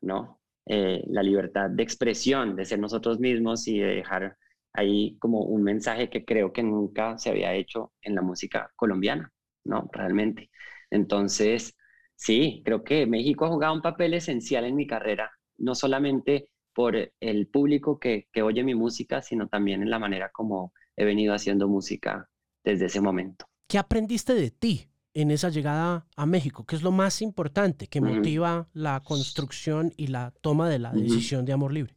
¿no? 0.00 0.40
Eh, 0.66 1.04
la 1.08 1.22
libertad 1.22 1.70
de 1.70 1.82
expresión, 1.82 2.56
de 2.56 2.64
ser 2.64 2.78
nosotros 2.78 3.20
mismos 3.20 3.66
y 3.68 3.80
de 3.80 3.96
dejar 3.96 4.36
ahí 4.72 5.16
como 5.18 5.40
un 5.42 5.62
mensaje 5.64 6.08
que 6.10 6.24
creo 6.24 6.52
que 6.52 6.62
nunca 6.62 7.18
se 7.18 7.30
había 7.30 7.54
hecho 7.54 7.92
en 8.02 8.14
la 8.14 8.22
música 8.22 8.70
colombiana, 8.76 9.32
¿no? 9.64 9.88
Realmente. 9.92 10.50
Entonces, 10.90 11.76
sí, 12.22 12.62
creo 12.64 12.84
que 12.84 13.06
México 13.06 13.46
ha 13.46 13.48
jugado 13.48 13.74
un 13.74 13.82
papel 13.82 14.14
esencial 14.14 14.64
en 14.64 14.76
mi 14.76 14.86
carrera, 14.86 15.32
no 15.58 15.74
solamente 15.74 16.48
por 16.72 16.96
el 17.20 17.46
público 17.48 17.98
que, 17.98 18.28
que 18.32 18.42
oye 18.42 18.62
mi 18.62 18.74
música, 18.74 19.22
sino 19.22 19.48
también 19.48 19.82
en 19.82 19.90
la 19.90 19.98
manera 19.98 20.30
como 20.30 20.72
he 20.96 21.04
venido 21.04 21.34
haciendo 21.34 21.68
música 21.68 22.28
desde 22.64 22.86
ese 22.86 23.00
momento. 23.00 23.46
¿Qué 23.66 23.78
aprendiste 23.78 24.34
de 24.34 24.50
ti 24.50 24.88
en 25.14 25.30
esa 25.30 25.48
llegada 25.48 26.06
a 26.16 26.26
México? 26.26 26.64
¿Qué 26.64 26.76
es 26.76 26.82
lo 26.82 26.92
más 26.92 27.22
importante 27.22 27.88
que 27.88 28.00
motiva 28.00 28.68
la 28.72 29.02
construcción 29.02 29.92
y 29.96 30.06
la 30.06 30.32
toma 30.40 30.70
de 30.70 30.78
la 30.78 30.92
decisión 30.92 31.44
de 31.44 31.52
amor 31.52 31.72
libre? 31.72 31.96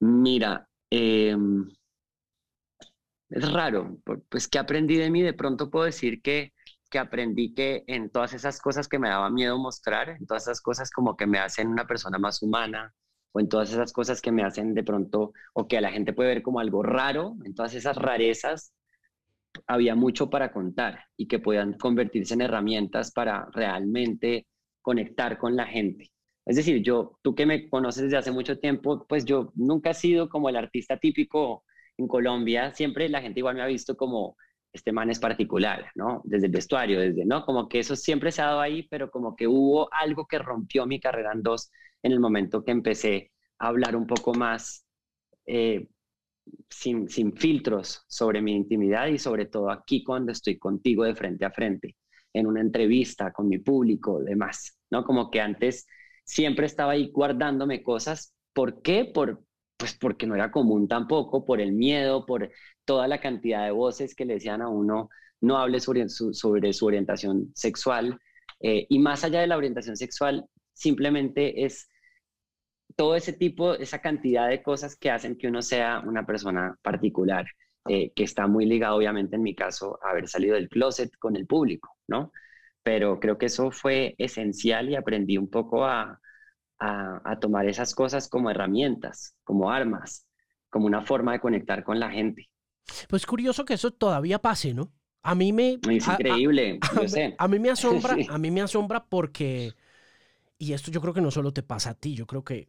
Mira, 0.00 0.68
em, 0.90 1.68
es 3.30 3.52
raro, 3.52 3.98
pues 4.28 4.48
que 4.48 4.58
aprendí 4.58 4.96
de 4.96 5.10
mí, 5.10 5.22
de 5.22 5.34
pronto 5.34 5.70
puedo 5.70 5.84
decir 5.84 6.20
que, 6.20 6.52
que 6.90 6.98
aprendí 6.98 7.54
que 7.54 7.84
en 7.86 8.10
todas 8.10 8.34
esas 8.34 8.60
cosas 8.60 8.88
que 8.88 8.98
me 8.98 9.08
daba 9.08 9.30
miedo 9.30 9.58
mostrar, 9.58 10.10
en 10.10 10.26
todas 10.26 10.44
esas 10.44 10.60
cosas 10.60 10.90
como 10.90 11.16
que 11.16 11.26
me 11.26 11.38
hacen 11.38 11.68
una 11.68 11.86
persona 11.86 12.18
más 12.18 12.42
humana, 12.42 12.92
o 13.32 13.40
en 13.40 13.48
todas 13.48 13.70
esas 13.72 13.92
cosas 13.92 14.20
que 14.20 14.32
me 14.32 14.42
hacen 14.42 14.74
de 14.74 14.82
pronto, 14.82 15.32
o 15.54 15.68
que 15.68 15.78
a 15.78 15.80
la 15.80 15.92
gente 15.92 16.12
puede 16.12 16.30
ver 16.30 16.42
como 16.42 16.60
algo 16.60 16.82
raro, 16.82 17.36
en 17.44 17.54
todas 17.54 17.74
esas 17.74 17.96
rarezas, 17.96 18.74
había 19.66 19.94
mucho 19.94 20.30
para 20.30 20.52
contar 20.52 21.04
y 21.16 21.26
que 21.28 21.38
puedan 21.38 21.74
convertirse 21.74 22.34
en 22.34 22.42
herramientas 22.42 23.12
para 23.12 23.48
realmente 23.52 24.46
conectar 24.82 25.38
con 25.38 25.56
la 25.56 25.66
gente. 25.66 26.10
Es 26.46 26.56
decir, 26.56 26.82
yo, 26.82 27.18
tú 27.22 27.34
que 27.34 27.46
me 27.46 27.68
conoces 27.68 28.04
desde 28.04 28.16
hace 28.16 28.32
mucho 28.32 28.58
tiempo, 28.58 29.06
pues 29.08 29.24
yo 29.24 29.52
nunca 29.54 29.90
he 29.90 29.94
sido 29.94 30.28
como 30.28 30.48
el 30.48 30.56
artista 30.56 30.96
típico 30.96 31.64
en 31.96 32.08
Colombia, 32.08 32.72
siempre 32.74 33.08
la 33.08 33.20
gente 33.20 33.40
igual 33.40 33.56
me 33.56 33.62
ha 33.62 33.66
visto 33.66 33.96
como 33.96 34.36
este 34.72 34.92
man 34.92 35.10
es 35.10 35.18
particular, 35.18 35.90
¿no? 35.94 36.22
Desde 36.24 36.46
el 36.46 36.52
vestuario, 36.52 37.00
desde, 37.00 37.24
¿no? 37.24 37.44
Como 37.44 37.68
que 37.68 37.80
eso 37.80 37.96
siempre 37.96 38.32
se 38.32 38.42
ha 38.42 38.46
dado 38.46 38.60
ahí, 38.60 38.84
pero 38.88 39.10
como 39.10 39.34
que 39.36 39.46
hubo 39.46 39.92
algo 39.92 40.26
que 40.26 40.38
rompió 40.38 40.86
mi 40.86 41.00
carrera 41.00 41.32
en 41.32 41.42
dos 41.42 41.70
en 42.02 42.12
el 42.12 42.20
momento 42.20 42.64
que 42.64 42.70
empecé 42.70 43.32
a 43.58 43.68
hablar 43.68 43.96
un 43.96 44.06
poco 44.06 44.32
más 44.34 44.86
eh, 45.46 45.88
sin, 46.68 47.08
sin 47.08 47.36
filtros 47.36 48.04
sobre 48.08 48.40
mi 48.42 48.54
intimidad 48.54 49.06
y 49.08 49.18
sobre 49.18 49.46
todo 49.46 49.70
aquí 49.70 50.04
cuando 50.04 50.32
estoy 50.32 50.58
contigo 50.58 51.04
de 51.04 51.14
frente 51.14 51.44
a 51.44 51.50
frente, 51.50 51.96
en 52.32 52.46
una 52.46 52.60
entrevista 52.60 53.32
con 53.32 53.48
mi 53.48 53.58
público, 53.58 54.20
demás, 54.22 54.78
¿no? 54.90 55.04
Como 55.04 55.30
que 55.30 55.40
antes 55.40 55.86
siempre 56.24 56.66
estaba 56.66 56.92
ahí 56.92 57.10
guardándome 57.10 57.82
cosas. 57.82 58.34
¿Por 58.52 58.82
qué? 58.82 59.04
Por, 59.04 59.42
pues 59.80 59.94
porque 59.94 60.26
no 60.26 60.34
era 60.34 60.50
común 60.50 60.86
tampoco, 60.86 61.44
por 61.46 61.60
el 61.60 61.72
miedo, 61.72 62.26
por 62.26 62.50
toda 62.84 63.08
la 63.08 63.18
cantidad 63.18 63.64
de 63.64 63.70
voces 63.70 64.14
que 64.14 64.26
le 64.26 64.34
decían 64.34 64.60
a 64.60 64.68
uno, 64.68 65.08
no 65.40 65.56
hable 65.56 65.80
sobre 65.80 66.08
su, 66.08 66.32
orientación 66.82 67.50
sexual. 67.54 68.20
Eh, 68.60 68.86
y 68.90 68.98
más 68.98 69.24
allá 69.24 69.40
de 69.40 69.46
la 69.46 69.56
orientación 69.56 69.96
sexual, 69.96 70.46
simplemente 70.74 71.64
es 71.64 71.88
todo 72.94 73.16
ese 73.16 73.32
tipo, 73.32 73.74
esa 73.74 74.00
cantidad 74.00 74.48
de 74.50 74.62
cosas 74.62 74.96
que 74.96 75.10
hacen 75.10 75.38
que 75.38 75.48
uno 75.48 75.62
sea 75.62 76.02
una 76.06 76.26
persona 76.26 76.76
particular, 76.82 77.46
eh, 77.88 78.12
que 78.14 78.24
está 78.24 78.46
muy 78.46 78.66
ligado, 78.66 78.96
obviamente, 78.96 79.36
en 79.36 79.42
mi 79.42 79.54
caso, 79.54 79.98
a 80.04 80.10
haber 80.10 80.28
salido 80.28 80.56
del 80.56 80.68
closet 80.68 81.10
con 81.18 81.36
el 81.36 81.46
público, 81.46 81.96
¿no? 82.06 82.32
Pero 82.82 83.18
creo 83.18 83.38
que 83.38 83.46
eso 83.46 83.70
fue 83.70 84.14
esencial 84.18 84.90
y 84.90 84.96
aprendí 84.96 85.38
un 85.38 85.48
poco 85.48 85.86
a, 85.86 86.20
a, 86.80 87.38
tomar 87.40 87.68
esas 87.68 87.94
cosas 87.94 88.28
como 88.28 88.50
herramientas, 88.50 89.34
como 89.44 89.70
armas, 89.70 90.26
como 90.70 90.86
una 90.86 91.02
forma 91.02 91.32
de 91.32 91.40
conectar 91.40 91.84
con 91.84 92.00
la 92.00 92.10
gente. 92.10 92.48
Pues 93.08 93.26
curioso 93.26 93.64
que 93.64 93.74
eso 93.74 93.90
todavía 93.90 94.40
pase, 94.40 94.72
¿no? 94.74 94.90
A 95.22 95.34
mí 95.34 95.52
me... 95.52 95.78
Es 95.88 96.08
increíble, 96.08 96.78
a, 96.90 97.02
yo 97.02 97.08
sé. 97.08 97.34
A 97.38 97.46
mí 97.48 97.58
me 97.58 97.70
asombra, 97.70 98.16
a 98.30 98.38
mí 98.38 98.50
me 98.50 98.62
asombra 98.62 99.04
porque 99.04 99.74
y 100.60 100.74
esto 100.74 100.90
yo 100.90 101.00
creo 101.00 101.14
que 101.14 101.22
no 101.22 101.30
solo 101.30 101.52
te 101.52 101.62
pasa 101.62 101.90
a 101.90 101.94
ti, 101.94 102.14
yo 102.14 102.26
creo 102.26 102.44
que 102.44 102.68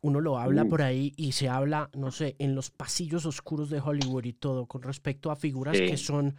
uno 0.00 0.20
lo 0.20 0.38
habla 0.38 0.64
mm. 0.64 0.68
por 0.68 0.82
ahí 0.82 1.12
y 1.16 1.32
se 1.32 1.48
habla, 1.48 1.88
no 1.94 2.10
sé, 2.10 2.34
en 2.40 2.56
los 2.56 2.70
pasillos 2.70 3.26
oscuros 3.26 3.70
de 3.70 3.80
Hollywood 3.80 4.24
y 4.24 4.32
todo, 4.32 4.66
con 4.66 4.82
respecto 4.82 5.30
a 5.30 5.36
figuras 5.36 5.78
que 5.78 5.96
son 5.96 6.34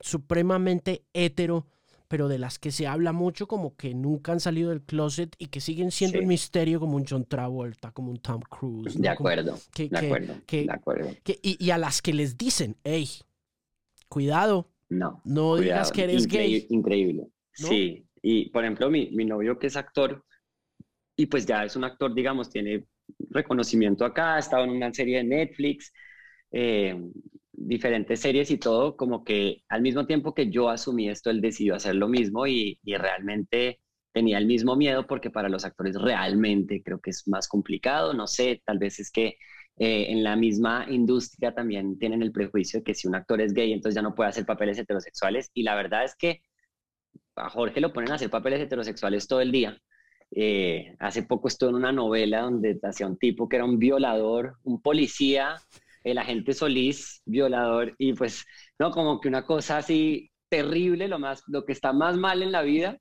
supremamente 0.00 1.06
hetero, 1.14 1.66
pero 2.14 2.28
de 2.28 2.38
las 2.38 2.60
que 2.60 2.70
se 2.70 2.86
habla 2.86 3.12
mucho 3.12 3.48
como 3.48 3.74
que 3.74 3.92
nunca 3.92 4.30
han 4.30 4.38
salido 4.38 4.70
del 4.70 4.82
closet 4.82 5.34
y 5.36 5.46
que 5.46 5.58
siguen 5.58 5.90
siendo 5.90 6.20
un 6.20 6.28
misterio 6.28 6.78
como 6.78 6.94
un 6.94 7.04
John 7.04 7.24
Travolta, 7.24 7.90
como 7.90 8.12
un 8.12 8.18
Tom 8.18 8.40
Cruise. 8.40 8.96
De 8.96 9.08
acuerdo, 9.08 9.58
de 9.76 9.90
acuerdo, 9.92 10.34
de 10.48 10.66
acuerdo. 10.70 11.10
y, 11.42 11.70
a 11.70 11.76
las 11.76 12.00
que 12.00 12.12
les 12.12 12.38
dicen, 12.38 12.76
hey, 12.84 13.08
cuidado, 14.08 14.70
no, 14.88 15.22
no 15.24 15.56
digas 15.56 15.90
que 15.90 16.04
eres 16.04 16.28
gay. 16.28 16.68
Increíble, 16.70 17.26
sí. 17.52 18.06
Y 18.22 18.48
por 18.50 18.62
ejemplo, 18.62 18.88
mi, 18.88 19.10
mi 19.10 19.24
novio 19.24 19.58
que 19.58 19.66
es 19.66 19.76
actor, 19.76 20.24
y 21.16 21.26
pues 21.26 21.46
ya 21.46 21.64
es 21.64 21.74
un 21.74 21.82
actor, 21.82 22.14
digamos, 22.14 22.48
tiene 22.48 22.86
reconocimiento 23.30 24.04
acá, 24.04 24.36
ha 24.36 24.38
estado 24.38 24.62
en 24.62 24.70
una 24.70 24.94
serie 24.94 25.16
de 25.16 25.24
Netflix, 25.24 25.92
eh, 26.52 26.96
diferentes 27.56 28.20
series 28.20 28.50
y 28.50 28.58
todo, 28.58 28.96
como 28.96 29.24
que 29.24 29.62
al 29.68 29.82
mismo 29.82 30.06
tiempo 30.06 30.34
que 30.34 30.50
yo 30.50 30.68
asumí 30.68 31.08
esto, 31.08 31.30
él 31.30 31.40
decidió 31.40 31.74
hacer 31.74 31.94
lo 31.94 32.08
mismo 32.08 32.46
y, 32.46 32.78
realmente 32.84 33.80
tenía 34.12 34.38
el 34.38 34.46
mismo 34.46 34.76
miedo 34.76 35.06
porque 35.06 35.30
para 35.30 35.48
los 35.48 35.64
actores 35.64 36.00
realmente 36.00 36.82
creo 36.84 37.00
que 37.00 37.10
es 37.10 37.26
más 37.26 37.48
complicado, 37.48 38.14
no 38.14 38.28
sé, 38.28 38.62
tal 38.64 38.78
vez 38.78 39.00
es 39.00 39.10
que 39.10 39.38
eh, 39.76 40.06
en 40.10 40.22
la 40.22 40.36
misma 40.36 40.86
industria 40.88 41.52
también 41.52 41.98
tienen 41.98 42.22
el 42.22 42.30
prejuicio 42.30 42.80
de 42.80 42.84
que 42.84 42.94
si 42.94 43.08
un 43.08 43.16
actor 43.16 43.40
es 43.40 43.52
gay, 43.52 43.72
entonces 43.72 43.96
ya 43.96 44.02
no 44.02 44.14
puede 44.14 44.30
hacer 44.30 44.46
papeles 44.46 44.78
heterosexuales. 44.78 45.50
Y 45.52 45.64
la 45.64 45.74
verdad 45.74 46.04
es 46.04 46.14
que 46.14 46.42
a 47.34 47.48
Jorge 47.50 47.80
lo 47.80 47.92
ponen 47.92 48.12
a 48.12 48.14
hacer 48.14 48.30
papeles 48.30 48.60
heterosexuales 48.60 49.26
todo 49.26 49.40
el 49.40 49.50
día. 49.50 49.76
Eh, 50.30 50.94
hace 51.00 51.24
poco 51.24 51.48
estuvo 51.48 51.70
en 51.70 51.76
una 51.76 51.92
novela 51.92 52.42
donde 52.42 52.78
hacía 52.82 53.06
un 53.06 53.18
tipo 53.18 53.48
que 53.48 53.56
era 53.56 53.64
un 53.64 53.78
violador, 53.78 54.58
un 54.62 54.80
policía, 54.80 55.56
el 56.04 56.18
agente 56.18 56.52
Solís, 56.52 57.22
violador, 57.24 57.94
y 57.98 58.12
pues, 58.12 58.44
no, 58.78 58.90
como 58.90 59.20
que 59.20 59.28
una 59.28 59.44
cosa 59.44 59.78
así 59.78 60.30
terrible, 60.48 61.08
lo, 61.08 61.18
más, 61.18 61.42
lo 61.48 61.64
que 61.64 61.72
está 61.72 61.92
más 61.92 62.16
mal 62.16 62.42
en 62.42 62.52
la 62.52 62.62
vida. 62.62 62.98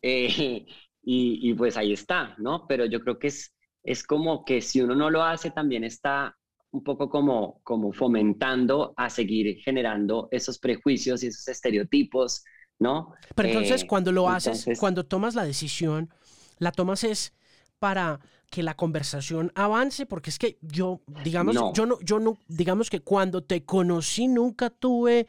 Eh, 0.00 0.64
y, 1.02 1.50
y, 1.50 1.54
pues 1.54 1.76
ahí 1.76 1.92
está, 1.92 2.34
¿no? 2.38 2.66
Pero 2.66 2.86
yo 2.86 3.00
creo 3.00 3.18
que 3.18 3.28
es, 3.28 3.54
es 3.82 4.02
como 4.02 4.44
que 4.44 4.60
si 4.60 4.80
uno 4.80 4.94
no 4.94 5.10
lo 5.10 5.22
hace, 5.22 5.50
también 5.50 5.84
está 5.84 6.36
un 6.70 6.82
poco 6.82 7.08
como, 7.08 7.60
como 7.62 7.92
fomentando 7.92 8.92
a 8.96 9.08
seguir 9.08 9.58
generando 9.62 10.28
esos 10.30 10.58
prejuicios 10.58 11.22
y 11.22 11.28
esos 11.28 11.48
estereotipos, 11.48 12.44
¿no? 12.78 13.14
Pero 13.34 13.48
entonces 13.48 13.82
eh, 13.82 13.86
cuando 13.86 14.12
lo 14.12 14.28
haces, 14.28 14.66
cuando 14.78 15.04
tomas 15.04 15.34
la 15.34 15.44
decisión, 15.44 16.10
la 16.58 16.72
tomas 16.72 17.04
es 17.04 17.34
para 17.78 18.20
que 18.50 18.62
la 18.62 18.74
conversación 18.74 19.52
avance, 19.54 20.06
porque 20.06 20.30
es 20.30 20.38
que 20.38 20.58
yo, 20.62 21.00
digamos, 21.24 21.56
yo 21.74 21.86
no, 21.86 21.98
yo 22.00 22.18
no, 22.18 22.38
digamos 22.48 22.90
que 22.90 23.00
cuando 23.00 23.42
te 23.42 23.64
conocí 23.64 24.28
nunca 24.28 24.70
tuve 24.70 25.26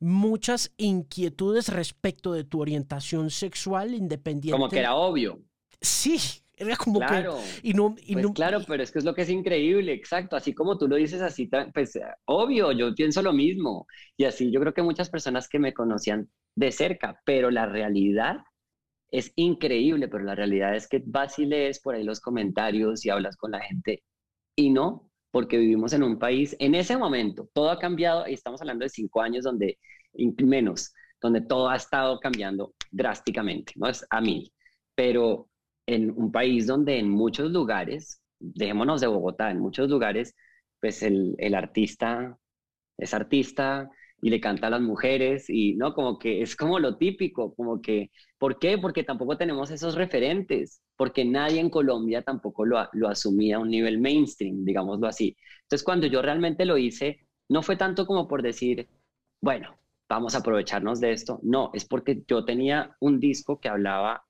muchas 0.00 0.72
inquietudes 0.76 1.68
respecto 1.68 2.32
de 2.32 2.44
tu 2.44 2.60
orientación 2.60 3.30
sexual 3.30 3.94
independiente. 3.94 4.58
Como 4.58 4.68
que 4.68 4.78
era 4.78 4.94
obvio. 4.94 5.40
Sí, 5.80 6.18
era 6.54 6.76
como 6.76 7.00
claro, 7.00 7.36
que... 7.36 7.68
Y 7.68 7.74
no, 7.74 7.94
pues 7.94 8.26
claro, 8.34 8.60
pero 8.66 8.82
es 8.82 8.90
que 8.90 8.98
es 9.00 9.04
lo 9.04 9.14
que 9.14 9.22
es 9.22 9.30
increíble, 9.30 9.92
exacto. 9.92 10.36
Así 10.36 10.54
como 10.54 10.78
tú 10.78 10.88
lo 10.88 10.96
dices 10.96 11.20
así, 11.20 11.50
pues 11.72 11.98
obvio, 12.24 12.72
yo 12.72 12.94
pienso 12.94 13.22
lo 13.22 13.32
mismo. 13.32 13.86
Y 14.16 14.24
así 14.24 14.50
yo 14.50 14.60
creo 14.60 14.74
que 14.74 14.82
muchas 14.82 15.10
personas 15.10 15.48
que 15.48 15.58
me 15.58 15.72
conocían 15.72 16.28
de 16.56 16.72
cerca, 16.72 17.20
pero 17.24 17.50
la 17.50 17.66
realidad 17.66 18.38
es 19.12 19.32
increíble, 19.36 20.08
pero 20.08 20.24
la 20.24 20.34
realidad 20.34 20.76
es 20.76 20.88
que 20.88 21.02
vas 21.06 21.38
y 21.38 21.46
lees 21.46 21.80
por 21.80 21.94
ahí 21.94 22.04
los 22.04 22.20
comentarios 22.20 23.06
y 23.06 23.10
hablas 23.10 23.36
con 23.36 23.52
la 23.52 23.60
gente 23.60 24.02
y 24.56 24.70
no, 24.70 25.10
porque 25.30 25.58
vivimos 25.58 25.92
en 25.94 26.02
un 26.02 26.18
país, 26.18 26.56
en 26.58 26.74
ese 26.74 26.96
momento, 26.96 27.48
todo 27.54 27.70
ha 27.70 27.78
cambiado 27.78 28.28
y 28.28 28.34
estamos 28.34 28.60
hablando 28.60 28.84
de 28.84 28.90
cinco 28.90 29.22
años 29.22 29.44
donde, 29.44 29.78
menos, 30.44 30.92
donde 31.20 31.40
todo 31.42 31.68
ha 31.68 31.76
estado 31.76 32.18
cambiando 32.20 32.74
drásticamente, 32.90 33.72
¿no? 33.76 33.88
Es 33.88 34.06
a 34.10 34.20
mí. 34.20 34.52
Pero 34.94 35.48
en 35.86 36.10
un 36.10 36.30
país 36.32 36.66
donde 36.66 36.98
en 36.98 37.08
muchos 37.10 37.50
lugares, 37.50 38.22
dejémonos 38.38 39.00
de 39.00 39.06
Bogotá, 39.06 39.50
en 39.50 39.60
muchos 39.60 39.88
lugares, 39.88 40.34
pues 40.80 41.02
el, 41.02 41.34
el 41.38 41.54
artista 41.54 42.38
es 42.98 43.14
artista 43.14 43.90
y 44.22 44.30
le 44.30 44.40
canta 44.40 44.68
a 44.68 44.70
las 44.70 44.80
mujeres 44.82 45.50
y 45.50 45.74
no, 45.76 45.94
como 45.94 46.18
que 46.18 46.42
es 46.42 46.56
como 46.56 46.80
lo 46.80 46.96
típico, 46.98 47.54
como 47.56 47.82
que, 47.82 48.10
¿por 48.38 48.58
qué? 48.60 48.78
Porque 48.78 49.04
tampoco 49.04 49.36
tenemos 49.38 49.70
esos 49.72 49.96
referentes, 49.96 50.82
porque 50.96 51.24
nadie 51.26 51.60
en 51.60 51.70
Colombia 51.70 52.22
tampoco 52.22 52.64
lo, 52.66 52.88
lo 52.94 53.08
asumía 53.10 53.56
a 53.56 53.60
un 53.60 53.70
nivel 53.70 54.00
mainstream, 54.00 54.64
digámoslo 54.64 55.08
así. 55.08 55.36
Entonces 55.64 55.84
cuando 55.84 56.06
yo 56.08 56.22
realmente 56.22 56.64
lo 56.66 56.78
hice, 56.78 57.26
no 57.50 57.62
fue 57.62 57.76
tanto 57.76 58.06
como 58.06 58.28
por 58.28 58.42
decir, 58.42 58.88
bueno, 59.42 59.76
vamos 60.08 60.34
a 60.34 60.38
aprovecharnos 60.38 61.00
de 61.00 61.12
esto, 61.12 61.40
no, 61.42 61.70
es 61.74 61.84
porque 61.84 62.22
yo 62.28 62.44
tenía 62.44 62.96
un 63.00 63.20
disco 63.20 63.60
que 63.60 63.68
hablaba 63.68 64.24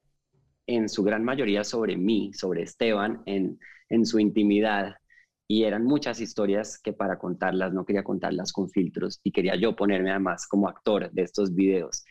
en 0.67 0.89
su 0.89 1.03
gran 1.05 1.25
mayoría 1.25 1.65
sobre 1.65 1.97
mí, 1.97 2.33
sobre 2.35 2.63
Esteban, 2.63 3.23
en, 3.27 3.59
en 3.89 4.07
su 4.07 4.19
intimidad. 4.21 4.97
Y 5.53 5.65
eran 5.65 5.85
muchas 5.85 6.19
historias 6.23 6.81
que 6.83 6.95
para 6.95 7.19
contarlas 7.19 7.75
no 7.75 7.85
quería 7.85 8.03
contarlas 8.03 8.55
con 8.55 8.71
filtros 8.71 9.21
y 9.23 9.33
quería 9.33 9.55
yo 9.55 9.77
ponerme 9.77 10.11
además 10.11 10.49
como 10.49 10.67
actor 10.67 11.11
de 11.13 11.21
estos 11.21 11.55
videos. 11.55 12.07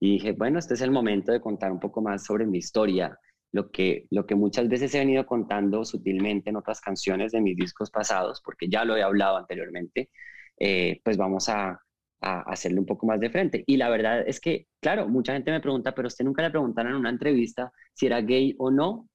Y 0.00 0.12
dije, 0.14 0.32
bueno, 0.32 0.58
este 0.58 0.72
es 0.72 0.80
el 0.80 0.90
momento 0.90 1.30
de 1.30 1.42
contar 1.42 1.72
un 1.72 1.78
poco 1.78 2.00
más 2.00 2.24
sobre 2.24 2.46
mi 2.46 2.56
historia, 2.56 3.18
lo 3.52 3.70
que, 3.70 4.06
lo 4.10 4.24
que 4.24 4.34
muchas 4.34 4.66
veces 4.70 4.94
he 4.94 5.00
venido 5.00 5.26
contando 5.26 5.84
sutilmente 5.84 6.48
en 6.48 6.56
otras 6.56 6.80
canciones 6.80 7.32
de 7.32 7.42
mis 7.42 7.54
discos 7.54 7.90
pasados, 7.90 8.40
porque 8.42 8.66
ya 8.66 8.86
lo 8.86 8.96
he 8.96 9.02
hablado 9.02 9.36
anteriormente, 9.36 10.08
eh, 10.58 10.98
pues 11.04 11.18
vamos 11.18 11.50
a, 11.50 11.78
a 12.22 12.40
hacerle 12.50 12.80
un 12.80 12.86
poco 12.86 13.04
más 13.06 13.20
de 13.20 13.28
frente. 13.28 13.62
Y 13.66 13.76
la 13.76 13.90
verdad 13.90 14.26
es 14.26 14.40
que, 14.40 14.68
claro, 14.80 15.06
mucha 15.06 15.34
gente 15.34 15.50
me 15.50 15.60
pregunta, 15.60 15.94
pero 15.94 16.08
usted 16.08 16.24
nunca 16.24 16.40
le 16.40 16.50
preguntaron 16.50 16.92
en 16.92 16.98
una 16.98 17.10
entrevista 17.10 17.70
si 17.92 18.06
era 18.06 18.22
gay 18.22 18.54
o 18.56 18.70
no. 18.70 19.06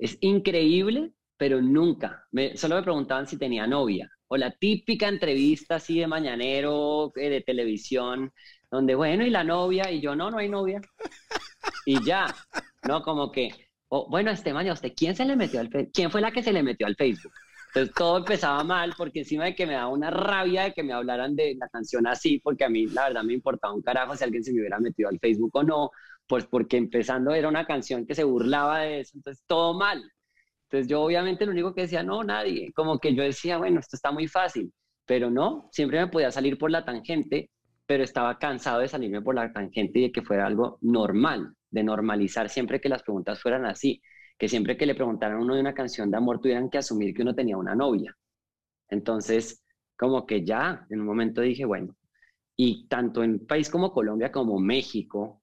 Es 0.00 0.18
increíble, 0.20 1.12
pero 1.36 1.60
nunca. 1.60 2.26
Me, 2.32 2.56
solo 2.56 2.76
me 2.76 2.82
preguntaban 2.82 3.26
si 3.26 3.38
tenía 3.38 3.66
novia. 3.66 4.10
O 4.28 4.36
la 4.36 4.50
típica 4.52 5.08
entrevista 5.08 5.76
así 5.76 6.00
de 6.00 6.06
mañanero, 6.06 7.12
eh, 7.16 7.28
de 7.30 7.40
televisión, 7.42 8.32
donde, 8.70 8.94
bueno, 8.94 9.24
¿y 9.24 9.30
la 9.30 9.44
novia? 9.44 9.90
Y 9.90 10.00
yo, 10.00 10.16
no, 10.16 10.30
no 10.30 10.38
hay 10.38 10.48
novia. 10.48 10.80
Y 11.86 12.02
ya, 12.04 12.26
¿no? 12.88 13.02
Como 13.02 13.30
que, 13.30 13.50
oh, 13.88 14.08
bueno, 14.08 14.30
este 14.30 14.50
¿a 14.50 14.72
¿usted 14.72 14.92
quién 14.96 15.14
se 15.14 15.24
le 15.24 15.36
metió 15.36 15.60
al 15.60 15.70
¿Quién 15.92 16.10
fue 16.10 16.20
la 16.20 16.32
que 16.32 16.42
se 16.42 16.52
le 16.52 16.62
metió 16.62 16.86
al 16.86 16.96
Facebook? 16.96 17.32
Entonces 17.68 17.94
todo 17.94 18.18
empezaba 18.18 18.62
mal 18.62 18.94
porque 18.96 19.20
encima 19.20 19.46
de 19.46 19.54
que 19.56 19.66
me 19.66 19.72
daba 19.74 19.88
una 19.88 20.08
rabia 20.10 20.62
de 20.64 20.72
que 20.72 20.84
me 20.84 20.92
hablaran 20.92 21.34
de 21.34 21.56
la 21.58 21.68
canción 21.68 22.06
así, 22.06 22.38
porque 22.38 22.64
a 22.64 22.68
mí 22.68 22.86
la 22.86 23.08
verdad 23.08 23.24
me 23.24 23.32
importaba 23.34 23.74
un 23.74 23.82
carajo 23.82 24.16
si 24.16 24.22
alguien 24.24 24.44
se 24.44 24.52
me 24.52 24.60
hubiera 24.60 24.78
metido 24.78 25.08
al 25.08 25.18
Facebook 25.18 25.50
o 25.54 25.62
no, 25.64 25.90
pues 26.28 26.46
porque 26.46 26.76
empezando 26.76 27.34
era 27.34 27.48
una 27.48 27.66
canción 27.66 28.06
que 28.06 28.14
se 28.14 28.22
burlaba 28.24 28.80
de 28.80 29.00
eso, 29.00 29.16
entonces 29.16 29.42
todo 29.46 29.74
mal. 29.74 30.02
Entonces 30.64 30.88
yo 30.88 31.02
obviamente 31.02 31.46
lo 31.46 31.52
único 31.52 31.74
que 31.74 31.82
decía, 31.82 32.02
no, 32.02 32.24
nadie, 32.24 32.72
como 32.74 32.98
que 32.98 33.14
yo 33.14 33.22
decía, 33.22 33.58
bueno, 33.58 33.80
esto 33.80 33.96
está 33.96 34.10
muy 34.12 34.28
fácil, 34.28 34.72
pero 35.06 35.30
no, 35.30 35.68
siempre 35.72 36.00
me 36.00 36.08
podía 36.08 36.30
salir 36.30 36.58
por 36.58 36.70
la 36.70 36.84
tangente, 36.84 37.50
pero 37.86 38.02
estaba 38.02 38.38
cansado 38.38 38.80
de 38.80 38.88
salirme 38.88 39.22
por 39.22 39.34
la 39.34 39.52
tangente 39.52 39.98
y 39.98 40.02
de 40.02 40.12
que 40.12 40.22
fuera 40.22 40.46
algo 40.46 40.78
normal, 40.80 41.54
de 41.70 41.84
normalizar 41.84 42.48
siempre 42.48 42.80
que 42.80 42.88
las 42.88 43.02
preguntas 43.02 43.40
fueran 43.40 43.66
así 43.66 44.00
que 44.38 44.48
siempre 44.48 44.76
que 44.76 44.86
le 44.86 44.94
preguntaran 44.94 45.38
a 45.38 45.42
uno 45.42 45.54
de 45.54 45.60
una 45.60 45.74
canción 45.74 46.10
de 46.10 46.16
amor 46.16 46.40
tuvieran 46.40 46.70
que 46.70 46.78
asumir 46.78 47.14
que 47.14 47.22
uno 47.22 47.34
tenía 47.34 47.56
una 47.56 47.74
novia. 47.74 48.16
Entonces, 48.88 49.64
como 49.96 50.26
que 50.26 50.44
ya, 50.44 50.86
en 50.90 51.00
un 51.00 51.06
momento 51.06 51.40
dije, 51.40 51.64
bueno, 51.64 51.96
y 52.56 52.86
tanto 52.88 53.22
en 53.22 53.32
un 53.32 53.46
país 53.46 53.70
como 53.70 53.92
Colombia 53.92 54.32
como 54.32 54.58
México, 54.58 55.40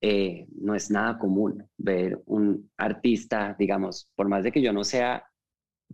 eh, 0.00 0.46
no 0.60 0.74
es 0.74 0.90
nada 0.90 1.18
común 1.18 1.68
ver 1.76 2.20
un 2.26 2.70
artista, 2.76 3.56
digamos, 3.58 4.10
por 4.14 4.28
más 4.28 4.44
de 4.44 4.52
que 4.52 4.62
yo 4.62 4.72
no 4.72 4.84
sea 4.84 5.24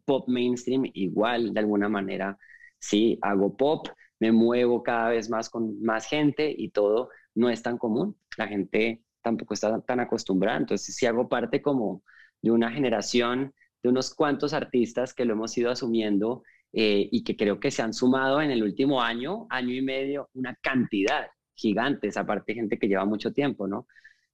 pop 0.05 0.29
mainstream, 0.29 0.85
igual 0.95 1.55
de 1.55 1.61
alguna 1.61 1.89
manera, 1.89 2.39
sí, 2.79 3.19
hago 3.23 3.57
pop, 3.57 3.89
me 4.21 4.33
muevo 4.33 4.83
cada 4.83 5.11
vez 5.11 5.31
más 5.31 5.49
con 5.51 5.81
más 5.83 6.07
gente 6.07 6.55
y 6.57 6.71
todo 6.71 7.11
no 7.35 7.49
es 7.51 7.63
tan 7.63 7.79
común. 7.79 8.17
La 8.37 8.47
gente 8.49 9.03
tampoco 9.23 9.55
está 9.55 9.81
tan 9.81 10.01
acostumbrada, 10.01 10.59
entonces 10.59 10.95
si 10.95 11.07
hago 11.07 11.29
parte 11.29 11.63
como 11.63 12.03
de 12.43 12.51
una 12.51 12.71
generación 12.71 13.55
de 13.83 13.89
unos 13.89 14.15
cuantos 14.15 14.53
artistas 14.53 15.15
que 15.15 15.25
lo 15.25 15.35
hemos 15.35 15.57
ido 15.57 15.71
asumiendo 15.71 16.43
eh, 16.73 17.09
y 17.11 17.25
que 17.25 17.37
creo 17.37 17.61
que 17.61 17.71
se 17.71 17.83
han 17.83 17.93
sumado 17.95 18.41
en 18.43 18.51
el 18.51 18.63
último 18.63 19.01
año, 19.01 19.47
año 19.51 19.75
y 19.75 19.83
medio, 19.83 20.29
una 20.35 20.55
cantidad 20.61 21.27
gigante, 21.55 22.11
aparte 22.15 22.55
gente 22.55 22.79
que 22.79 22.89
lleva 22.89 23.05
mucho 23.05 23.33
tiempo, 23.33 23.67
¿no? 23.67 23.87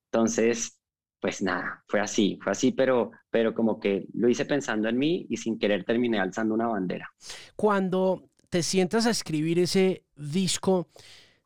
Entonces, 0.06 0.78
pues 1.20 1.42
nada, 1.42 1.84
fue 1.86 2.00
así, 2.00 2.38
fue 2.42 2.52
así, 2.52 2.72
pero, 2.72 3.12
pero 3.30 3.54
como 3.54 3.78
que 3.78 4.06
lo 4.14 4.28
hice 4.28 4.44
pensando 4.44 4.88
en 4.88 4.98
mí 4.98 5.26
y 5.28 5.36
sin 5.36 5.58
querer 5.58 5.84
terminé 5.84 6.18
alzando 6.18 6.54
una 6.54 6.66
bandera. 6.66 7.10
Cuando 7.56 8.30
te 8.48 8.62
sientas 8.62 9.06
a 9.06 9.10
escribir 9.10 9.58
ese 9.58 10.04
disco, 10.16 10.88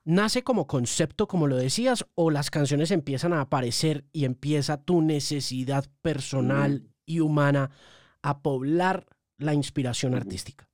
¿Nace 0.07 0.45
como 0.45 0.66
concepto, 0.66 1.27
como 1.27 1.47
lo 1.47 1.57
decías, 1.57 2.05
o 2.14 2.31
las 2.31 2.51
canciones 2.51 2.91
empiezan 2.91 3.33
a 3.33 3.41
aparecer 3.41 4.05
y 4.12 4.27
empieza 4.27 4.83
tu 4.83 5.01
necesidad 5.01 5.87
personal 6.03 6.83
mm. 6.83 6.89
y 7.07 7.20
humana 7.20 7.70
a 8.20 8.43
poblar 8.43 9.07
la 9.39 9.55
inspiración 9.55 10.14
artística? 10.14 10.68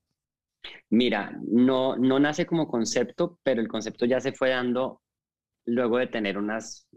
Mira, 0.89 1.31
no, 1.47 1.95
no 1.95 2.19
nace 2.19 2.45
como 2.45 2.67
concepto, 2.67 3.39
pero 3.43 3.61
el 3.61 3.67
concepto 3.67 4.05
ya 4.05 4.19
se 4.19 4.33
fue 4.33 4.49
dando 4.49 5.01
luego 5.65 5.97
de 5.97 6.07
tener 6.07 6.37
unas 6.37 6.87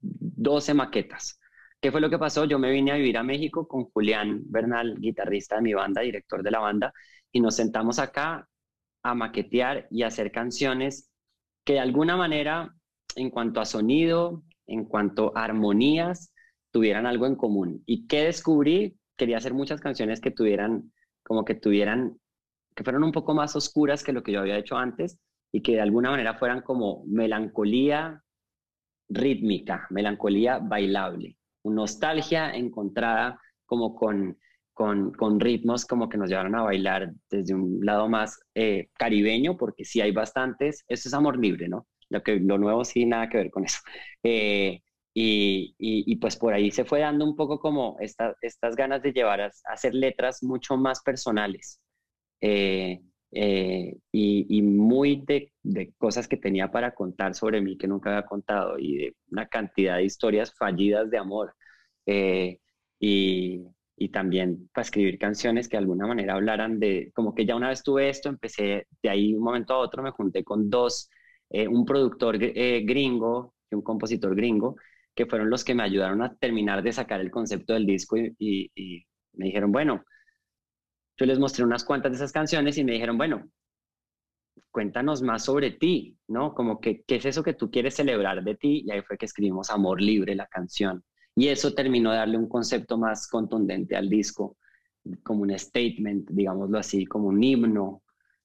12 0.00 0.74
maquetas. 0.74 1.38
¿Qué 1.80 1.90
fue 1.90 2.00
lo 2.00 2.10
que 2.10 2.18
pasó? 2.18 2.44
Yo 2.44 2.58
me 2.58 2.70
vine 2.70 2.92
a 2.92 2.96
vivir 2.96 3.16
a 3.16 3.22
México 3.22 3.66
con 3.66 3.84
Julián 3.84 4.42
Bernal, 4.46 4.96
guitarrista 4.98 5.56
de 5.56 5.62
mi 5.62 5.74
banda, 5.74 6.02
director 6.02 6.42
de 6.42 6.50
la 6.50 6.58
banda, 6.58 6.92
y 7.32 7.40
nos 7.40 7.56
sentamos 7.56 7.98
acá 7.98 8.46
a 9.02 9.14
maquetear 9.14 9.86
y 9.90 10.02
hacer 10.02 10.30
canciones 10.30 11.10
que 11.64 11.74
de 11.74 11.80
alguna 11.80 12.16
manera, 12.16 12.74
en 13.16 13.30
cuanto 13.30 13.60
a 13.60 13.64
sonido, 13.64 14.42
en 14.66 14.84
cuanto 14.84 15.36
a 15.36 15.44
armonías, 15.44 16.32
tuvieran 16.70 17.06
algo 17.06 17.26
en 17.26 17.36
común. 17.36 17.82
¿Y 17.86 18.06
qué 18.06 18.24
descubrí? 18.24 18.98
Quería 19.16 19.38
hacer 19.38 19.54
muchas 19.54 19.80
canciones 19.80 20.20
que 20.20 20.30
tuvieran, 20.30 20.92
como 21.22 21.44
que 21.44 21.54
tuvieran, 21.54 22.18
que 22.74 22.84
fueran 22.84 23.04
un 23.04 23.12
poco 23.12 23.34
más 23.34 23.56
oscuras 23.56 24.02
que 24.02 24.12
lo 24.12 24.22
que 24.22 24.32
yo 24.32 24.40
había 24.40 24.58
hecho 24.58 24.76
antes 24.76 25.18
y 25.52 25.62
que 25.62 25.72
de 25.72 25.80
alguna 25.80 26.10
manera 26.10 26.34
fueran 26.34 26.62
como 26.62 27.04
melancolía 27.06 28.22
rítmica, 29.08 29.86
melancolía 29.90 30.58
bailable. 30.58 31.36
nostalgia 31.64 32.52
encontrada 32.52 33.40
como 33.66 33.94
con, 33.94 34.38
con, 34.72 35.12
con, 35.12 35.40
ritmos 35.40 35.84
como 35.84 36.08
que 36.08 36.16
nos 36.16 36.30
llevaron 36.30 36.54
a 36.54 36.62
bailar 36.62 37.12
desde 37.28 37.54
un 37.54 37.84
lado 37.84 38.08
más 38.08 38.38
eh, 38.54 38.88
caribeño, 38.94 39.56
porque 39.56 39.84
sí 39.84 40.00
hay 40.00 40.12
bastantes, 40.12 40.84
eso 40.88 41.08
es 41.08 41.14
amor 41.14 41.38
libre, 41.38 41.68
¿no? 41.68 41.86
Lo, 42.08 42.22
que, 42.22 42.40
lo 42.40 42.58
nuevo 42.58 42.84
sí, 42.84 43.06
nada 43.06 43.28
que 43.28 43.38
ver 43.38 43.50
con 43.50 43.64
eso. 43.64 43.80
Eh, 44.22 44.82
y, 45.14 45.74
y, 45.78 46.16
pues 46.16 46.36
por 46.36 46.52
ahí 46.54 46.70
se 46.70 46.84
fue 46.84 47.00
dando 47.00 47.24
un 47.24 47.34
poco 47.34 47.58
como 47.58 47.96
esta, 48.00 48.36
estas 48.42 48.76
ganas 48.76 49.02
de 49.02 49.12
llevar 49.12 49.40
a, 49.40 49.50
hacer 49.64 49.94
letras 49.94 50.42
mucho 50.42 50.76
más 50.76 51.02
personales. 51.02 51.80
Eh, 52.40 53.00
eh, 53.32 53.96
y, 54.12 54.62
muy 54.62 55.24
de, 55.26 55.52
cosas 55.98 56.26
que 56.26 56.36
tenía 56.36 56.70
para 56.70 56.94
contar 56.94 57.34
sobre 57.34 57.60
mí 57.60 57.76
que 57.78 57.86
nunca 57.86 58.10
había 58.10 58.26
contado 58.26 58.78
y 58.78 58.96
de 58.96 59.16
una 59.30 59.46
cantidad 59.46 59.96
de 59.96 60.04
historias 60.04 60.54
fallidas 60.54 61.10
de 61.10 61.18
amor. 61.18 61.54
Eh, 62.06 62.58
y, 62.98 63.62
y, 63.96 64.08
también 64.10 64.68
para 64.72 64.82
escribir 64.84 65.18
canciones 65.18 65.68
que 65.68 65.76
de 65.76 65.82
alguna 65.82 66.06
manera 66.06 66.34
hablaran 66.34 66.78
de, 66.80 67.12
como 67.14 67.34
que 67.34 67.46
ya 67.46 67.56
una 67.56 67.68
vez 67.68 67.82
tuve 67.82 68.08
esto, 68.08 68.28
empecé 68.28 68.86
de 69.02 69.08
ahí 69.08 69.34
un 69.34 69.42
momento 69.42 69.74
a 69.74 69.78
otro, 69.78 70.02
me 70.02 70.10
junté 70.10 70.44
con 70.44 70.68
dos, 70.70 71.10
eh, 71.50 71.68
un 71.68 71.84
productor 71.84 72.38
gringo 72.38 73.54
y 73.70 73.74
un 73.76 73.82
compositor 73.82 74.34
gringo, 74.34 74.76
que 75.14 75.26
fueron 75.26 75.50
los 75.50 75.64
que 75.64 75.74
me 75.74 75.82
ayudaron 75.82 76.22
a 76.22 76.34
terminar 76.36 76.82
de 76.82 76.92
sacar 76.92 77.20
el 77.20 77.30
concepto 77.30 77.74
del 77.74 77.86
disco 77.86 78.16
y, 78.16 78.34
y 78.38 79.04
me 79.34 79.46
dijeron, 79.46 79.72
bueno, 79.72 80.04
yo 81.20 81.26
les 81.26 81.38
mostré 81.38 81.64
unas 81.64 81.84
cuantas 81.84 82.12
de 82.12 82.16
esas 82.16 82.32
canciones 82.32 82.78
y 82.78 82.84
me 82.84 82.92
dijeron, 82.92 83.18
bueno, 83.18 83.46
cuéntanos 84.70 85.20
más 85.20 85.44
sobre 85.44 85.72
ti, 85.72 86.16
¿no? 86.28 86.54
Como 86.54 86.80
que, 86.80 87.02
¿qué 87.02 87.16
es 87.16 87.26
eso 87.26 87.42
que 87.42 87.52
tú 87.52 87.70
quieres 87.70 87.94
celebrar 87.94 88.42
de 88.42 88.54
ti? 88.54 88.84
Y 88.86 88.90
ahí 88.90 89.02
fue 89.02 89.18
que 89.18 89.26
escribimos 89.26 89.68
Amor 89.68 90.00
Libre, 90.00 90.34
la 90.34 90.46
canción. 90.46 91.04
Y 91.36 91.48
eso 91.48 91.74
terminó 91.74 92.10
de 92.10 92.16
darle 92.16 92.38
un 92.38 92.48
concepto 92.48 92.96
más 92.96 93.28
contundente 93.28 93.96
al 93.96 94.08
disco, 94.08 94.56
como 95.22 95.42
un 95.42 95.58
statement, 95.58 96.30
digámoslo 96.30 96.78
así, 96.78 97.04
como 97.04 97.28
un 97.28 97.42
himno, 97.42 98.02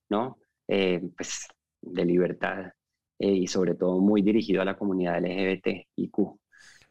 ¿no? 0.10 0.38
Eh, 0.68 1.02
pues 1.16 1.48
de 1.82 2.04
libertad 2.04 2.74
eh, 3.20 3.32
y 3.32 3.48
sobre 3.48 3.76
todo 3.76 4.02
muy 4.02 4.22
dirigido 4.22 4.62
a 4.62 4.66
la 4.66 4.78
comunidad 4.78 5.24
LGBTIQ. 5.24 6.18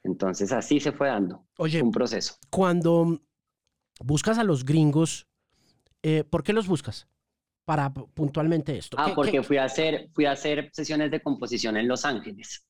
Entonces 0.03 0.51
así 0.53 0.81
se 0.81 0.93
fue 0.93 1.09
dando 1.09 1.47
Oye, 1.59 1.83
un 1.83 1.91
proceso. 1.91 2.37
Cuando 2.51 3.21
buscas 4.01 4.39
a 4.39 4.45
los 4.45 4.65
gringos 4.65 5.29
eh, 6.05 6.23
¿Por 6.23 6.43
qué 6.43 6.53
los 6.53 6.69
buscas? 6.69 7.09
Para 7.65 7.93
puntualmente 7.93 8.77
esto. 8.77 8.97
Ah, 9.01 9.13
porque 9.15 9.43
Fui, 9.43 9.57
a 9.57 9.65
hacer, 9.65 10.11
fui 10.13 10.27
a 10.27 10.33
hacer 10.33 10.69
sesiones 10.71 11.11
de 11.11 11.23
composición 11.23 11.79
en 11.79 11.89
Los 11.89 12.05
Ángeles 12.05 12.67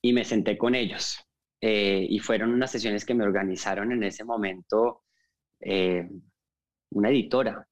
y 0.00 0.12
me 0.12 0.24
senté 0.24 0.56
con 0.56 0.76
ellos. 0.76 1.18
Eh, 1.60 2.06
y 2.08 2.20
fueron 2.20 2.52
unas 2.52 2.70
sesiones 2.70 3.04
que 3.04 3.14
me 3.14 3.24
organizaron 3.24 3.90
en 3.90 4.04
ese 4.04 4.22
momento 4.22 5.02
eh, 5.60 6.08
una 6.90 7.08
editora 7.10 7.66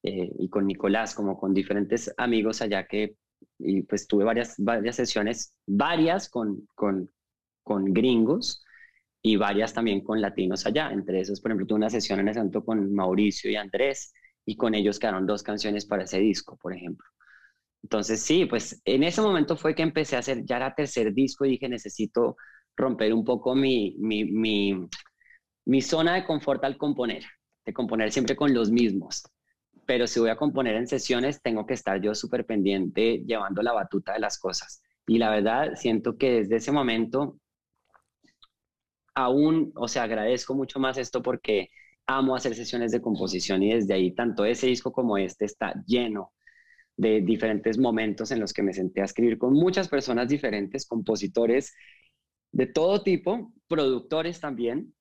y 0.00 0.48
con 0.48 0.66
Nicolás, 0.66 1.14
como 1.14 1.38
con 1.38 1.52
diferentes 1.52 2.14
amigos 2.16 2.62
allá 2.62 2.86
que, 2.86 3.16
y 3.58 3.82
pues 3.82 4.06
tuve 4.06 4.24
varias, 4.24 4.54
varias 4.56 4.96
sesiones, 4.96 5.52
varias 5.66 6.30
con, 6.30 6.66
con, 6.74 7.10
con 7.62 7.92
gringos 7.92 8.64
y 9.22 9.36
varias 9.36 9.74
también 9.74 10.02
con 10.02 10.20
latinos 10.20 10.66
allá. 10.66 10.90
Entre 10.92 11.20
esos, 11.20 11.40
por 11.40 11.50
ejemplo, 11.50 11.66
tuve 11.66 11.78
una 11.78 11.90
sesión 11.90 12.20
en 12.20 12.28
el 12.28 12.34
santo 12.34 12.64
con 12.64 12.92
Mauricio 12.94 13.50
y 13.50 13.56
Andrés 13.56 14.12
y 14.44 14.56
con 14.56 14.74
ellos 14.74 14.98
quedaron 14.98 15.26
dos 15.26 15.42
canciones 15.42 15.86
para 15.86 16.04
ese 16.04 16.18
disco, 16.20 16.56
por 16.56 16.74
ejemplo. 16.74 17.06
Entonces, 17.82 18.22
sí, 18.22 18.46
pues 18.46 18.80
en 18.84 19.04
ese 19.04 19.20
momento 19.22 19.56
fue 19.56 19.74
que 19.74 19.82
empecé 19.82 20.16
a 20.16 20.20
hacer, 20.20 20.44
ya 20.44 20.56
era 20.56 20.74
tercer 20.74 21.12
disco 21.14 21.44
y 21.44 21.50
dije, 21.50 21.68
necesito 21.68 22.36
romper 22.76 23.12
un 23.14 23.24
poco 23.24 23.54
mi, 23.54 23.94
mi, 23.98 24.24
mi, 24.24 24.88
mi 25.66 25.82
zona 25.82 26.14
de 26.14 26.24
confort 26.24 26.64
al 26.64 26.76
componer, 26.76 27.24
de 27.64 27.72
componer 27.72 28.12
siempre 28.12 28.36
con 28.36 28.52
los 28.54 28.70
mismos. 28.70 29.22
Pero 29.86 30.06
si 30.06 30.20
voy 30.20 30.30
a 30.30 30.36
componer 30.36 30.76
en 30.76 30.86
sesiones, 30.86 31.40
tengo 31.42 31.66
que 31.66 31.74
estar 31.74 32.00
yo 32.00 32.14
súper 32.14 32.44
pendiente 32.44 33.22
llevando 33.26 33.62
la 33.62 33.72
batuta 33.72 34.12
de 34.12 34.20
las 34.20 34.38
cosas. 34.38 34.82
Y 35.06 35.18
la 35.18 35.30
verdad, 35.30 35.74
siento 35.76 36.18
que 36.18 36.30
desde 36.40 36.56
ese 36.56 36.72
momento 36.72 37.38
aún, 39.18 39.72
o 39.74 39.88
sea, 39.88 40.04
agradezco 40.04 40.54
mucho 40.54 40.78
más 40.78 40.96
esto 40.96 41.22
porque 41.22 41.70
amo 42.06 42.36
hacer 42.36 42.54
sesiones 42.54 42.92
de 42.92 43.02
composición 43.02 43.62
y 43.64 43.74
desde 43.74 43.94
ahí 43.94 44.14
tanto 44.14 44.44
ese 44.44 44.68
disco 44.68 44.92
como 44.92 45.18
este 45.18 45.44
está 45.44 45.74
lleno 45.86 46.32
de 46.96 47.20
diferentes 47.20 47.78
momentos 47.78 48.30
en 48.30 48.40
los 48.40 48.52
que 48.52 48.62
me 48.62 48.72
senté 48.72 49.00
a 49.00 49.06
escribir 49.06 49.38
con 49.38 49.54
muchas 49.54 49.88
personas 49.88 50.28
diferentes, 50.28 50.86
compositores 50.86 51.74
de 52.52 52.66
todo 52.66 53.02
tipo, 53.02 53.52
productores 53.68 54.40
también, 54.40 54.94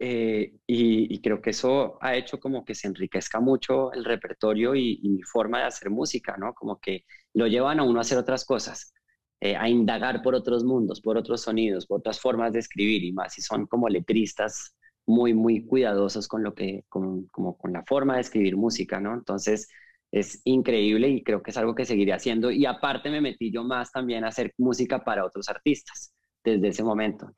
eh, 0.00 0.54
y, 0.66 1.20
creo 1.20 1.40
que 1.42 1.50
eso 1.50 1.98
ha 2.00 2.14
hecho 2.16 2.38
como 2.38 2.64
que 2.64 2.74
se 2.74 2.86
enriquezca 2.86 3.40
mucho 3.40 3.92
el 3.92 4.04
repertorio 4.04 4.74
y, 4.76 5.00
y, 5.02 5.08
mi 5.08 5.22
forma 5.22 5.58
de 5.58 5.64
hacer 5.64 5.90
música, 5.90 6.36
¿no? 6.38 6.54
Como 6.54 6.78
que 6.78 7.04
lo 7.34 7.48
llevan 7.48 7.80
a 7.80 7.84
uno 7.84 7.98
a 7.98 8.02
hacer 8.02 8.18
otras 8.18 8.44
cosas. 8.44 8.92
Eh, 9.40 9.54
a 9.54 9.68
indagar 9.68 10.20
por 10.20 10.34
otros 10.34 10.64
mundos, 10.64 11.00
por 11.00 11.16
otros 11.16 11.42
sonidos, 11.42 11.86
por 11.86 12.00
otras 12.00 12.18
formas 12.18 12.52
de 12.52 12.58
escribir 12.58 13.04
y 13.04 13.12
más 13.12 13.34
si 13.34 13.40
son 13.40 13.66
como 13.68 13.88
letristas 13.88 14.74
muy, 15.06 15.32
muy 15.32 15.64
cuidadosos 15.64 16.26
con 16.26 16.42
lo 16.42 16.54
que, 16.54 16.84
con, 16.88 17.28
como 17.28 17.56
con 17.56 17.72
la 17.72 17.84
forma 17.84 18.16
de 18.16 18.22
escribir 18.22 18.56
música, 18.56 18.98
¿no? 18.98 19.14
Entonces 19.14 19.68
es 20.10 20.40
increíble 20.44 21.08
y 21.08 21.22
creo 21.22 21.40
que 21.40 21.52
es 21.52 21.56
algo 21.56 21.76
que 21.76 21.84
seguiré 21.84 22.12
haciendo 22.12 22.50
y 22.50 22.66
aparte 22.66 23.10
me 23.10 23.20
metí 23.20 23.52
yo 23.52 23.62
más 23.62 23.92
también 23.92 24.24
a 24.24 24.28
hacer 24.28 24.52
música 24.58 25.04
para 25.04 25.24
otros 25.24 25.48
artistas 25.48 26.12
desde 26.42 26.68
ese 26.68 26.82
momento. 26.82 27.30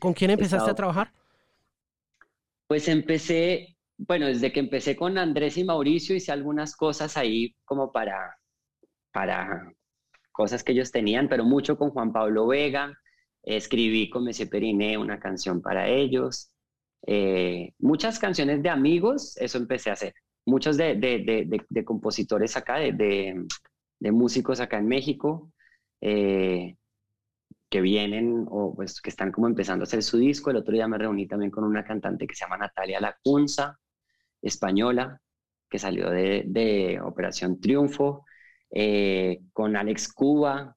¿Con 0.00 0.12
quién 0.12 0.30
empezaste 0.32 0.70
a 0.70 0.74
trabajar? 0.74 1.12
Pues 2.66 2.88
empecé, 2.88 3.76
bueno, 3.96 4.26
desde 4.26 4.52
que 4.52 4.58
empecé 4.58 4.96
con 4.96 5.18
Andrés 5.18 5.56
y 5.56 5.62
Mauricio 5.62 6.16
hice 6.16 6.32
algunas 6.32 6.74
cosas 6.74 7.16
ahí 7.16 7.54
como 7.64 7.92
para, 7.92 8.36
para 9.12 9.72
cosas 10.34 10.64
que 10.64 10.72
ellos 10.72 10.90
tenían, 10.90 11.28
pero 11.28 11.44
mucho 11.44 11.78
con 11.78 11.90
Juan 11.90 12.12
Pablo 12.12 12.48
Vega. 12.48 12.92
Escribí 13.42 14.10
con 14.10 14.24
Messi 14.24 14.46
Periné 14.46 14.98
una 14.98 15.20
canción 15.20 15.62
para 15.62 15.86
ellos. 15.88 16.50
Eh, 17.06 17.72
muchas 17.78 18.18
canciones 18.18 18.60
de 18.62 18.68
amigos, 18.68 19.36
eso 19.36 19.58
empecé 19.58 19.90
a 19.90 19.92
hacer. 19.92 20.14
Muchos 20.44 20.76
de, 20.76 20.96
de, 20.96 21.62
de, 21.70 21.84
compositores 21.84 22.56
acá, 22.56 22.78
de, 22.78 23.46
músicos 24.00 24.58
acá 24.60 24.78
en 24.78 24.88
México, 24.88 25.52
eh, 26.00 26.76
que 27.70 27.80
vienen 27.80 28.44
o 28.48 28.74
pues, 28.74 29.00
que 29.00 29.10
están 29.10 29.30
como 29.30 29.46
empezando 29.46 29.84
a 29.84 29.86
hacer 29.86 30.02
su 30.02 30.18
disco. 30.18 30.50
El 30.50 30.56
otro 30.56 30.74
día 30.74 30.88
me 30.88 30.98
reuní 30.98 31.28
también 31.28 31.52
con 31.52 31.62
una 31.62 31.84
cantante 31.84 32.26
que 32.26 32.34
se 32.34 32.44
llama 32.44 32.58
Natalia 32.58 33.00
Lacunza, 33.00 33.78
española, 34.42 35.20
que 35.70 35.78
salió 35.78 36.10
de 36.10 37.00
Operación 37.04 37.60
Triunfo. 37.60 38.24
Eh, 38.76 39.38
con 39.52 39.76
Alex 39.76 40.12
Cuba, 40.12 40.76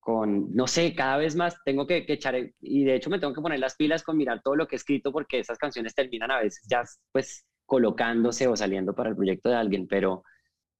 con, 0.00 0.52
no 0.52 0.66
sé, 0.66 0.92
cada 0.96 1.16
vez 1.18 1.36
más 1.36 1.56
tengo 1.64 1.86
que, 1.86 2.04
echar, 2.08 2.34
y 2.60 2.82
de 2.82 2.96
hecho 2.96 3.10
me 3.10 3.20
tengo 3.20 3.32
que 3.32 3.40
poner 3.40 3.60
las 3.60 3.76
pilas 3.76 4.02
con 4.02 4.16
mirar 4.16 4.42
todo 4.42 4.56
lo 4.56 4.66
que 4.66 4.74
he 4.74 4.78
escrito 4.78 5.12
porque 5.12 5.38
esas 5.38 5.56
canciones 5.56 5.94
terminan 5.94 6.32
a 6.32 6.40
veces 6.40 6.66
ya 6.68 6.82
pues 7.12 7.46
colocándose 7.64 8.48
o 8.48 8.56
saliendo 8.56 8.92
para 8.96 9.10
el 9.10 9.16
proyecto 9.16 9.50
de 9.50 9.54
alguien, 9.54 9.86
pero, 9.86 10.24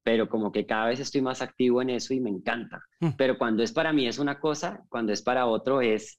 pero 0.02 0.28
como 0.28 0.50
que 0.50 0.66
cada 0.66 0.88
vez 0.88 0.98
estoy 0.98 1.22
más 1.22 1.40
activo 1.42 1.80
en 1.80 1.90
eso 1.90 2.12
y 2.12 2.20
me 2.20 2.30
encanta. 2.30 2.82
Mm. 2.98 3.10
Pero 3.16 3.38
cuando 3.38 3.62
es 3.62 3.72
para 3.72 3.92
mí 3.92 4.08
es 4.08 4.18
una 4.18 4.40
cosa, 4.40 4.82
cuando 4.88 5.12
es 5.12 5.22
para 5.22 5.46
otro 5.46 5.80
es 5.80 6.18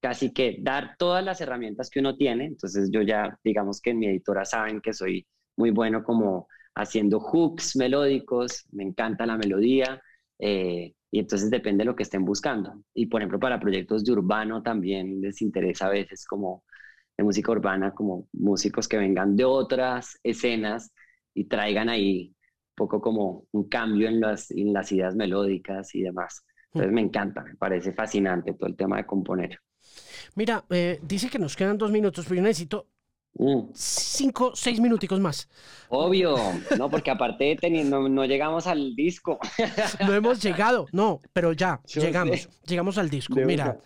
casi 0.00 0.32
que 0.32 0.56
dar 0.60 0.96
todas 0.98 1.24
las 1.24 1.40
herramientas 1.40 1.88
que 1.88 2.00
uno 2.00 2.16
tiene. 2.16 2.46
Entonces 2.46 2.90
yo 2.92 3.02
ya, 3.02 3.38
digamos 3.44 3.80
que 3.80 3.90
en 3.90 4.00
mi 4.00 4.08
editora 4.08 4.44
saben 4.44 4.80
que 4.80 4.92
soy 4.92 5.24
muy 5.56 5.70
bueno 5.70 6.02
como 6.02 6.48
haciendo 6.74 7.20
hooks 7.20 7.76
melódicos, 7.76 8.66
me 8.72 8.84
encanta 8.84 9.26
la 9.26 9.36
melodía, 9.36 10.00
eh, 10.38 10.94
y 11.10 11.18
entonces 11.18 11.50
depende 11.50 11.82
de 11.82 11.86
lo 11.86 11.96
que 11.96 12.04
estén 12.04 12.24
buscando. 12.24 12.84
Y 12.94 13.06
por 13.06 13.20
ejemplo, 13.20 13.40
para 13.40 13.60
proyectos 13.60 14.04
de 14.04 14.12
urbano 14.12 14.62
también 14.62 15.20
les 15.20 15.42
interesa 15.42 15.86
a 15.86 15.90
veces 15.90 16.24
como 16.24 16.64
de 17.16 17.24
música 17.24 17.52
urbana, 17.52 17.92
como 17.92 18.28
músicos 18.32 18.88
que 18.88 18.96
vengan 18.96 19.36
de 19.36 19.44
otras 19.44 20.18
escenas 20.22 20.92
y 21.34 21.44
traigan 21.44 21.88
ahí 21.88 22.28
un 22.28 22.74
poco 22.76 23.00
como 23.00 23.44
un 23.52 23.68
cambio 23.68 24.08
en 24.08 24.20
las, 24.20 24.50
ideas 24.50 25.14
melódicas 25.16 25.94
y 25.94 26.02
demás. 26.02 26.44
Entonces 26.72 26.92
me 26.92 27.00
encanta, 27.00 27.42
me 27.42 27.56
parece 27.56 27.92
fascinante 27.92 28.54
todo 28.54 28.68
el 28.68 28.76
tema 28.76 28.98
de 28.98 29.06
componer. 29.06 29.58
Mira, 30.36 30.64
eh, 30.70 31.00
dice 31.02 31.28
que 31.28 31.38
nos 31.38 31.56
quedan 31.56 31.76
dos 31.76 31.90
minutos, 31.90 32.24
pero 32.26 32.36
yo 32.36 32.42
necesito 32.42 32.86
Mm. 33.34 33.70
Cinco, 33.74 34.52
seis 34.54 34.80
minuticos 34.80 35.20
más. 35.20 35.48
Obvio, 35.88 36.36
no, 36.76 36.90
porque 36.90 37.10
aparte 37.10 37.56
no, 37.84 38.08
no, 38.08 38.24
llegamos 38.24 38.66
al 38.66 38.94
disco. 38.94 39.38
No 40.06 40.14
hemos 40.14 40.42
llegado, 40.42 40.86
no, 40.92 41.20
pero 41.32 41.52
ya, 41.52 41.80
llegamos, 41.86 42.48
llegamos 42.66 42.98
al 42.98 43.08
disco. 43.08 43.34
Mira, 43.36 43.78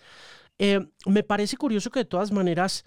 eh, 0.59 0.81
me 1.07 1.23
parece 1.23 1.57
curioso 1.57 1.91
que 1.91 2.01
de 2.01 2.05
todas 2.05 2.33
maneras 2.33 2.85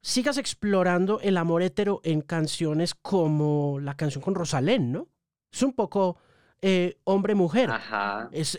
sigas 0.00 0.36
explorando 0.36 1.20
el 1.20 1.36
amor 1.36 1.62
hetero 1.62 2.00
en 2.04 2.20
canciones 2.20 2.94
como 2.94 3.78
la 3.80 3.96
canción 3.96 4.22
con 4.22 4.34
Rosalén, 4.34 4.92
¿no? 4.92 5.08
Es 5.52 5.62
un 5.62 5.72
poco 5.72 6.18
eh, 6.60 6.98
hombre-mujer. 7.04 7.70
Ajá. 7.70 8.28
Es, 8.32 8.58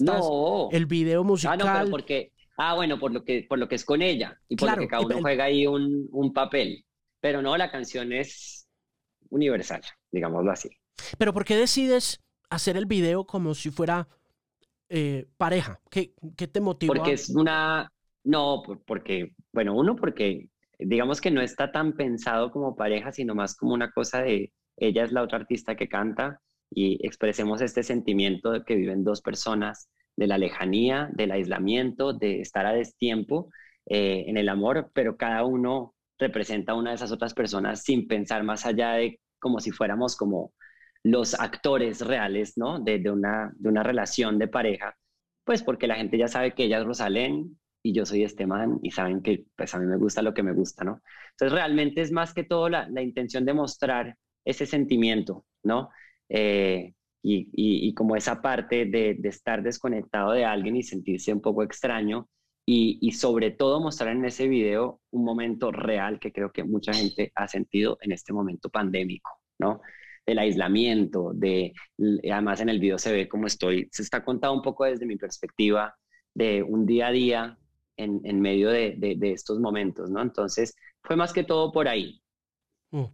no. 0.00 0.68
El 0.70 0.86
video 0.86 1.24
musical. 1.24 1.60
Ah, 1.62 1.84
no, 1.84 1.90
porque 1.90 2.32
Ah, 2.56 2.74
bueno, 2.74 2.98
por 2.98 3.12
lo 3.12 3.24
que, 3.24 3.46
por 3.48 3.58
lo 3.58 3.68
que 3.68 3.76
es 3.76 3.84
con 3.84 4.02
ella 4.02 4.38
y 4.48 4.56
por 4.56 4.70
lo 4.70 4.76
que 4.76 4.88
cada 4.88 5.04
uno 5.04 5.20
juega 5.20 5.44
ahí 5.44 5.66
un, 5.66 6.08
un 6.10 6.32
papel. 6.32 6.84
Pero 7.20 7.40
no, 7.40 7.56
la 7.56 7.70
canción 7.70 8.12
es 8.12 8.68
universal, 9.30 9.80
digámoslo 10.10 10.50
así. 10.50 10.70
Pero 11.18 11.32
¿por 11.32 11.44
qué 11.44 11.56
decides 11.56 12.20
hacer 12.50 12.76
el 12.76 12.86
video 12.86 13.24
como 13.24 13.54
si 13.54 13.70
fuera 13.70 14.08
eh, 14.88 15.26
pareja? 15.36 15.80
¿Qué, 15.90 16.14
¿Qué, 16.36 16.48
te 16.48 16.60
motiva? 16.60 16.94
Porque 16.94 17.12
es 17.12 17.30
una... 17.30 17.90
No, 18.24 18.62
porque, 18.86 19.34
bueno, 19.52 19.74
uno, 19.74 19.96
porque 19.96 20.48
digamos 20.78 21.20
que 21.20 21.30
no 21.30 21.40
está 21.40 21.72
tan 21.72 21.94
pensado 21.94 22.50
como 22.50 22.76
pareja, 22.76 23.12
sino 23.12 23.34
más 23.34 23.56
como 23.56 23.74
una 23.74 23.90
cosa 23.90 24.22
de 24.22 24.52
ella 24.76 25.04
es 25.04 25.12
la 25.12 25.22
otra 25.22 25.38
artista 25.38 25.76
que 25.76 25.88
canta 25.88 26.40
y 26.70 27.04
expresemos 27.06 27.60
este 27.60 27.82
sentimiento 27.82 28.50
de 28.50 28.64
que 28.64 28.74
viven 28.74 29.04
dos 29.04 29.20
personas, 29.20 29.88
de 30.16 30.26
la 30.26 30.38
lejanía, 30.38 31.08
del 31.12 31.32
aislamiento, 31.32 32.12
de 32.12 32.40
estar 32.40 32.66
a 32.66 32.72
destiempo 32.72 33.50
eh, 33.86 34.24
en 34.28 34.36
el 34.36 34.48
amor, 34.48 34.90
pero 34.94 35.16
cada 35.16 35.44
uno 35.44 35.94
representa 36.18 36.72
a 36.72 36.74
una 36.76 36.90
de 36.90 36.96
esas 36.96 37.12
otras 37.12 37.34
personas 37.34 37.82
sin 37.82 38.06
pensar 38.06 38.44
más 38.44 38.66
allá 38.66 38.92
de 38.92 39.20
como 39.40 39.58
si 39.60 39.70
fuéramos 39.72 40.16
como 40.16 40.52
los 41.02 41.34
actores 41.38 42.00
reales, 42.00 42.56
¿no? 42.56 42.78
De, 42.78 43.02
una, 43.10 43.52
de 43.56 43.68
una 43.68 43.82
relación 43.82 44.38
de 44.38 44.48
pareja, 44.48 44.96
pues 45.44 45.62
porque 45.62 45.86
la 45.88 45.96
gente 45.96 46.16
ya 46.18 46.28
sabe 46.28 46.54
que 46.54 46.64
ella 46.64 46.78
es 46.78 46.84
Rosalén 46.86 47.58
y 47.82 47.92
yo 47.92 48.06
soy 48.06 48.22
este 48.22 48.46
man 48.46 48.78
y 48.82 48.92
saben 48.92 49.22
que 49.22 49.44
pues 49.56 49.74
a 49.74 49.80
mí 49.80 49.86
me 49.86 49.96
gusta 49.96 50.22
lo 50.22 50.32
que 50.34 50.44
me 50.44 50.52
gusta, 50.52 50.84
¿no? 50.84 51.02
Entonces 51.32 51.52
realmente 51.52 52.00
es 52.02 52.12
más 52.12 52.32
que 52.34 52.44
todo 52.44 52.68
la, 52.68 52.88
la 52.88 53.02
intención 53.02 53.44
de 53.44 53.54
mostrar 53.54 54.16
ese 54.44 54.66
sentimiento, 54.66 55.44
¿no? 55.64 55.90
Eh, 56.28 56.94
y, 57.22 57.94
como 57.94 58.16
esa 58.16 58.42
parte 58.42 58.86
de, 58.86 59.18
estar 59.24 59.62
desconectado 59.62 60.32
de 60.32 60.44
alguien 60.44 60.76
y 60.76 60.82
sentirse 60.82 61.32
un 61.32 61.40
poco 61.40 61.62
extraño 61.62 62.28
y, 62.66 63.12
sobre 63.12 63.50
todo 63.50 63.80
mostrar 63.80 64.14
en 64.16 64.24
ese 64.24 64.48
video 64.48 65.00
un 65.10 65.24
momento 65.24 65.70
real 65.72 66.18
que 66.18 66.32
creo 66.32 66.52
que 66.52 66.64
mucha 66.64 66.92
gente 66.92 67.32
ha 67.34 67.48
sentido 67.48 67.98
en 68.00 68.12
este 68.12 68.32
momento 68.32 68.70
pandémico, 68.70 69.30
¿no? 69.58 69.80
Del 70.24 70.38
aislamiento, 70.38 71.32
de, 71.34 71.72
además 72.30 72.60
en 72.60 72.68
el 72.68 72.78
video 72.78 72.98
se 72.98 73.12
ve 73.12 73.28
cómo 73.28 73.46
estoy, 73.46 73.88
se 73.90 74.02
está 74.02 74.24
contado 74.24 74.54
un 74.54 74.62
poco 74.62 74.84
desde 74.84 75.06
mi 75.06 75.16
perspectiva 75.16 75.96
de 76.34 76.62
un 76.62 76.86
día 76.86 77.08
a 77.08 77.12
día 77.12 77.58
en, 77.96 78.40
medio 78.40 78.70
de, 78.70 78.96
de, 78.96 79.32
estos 79.32 79.60
momentos, 79.60 80.10
¿no? 80.10 80.22
Entonces, 80.22 80.74
fue 81.02 81.14
más 81.16 81.32
que 81.32 81.44
todo 81.44 81.72
por 81.72 81.88
ahí. 81.88 82.20
Mm. 82.90 83.04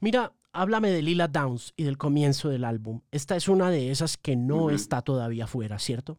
Mira, 0.00 0.32
háblame 0.52 0.90
de 0.90 1.02
Lila 1.02 1.28
Downs 1.28 1.72
y 1.76 1.84
del 1.84 1.98
comienzo 1.98 2.48
del 2.48 2.64
álbum. 2.64 3.02
Esta 3.10 3.36
es 3.36 3.48
una 3.48 3.70
de 3.70 3.90
esas 3.90 4.16
que 4.16 4.36
no 4.36 4.70
está 4.70 5.02
todavía 5.02 5.46
fuera, 5.46 5.78
¿cierto? 5.78 6.18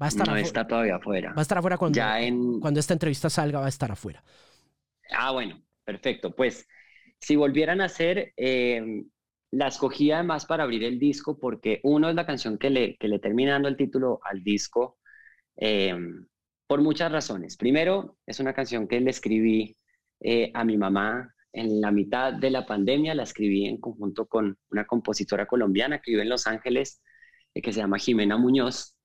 Va 0.00 0.06
a 0.06 0.08
estar 0.08 0.26
no 0.26 0.36
está 0.36 0.66
todavía 0.66 0.96
afuera. 0.96 1.32
Va 1.34 1.40
a 1.40 1.42
estar 1.42 1.58
afuera 1.58 1.76
cuando, 1.76 2.00
cuando 2.60 2.80
esta 2.80 2.94
entrevista 2.94 3.28
salga, 3.28 3.60
va 3.60 3.66
a 3.66 3.68
estar 3.68 3.90
afuera. 3.92 4.22
Ah, 5.10 5.32
bueno, 5.32 5.62
perfecto. 5.84 6.34
Pues 6.34 6.66
si 7.20 7.36
volvieran 7.36 7.80
a 7.80 7.86
hacer, 7.86 8.32
eh, 8.36 9.04
la 9.50 9.68
escogí 9.68 10.10
además 10.10 10.46
para 10.46 10.64
abrir 10.64 10.82
el 10.84 10.98
disco 10.98 11.38
porque 11.38 11.80
uno 11.82 12.08
es 12.08 12.14
la 12.14 12.26
canción 12.26 12.56
que 12.56 12.70
le, 12.70 12.96
que 12.96 13.08
le 13.08 13.18
termina 13.18 13.52
dando 13.52 13.68
el 13.68 13.76
título 13.76 14.20
al 14.24 14.42
disco 14.42 14.98
eh, 15.56 15.94
por 16.66 16.80
muchas 16.80 17.12
razones. 17.12 17.58
Primero, 17.58 18.16
es 18.26 18.40
una 18.40 18.54
canción 18.54 18.88
que 18.88 19.00
le 19.00 19.10
escribí 19.10 19.76
eh, 20.20 20.50
a 20.54 20.64
mi 20.64 20.78
mamá 20.78 21.34
en 21.52 21.80
la 21.80 21.90
mitad 21.90 22.32
de 22.32 22.50
la 22.50 22.66
pandemia, 22.66 23.14
la 23.14 23.24
escribí 23.24 23.66
en 23.66 23.78
conjunto 23.78 24.26
con 24.26 24.56
una 24.70 24.86
compositora 24.86 25.46
colombiana 25.46 26.00
que 26.00 26.12
vive 26.12 26.22
en 26.22 26.28
Los 26.30 26.46
Ángeles, 26.46 27.02
eh, 27.54 27.60
que 27.60 27.72
se 27.72 27.80
llama 27.80 27.98
Jimena 27.98 28.38
Muñoz, 28.38 28.96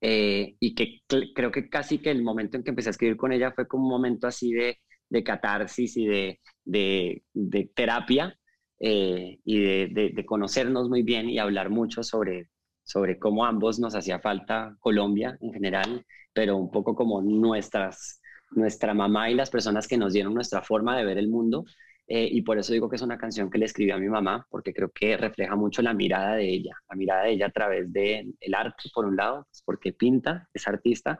eh, 0.00 0.56
y 0.60 0.74
que 0.74 1.00
creo 1.34 1.50
que 1.50 1.68
casi 1.68 1.98
que 1.98 2.10
el 2.10 2.22
momento 2.22 2.56
en 2.56 2.62
que 2.62 2.70
empecé 2.70 2.90
a 2.90 2.92
escribir 2.92 3.16
con 3.16 3.32
ella 3.32 3.52
fue 3.52 3.66
como 3.66 3.84
un 3.84 3.90
momento 3.90 4.26
así 4.26 4.52
de, 4.52 4.78
de 5.08 5.24
catarsis 5.24 5.96
y 5.96 6.06
de, 6.06 6.40
de, 6.64 7.70
terapia 7.74 8.38
eh, 8.78 9.38
y 9.44 9.58
de, 9.58 10.12
de, 10.14 10.24
conocernos 10.26 10.88
muy 10.88 11.02
bien 11.02 11.28
y 11.28 11.38
hablar 11.38 11.70
mucho 11.70 12.04
sobre, 12.04 12.48
sobre 12.84 13.18
cómo 13.18 13.44
ambos 13.44 13.80
nos 13.80 13.94
hacía 13.96 14.20
falta 14.20 14.76
Colombia 14.78 15.36
en 15.40 15.52
general, 15.52 16.06
pero 16.32 16.56
un 16.56 16.70
poco 16.70 16.94
como 16.94 17.20
nuestras 17.20 18.17
nuestra 18.50 18.94
mamá 18.94 19.30
y 19.30 19.34
las 19.34 19.50
personas 19.50 19.86
que 19.88 19.96
nos 19.96 20.12
dieron 20.12 20.34
nuestra 20.34 20.62
forma 20.62 20.96
de 20.96 21.04
ver 21.04 21.18
el 21.18 21.28
mundo. 21.28 21.64
Eh, 22.06 22.28
y 22.32 22.42
por 22.42 22.58
eso 22.58 22.72
digo 22.72 22.88
que 22.88 22.96
es 22.96 23.02
una 23.02 23.18
canción 23.18 23.50
que 23.50 23.58
le 23.58 23.66
escribí 23.66 23.90
a 23.90 23.98
mi 23.98 24.08
mamá, 24.08 24.46
porque 24.50 24.72
creo 24.72 24.90
que 24.90 25.16
refleja 25.16 25.56
mucho 25.56 25.82
la 25.82 25.92
mirada 25.92 26.36
de 26.36 26.48
ella, 26.48 26.74
la 26.88 26.96
mirada 26.96 27.24
de 27.24 27.32
ella 27.32 27.46
a 27.46 27.50
través 27.50 27.92
del 27.92 28.34
el 28.40 28.54
arte, 28.54 28.88
por 28.94 29.04
un 29.04 29.16
lado, 29.16 29.46
pues, 29.50 29.62
porque 29.64 29.92
pinta, 29.92 30.48
es 30.54 30.66
artista, 30.66 31.18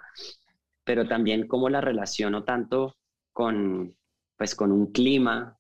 pero 0.85 1.07
también 1.07 1.47
cómo 1.47 1.69
la 1.69 1.83
relaciono 1.83 2.45
tanto 2.45 2.97
con, 3.33 3.95
pues, 4.37 4.55
con 4.55 4.73
un 4.73 4.91
clima, 4.93 5.59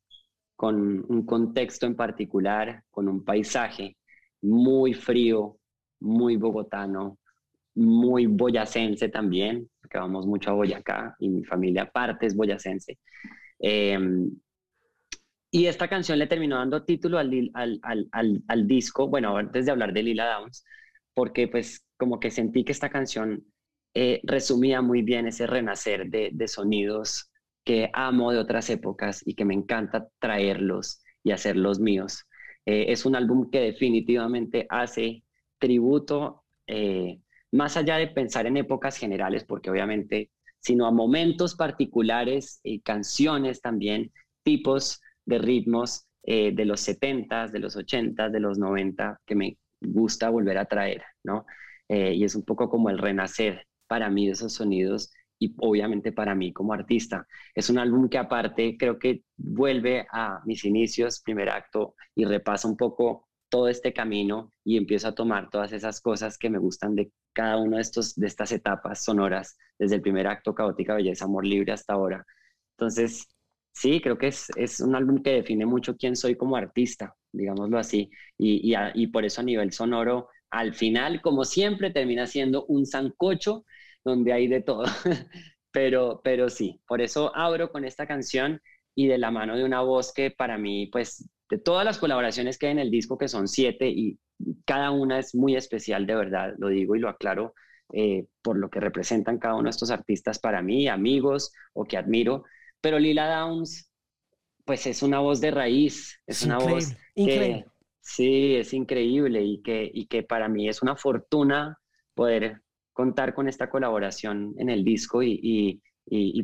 con 0.57 1.05
un 1.09 1.27
contexto 1.27 1.87
en 1.87 1.95
particular, 1.95 2.83
con 2.91 3.09
un 3.09 3.25
paisaje 3.25 3.97
muy 4.41 4.95
frío, 4.95 5.59
muy 6.01 6.37
bogotano, 6.37 7.19
muy 7.79 8.27
boyacense 8.27 9.09
también, 9.09 9.69
porque 9.81 9.99
vamos 9.99 10.27
mucho 10.27 10.51
a 10.51 10.55
Boyacá 10.55 11.17
y 11.19 11.29
mi 11.29 11.45
familia 11.45 11.83
aparte 11.83 12.27
es 12.27 12.37
boyacense. 12.37 12.99
Em, 13.61 14.31
y 15.51 15.67
esta 15.67 15.89
canción 15.89 16.19
le 16.19 16.27
terminó 16.27 16.57
dando 16.57 16.85
título 16.85 17.19
al, 17.19 17.51
al, 17.55 17.81
al, 18.13 18.43
al, 18.49 18.67
disco, 18.67 19.09
bueno, 19.09 19.37
antes 19.37 19.65
de 19.67 19.73
hablar 19.73 19.93
de 19.93 20.03
Lila 20.03 20.27
Downs, 20.35 20.65
porque 21.15 21.49
pues 21.49 21.85
como 21.97 22.21
que 22.21 22.31
sentí 22.31 22.65
que 22.65 22.73
esta 22.73 22.91
canción 22.91 23.45
eh, 23.95 24.21
resumía 24.25 24.83
muy 24.83 25.03
bien 25.03 25.27
ese 25.27 25.47
renacer 25.47 26.09
de, 26.11 26.31
de 26.33 26.49
sonidos 26.49 27.31
que 27.65 27.91
amo 27.93 28.33
de 28.33 28.39
otras 28.39 28.71
épocas 28.71 29.23
y 29.27 29.35
que 29.35 29.45
me 29.45 29.55
encanta 29.55 30.09
traerlos 30.19 31.03
y 31.23 31.33
hacerlos 31.33 31.81
míos. 31.81 32.27
Eh, 32.67 32.93
es 32.93 33.07
un 33.07 33.17
álbum 33.17 33.51
que 33.51 33.61
definitivamente 33.61 34.67
hace 34.69 35.25
tributo 35.59 36.45
eh, 36.67 37.21
más 37.53 37.77
allá 37.77 37.97
de 37.97 38.09
pensar 38.09 38.47
en 38.47 38.57
épocas 38.57 38.97
generales, 38.97 39.45
porque 39.45 39.71
obviamente, 39.71 40.31
sino 40.61 40.87
a 40.87 40.91
momentos 40.91 41.55
particulares 41.55 42.61
y 42.63 42.81
canciones 42.81 43.61
también, 43.61 44.13
tipos 44.43 45.01
de 45.25 45.39
ritmos 45.39 46.07
eh, 46.25 46.53
de 46.55 46.65
los 46.65 46.81
70 46.81 47.47
de 47.49 47.59
los 47.59 47.77
80 47.77 48.29
de 48.29 48.41
los 48.41 48.59
90 48.59 49.21
que 49.25 49.35
me 49.35 49.59
gusta 49.81 50.29
volver 50.31 50.59
a 50.59 50.67
traer, 50.67 51.03
¿no? 51.23 51.47
Eh, 51.89 52.15
y 52.15 52.25
es 52.25 52.35
un 52.35 52.45
poco 52.45 52.69
como 52.69 52.91
el 52.91 52.99
renacer 52.99 53.67
para 53.87 54.11
mí 54.11 54.27
de 54.27 54.33
esos 54.33 54.53
sonidos 54.53 55.11
y 55.39 55.55
obviamente 55.59 56.13
para 56.13 56.35
mí 56.35 56.53
como 56.53 56.73
artista. 56.73 57.27
Es 57.55 57.71
un 57.71 57.79
álbum 57.79 58.09
que 58.09 58.19
aparte 58.19 58.77
creo 58.79 58.99
que 58.99 59.23
vuelve 59.37 60.07
a 60.11 60.41
mis 60.45 60.65
inicios, 60.65 61.23
primer 61.23 61.49
acto, 61.49 61.95
y 62.15 62.25
repasa 62.25 62.69
un 62.69 62.77
poco 62.77 63.28
todo 63.49 63.69
este 63.69 63.93
camino 63.93 64.53
y 64.65 64.77
empiezo 64.77 65.09
a 65.09 65.15
tomar 65.15 65.51
todas 65.51 65.73
esas 65.73 66.01
cosas 66.01 66.39
que 66.39 66.51
me 66.51 66.59
gustan 66.59 66.95
de 66.95 67.11
cada 67.33 67.57
una 67.59 67.77
de, 67.77 67.83
estos, 67.83 68.15
de 68.17 68.27
estas 68.27 68.53
etapas 68.53 69.05
sonoras, 69.05 69.57
desde 69.79 69.97
el 69.97 70.03
primer 70.03 70.27
acto, 70.27 70.55
Caótica 70.55 70.95
Belleza, 70.95 71.25
Amor 71.25 71.47
Libre 71.47 71.73
hasta 71.73 71.95
ahora. 71.95 72.27
Entonces, 72.77 73.29
sí, 73.73 74.01
creo 74.01 74.19
que 74.19 74.29
es, 74.29 74.49
es 74.57 74.81
un 74.81 74.95
álbum 74.97 75.23
que 75.23 75.33
define 75.33 75.67
mucho 75.67 75.97
quién 75.97 76.17
soy 76.17 76.37
como 76.37 76.57
artista, 76.57 77.15
digámoslo 77.33 77.79
así, 77.79 78.11
y, 78.37 78.75
y, 78.95 79.07
por 79.09 79.25
eso 79.25 79.41
a 79.41 79.45
nivel 79.45 79.73
sonoro, 79.73 80.29
al 80.51 80.75
final, 80.75 81.21
como 81.23 81.45
siempre, 81.45 81.91
termina 81.91 82.27
siendo 82.27 82.65
un 82.67 82.87
sancocho 82.87 83.65
donde 84.05 84.33
hay 84.33 84.49
de 84.49 84.63
todo. 84.63 84.85
pero, 85.71 86.21
pero 86.25 86.49
sí, 86.49 86.81
por 86.87 87.01
eso 87.01 87.35
abro 87.37 87.71
con 87.71 87.85
esta 87.85 88.07
canción 88.07 88.61
y 88.95 89.07
de 89.07 89.19
la 89.19 89.31
mano 89.31 89.57
de 89.57 89.65
una 89.65 89.81
voz 89.83 90.13
que 90.13 90.31
para 90.31 90.59
mí, 90.59 90.87
pues, 90.89 91.29
de 91.51 91.59
todas 91.59 91.85
las 91.85 91.99
colaboraciones 91.99 92.59
que 92.59 92.67
hay 92.67 92.73
en 92.73 92.79
el 92.79 92.91
disco, 92.91 93.19
que 93.19 93.29
son 93.29 93.49
siete, 93.49 93.89
y 93.89 94.19
cada 94.65 94.91
una 94.91 95.19
es 95.19 95.35
muy 95.35 95.57
especial, 95.57 96.07
de 96.07 96.15
verdad, 96.15 96.55
lo 96.59 96.69
digo 96.69 96.95
y 96.95 97.01
lo 97.01 97.09
aclaro, 97.09 97.55
eh, 97.93 98.27
por 98.43 98.59
lo 98.59 98.69
que 98.69 98.81
representan 98.81 99.39
cada 99.39 99.55
uno 99.55 99.65
de 99.65 99.71
estos 99.71 99.91
artistas 99.91 100.39
para 100.39 100.61
mí, 100.63 100.89
amigos 100.89 101.53
o 101.73 101.85
que 101.85 101.97
admiro. 101.97 102.45
Pero 102.81 102.99
Lila 102.99 103.29
Downs, 103.29 103.91
pues 104.65 104.87
es 104.87 105.03
una 105.03 105.21
voz 105.21 105.41
de 105.41 105.51
raíz, 105.51 106.21
es, 106.27 106.43
una 106.43 106.59
voz 106.59 106.95
que 107.15 107.65
sí, 108.01 108.57
es 108.57 108.75
increíble 108.75 109.43
y 109.43 109.63
que, 109.63 109.91
y 109.93 110.07
que 110.07 110.23
para 110.23 110.49
mí 110.49 110.69
es 110.69 110.83
una 110.83 110.97
fortuna 110.97 111.79
poder 112.15 112.61
contar 112.93 113.33
con 113.33 113.49
esta 113.49 113.71
colaboración 113.71 114.55
en 114.59 114.69
el 114.69 114.85
disco 114.85 115.23
y, 115.23 115.41
y, 115.43 115.83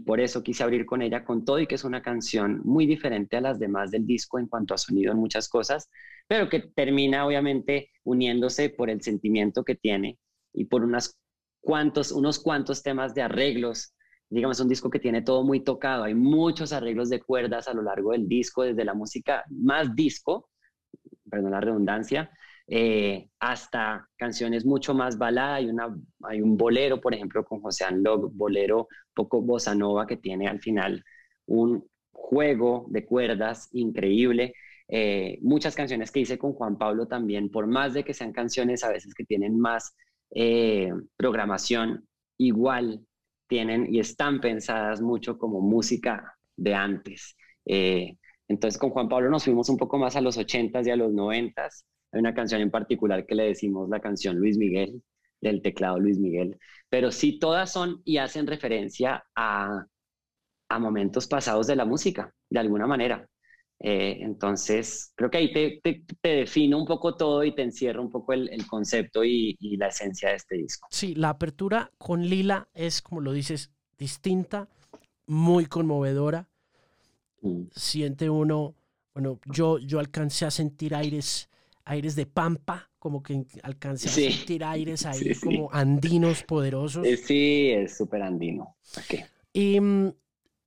por 0.04 0.20
eso 0.20 0.42
quise 0.42 0.62
abrir 0.62 0.84
con 0.84 1.02
ella 1.02 1.24
con 1.24 1.44
todo 1.44 1.58
y 1.58 1.66
que 1.66 1.76
es 1.76 1.84
una 1.84 2.02
canción 2.02 2.60
muy 2.64 2.86
diferente 2.86 3.36
a 3.36 3.40
las 3.40 3.58
demás 3.58 3.90
del 3.90 4.06
disco 4.06 4.38
en 4.38 4.46
cuanto 4.46 4.74
a 4.74 4.78
sonido 4.78 5.12
en 5.12 5.18
muchas 5.18 5.48
cosas, 5.48 5.88
pero 6.28 6.48
que 6.48 6.60
termina 6.60 7.26
obviamente 7.26 7.90
uniéndose 8.04 8.70
por 8.70 8.90
el 8.90 9.00
sentimiento 9.02 9.64
que 9.64 9.74
tiene 9.74 10.18
y 10.52 10.66
por 10.66 10.84
unas 10.84 11.18
cuantos, 11.60 12.12
unos 12.12 12.38
cuantos 12.38 12.82
temas 12.82 13.14
de 13.14 13.22
arreglos. 13.22 13.94
Digamos, 14.28 14.58
es 14.58 14.62
un 14.62 14.68
disco 14.68 14.90
que 14.90 15.00
tiene 15.00 15.22
todo 15.22 15.44
muy 15.44 15.60
tocado, 15.60 16.04
hay 16.04 16.14
muchos 16.14 16.72
arreglos 16.72 17.08
de 17.08 17.20
cuerdas 17.20 17.68
a 17.68 17.74
lo 17.74 17.82
largo 17.82 18.12
del 18.12 18.28
disco, 18.28 18.62
desde 18.62 18.84
la 18.84 18.94
música 18.94 19.44
más 19.50 19.94
disco, 19.94 20.50
perdón 21.30 21.52
la 21.52 21.60
redundancia, 21.60 22.30
eh, 22.66 23.28
hasta 23.40 24.08
canciones 24.16 24.64
mucho 24.64 24.94
más 24.94 25.18
baladas. 25.18 25.58
Hay, 25.58 25.66
una, 25.66 25.94
hay 26.22 26.40
un 26.40 26.56
bolero, 26.56 27.00
por 27.00 27.14
ejemplo, 27.14 27.44
con 27.44 27.60
José 27.60 27.84
Anlog, 27.84 28.32
bolero 28.34 28.88
poco 29.14 29.42
bossa 29.42 29.74
nova 29.74 30.06
que 30.06 30.16
tiene 30.16 30.48
al 30.48 30.60
final 30.60 31.04
un 31.46 31.86
juego 32.10 32.86
de 32.88 33.04
cuerdas 33.04 33.68
increíble. 33.72 34.54
Eh, 34.88 35.38
muchas 35.42 35.74
canciones 35.74 36.10
que 36.10 36.20
hice 36.20 36.38
con 36.38 36.52
Juan 36.54 36.78
Pablo 36.78 37.06
también, 37.06 37.50
por 37.50 37.66
más 37.66 37.94
de 37.94 38.04
que 38.04 38.14
sean 38.14 38.32
canciones 38.32 38.82
a 38.84 38.90
veces 38.90 39.14
que 39.14 39.24
tienen 39.24 39.58
más 39.58 39.94
eh, 40.30 40.90
programación, 41.16 42.06
igual 42.38 43.06
tienen 43.46 43.92
y 43.92 44.00
están 44.00 44.40
pensadas 44.40 45.00
mucho 45.02 45.38
como 45.38 45.60
música 45.60 46.34
de 46.56 46.74
antes. 46.74 47.36
entonces 48.48 48.78
con 48.78 48.90
Juan 48.90 49.08
Pablo 49.08 49.30
nos 49.30 49.44
fuimos 49.44 49.68
un 49.68 49.76
poco 49.76 49.98
más 49.98 50.16
a 50.16 50.20
los 50.20 50.38
80s 50.38 50.86
y 50.86 50.90
a 50.90 50.96
los 50.96 51.12
90s 51.12 51.84
hay 52.14 52.20
una 52.20 52.34
canción 52.34 52.60
en 52.60 52.70
particular 52.70 53.26
que 53.26 53.34
le 53.34 53.44
decimos 53.44 53.88
la 53.88 54.00
canción 54.00 54.36
Luis 54.36 54.56
Miguel, 54.56 55.02
del 55.40 55.60
teclado 55.60 55.98
Luis 55.98 56.18
Miguel, 56.18 56.58
pero 56.88 57.10
sí 57.10 57.38
todas 57.38 57.72
son 57.72 58.00
y 58.04 58.18
hacen 58.18 58.46
referencia 58.46 59.24
a, 59.34 59.84
a 60.68 60.78
momentos 60.78 61.26
pasados 61.26 61.66
de 61.66 61.76
la 61.76 61.84
música, 61.84 62.32
de 62.48 62.60
alguna 62.60 62.86
manera. 62.86 63.28
Eh, 63.80 64.18
entonces, 64.20 65.12
creo 65.16 65.30
que 65.30 65.38
ahí 65.38 65.52
te, 65.52 65.80
te, 66.22 66.28
define 66.28 66.76
un 66.76 66.86
poco 66.86 67.16
todo 67.16 67.42
y 67.42 67.54
te 67.54 67.62
encierra 67.62 68.00
un 68.00 68.10
poco 68.10 68.32
el, 68.32 68.48
el 68.48 68.66
concepto 68.66 69.24
y, 69.24 69.56
y, 69.58 69.76
la 69.76 69.88
esencia 69.88 70.30
de 70.30 70.36
este 70.36 70.56
disco. 70.56 70.86
Sí, 70.90 71.14
la 71.14 71.30
apertura 71.30 71.90
con 71.98 72.22
Lila 72.24 72.68
es, 72.72 73.02
como 73.02 73.20
lo 73.20 73.32
dices, 73.32 73.72
distinta, 73.98 74.68
muy 75.26 75.66
conmovedora. 75.66 76.48
Mm. 77.42 77.64
Siente 77.72 78.30
uno, 78.30 78.74
bueno, 79.12 79.40
yo, 79.52 79.78
yo 79.78 79.98
alcancé 79.98 80.46
a 80.46 80.50
sentir 80.50 80.94
aires 80.94 81.50
aires 81.84 82.16
de 82.16 82.26
pampa, 82.26 82.90
como 82.98 83.22
que 83.22 83.46
alcance 83.62 84.08
a 84.08 84.12
sentir 84.12 84.64
aires 84.64 85.04
ahí 85.06 85.34
como 85.34 85.70
andinos 85.72 86.42
poderosos. 86.42 87.06
Eh, 87.06 87.16
sí, 87.16 87.70
es 87.70 87.96
súper 87.96 88.22
andino. 88.22 88.76
Mm, 89.54 90.08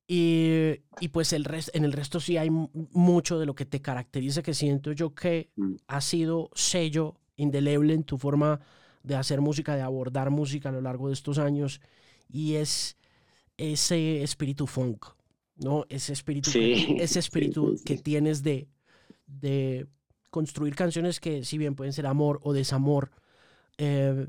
y, 0.06 0.70
y, 1.00 1.08
pues 1.08 1.32
el 1.32 1.46
en 1.74 1.84
el 1.84 1.92
resto 1.92 2.20
sí 2.20 2.36
hay 2.36 2.50
mucho 2.50 3.38
de 3.38 3.46
lo 3.46 3.54
que 3.54 3.66
te 3.66 3.82
caracteriza, 3.82 4.42
que 4.42 4.54
siento 4.54 4.92
yo 4.92 5.14
que 5.14 5.50
mm. 5.56 5.74
ha 5.88 6.00
sido 6.00 6.50
sello 6.54 7.16
indeleble 7.36 7.94
en 7.94 8.04
tu 8.04 8.18
forma 8.18 8.60
de 9.02 9.16
hacer 9.16 9.40
música, 9.40 9.76
de 9.76 9.82
abordar 9.82 10.30
música 10.30 10.68
a 10.68 10.72
lo 10.72 10.80
largo 10.80 11.08
de 11.08 11.14
estos 11.14 11.38
años, 11.38 11.80
y 12.28 12.54
es 12.54 12.96
ese 13.56 14.22
espíritu 14.22 14.66
funk, 14.66 15.06
¿no? 15.56 15.84
Ese 15.88 16.12
espíritu, 16.12 16.50
ese 16.54 17.18
espíritu 17.18 17.76
que 17.84 17.98
tienes 17.98 18.42
de, 18.42 18.68
de 19.26 19.86
construir 20.30 20.74
canciones 20.74 21.20
que 21.20 21.44
si 21.44 21.58
bien 21.58 21.74
pueden 21.74 21.92
ser 21.92 22.06
amor 22.06 22.40
o 22.42 22.52
desamor, 22.52 23.10
eh, 23.78 24.26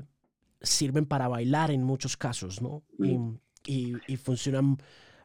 sirven 0.60 1.06
para 1.06 1.28
bailar 1.28 1.70
en 1.70 1.82
muchos 1.82 2.16
casos, 2.16 2.60
¿no? 2.62 2.82
Y, 3.64 3.94
y, 4.06 4.16
funcionan 4.16 4.78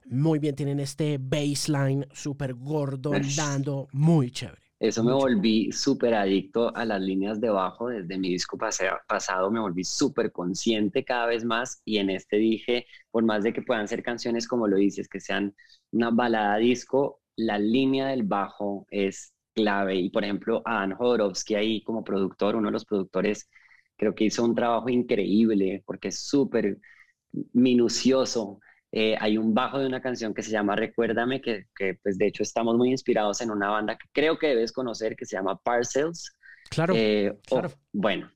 muy 0.05 0.39
bien, 0.39 0.55
tienen 0.55 0.79
este 0.79 1.17
baseline 1.19 2.05
súper 2.11 2.53
gordo, 2.53 3.11
dando 3.35 3.87
muy 3.91 4.31
chévere. 4.31 4.61
Eso 4.79 5.03
me 5.03 5.13
volví 5.13 5.71
súper 5.71 6.13
adicto 6.13 6.75
a 6.75 6.83
las 6.83 7.01
líneas 7.01 7.39
de 7.39 7.49
bajo 7.49 7.87
desde 7.87 8.17
mi 8.17 8.29
disco 8.29 8.57
pasado, 8.57 9.49
me 9.49 9.59
volví 9.59 9.85
súper 9.85 10.33
consciente 10.33 11.05
cada 11.05 11.27
vez 11.27 11.45
más 11.45 11.81
y 11.85 11.97
en 11.97 12.09
este 12.09 12.35
dije, 12.37 12.85
por 13.09 13.23
más 13.23 13.43
de 13.43 13.53
que 13.53 13.61
puedan 13.61 13.87
ser 13.87 14.03
canciones 14.03 14.47
como 14.47 14.67
lo 14.67 14.75
dices, 14.75 15.07
que 15.07 15.21
sean 15.21 15.55
una 15.91 16.11
balada 16.11 16.57
disco, 16.57 17.21
la 17.37 17.57
línea 17.57 18.07
del 18.07 18.23
bajo 18.23 18.85
es 18.91 19.34
clave. 19.55 19.95
Y 19.95 20.09
por 20.09 20.23
ejemplo, 20.23 20.61
Adam 20.65 20.95
Jodorowsky 20.95 21.55
ahí 21.55 21.83
como 21.83 22.03
productor, 22.03 22.55
uno 22.55 22.67
de 22.67 22.73
los 22.73 22.85
productores, 22.85 23.49
creo 23.97 24.13
que 24.13 24.25
hizo 24.25 24.43
un 24.43 24.55
trabajo 24.55 24.89
increíble 24.89 25.83
porque 25.85 26.09
es 26.09 26.19
súper 26.19 26.77
minucioso. 27.53 28.59
Eh, 28.91 29.15
hay 29.19 29.37
un 29.37 29.53
bajo 29.53 29.79
de 29.79 29.87
una 29.87 30.01
canción 30.01 30.33
que 30.33 30.43
se 30.43 30.51
llama 30.51 30.75
Recuérdame, 30.75 31.41
que, 31.41 31.65
que, 31.75 31.95
pues 32.01 32.17
de 32.17 32.27
hecho 32.27 32.43
estamos 32.43 32.77
muy 32.77 32.91
inspirados 32.91 33.41
en 33.41 33.51
una 33.51 33.69
banda 33.69 33.97
que 33.97 34.07
creo 34.13 34.37
que 34.37 34.47
debes 34.47 34.71
conocer, 34.71 35.15
que 35.15 35.25
se 35.25 35.35
llama 35.35 35.59
Parcels. 35.59 36.31
Claro. 36.69 36.93
Eh, 36.95 37.37
claro. 37.47 37.71
bueno, 37.91 38.31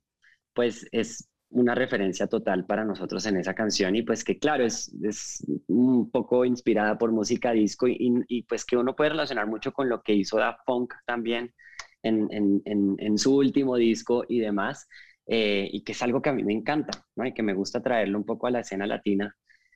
pues 0.54 0.88
es 0.92 1.30
una 1.52 1.74
referencia 1.74 2.28
total 2.28 2.66
para 2.66 2.86
nosotros 2.86 3.26
en 3.26 3.38
esa 3.38 3.56
canción 3.56 3.96
y 3.96 4.04
pues 4.04 4.24
que 4.24 4.38
claro, 4.38 4.66
es, 4.66 4.94
es 5.04 5.44
un 5.68 6.12
poco 6.12 6.46
inspirada 6.46 6.98
por 6.98 7.12
música 7.12 7.52
disco 7.52 7.88
y, 7.88 8.24
y, 8.28 8.44
pues 8.44 8.66
que 8.66 8.78
uno 8.78 8.96
puede 8.96 9.12
relacionar 9.12 9.48
mucho 9.48 9.72
con 9.72 9.90
lo 9.90 10.02
que 10.04 10.14
hizo 10.14 10.38
Da 10.38 10.58
Funk 10.66 10.94
también 11.06 11.54
en, 12.04 12.28
en, 12.32 12.96
en, 12.98 13.18
su 13.18 13.36
último 13.36 13.76
disco 13.76 14.24
y 14.28 14.40
demás, 14.40 14.88
eh, 15.26 15.68
y 15.72 15.84
que 15.84 15.92
es 15.92 16.02
algo 16.02 16.22
que 16.22 16.30
a 16.30 16.34
mí 16.34 16.44
me 16.44 16.54
encanta, 16.54 17.06
¿no? 17.16 17.26
Y 17.26 17.34
que 17.34 17.44
me 17.44 17.54
gusta 17.54 17.82
traerlo 17.82 18.18
un 18.18 18.26
poco 18.26 18.48
a 18.48 18.52
la 18.52 18.62
escena 18.62 18.88
latina. 18.88 19.36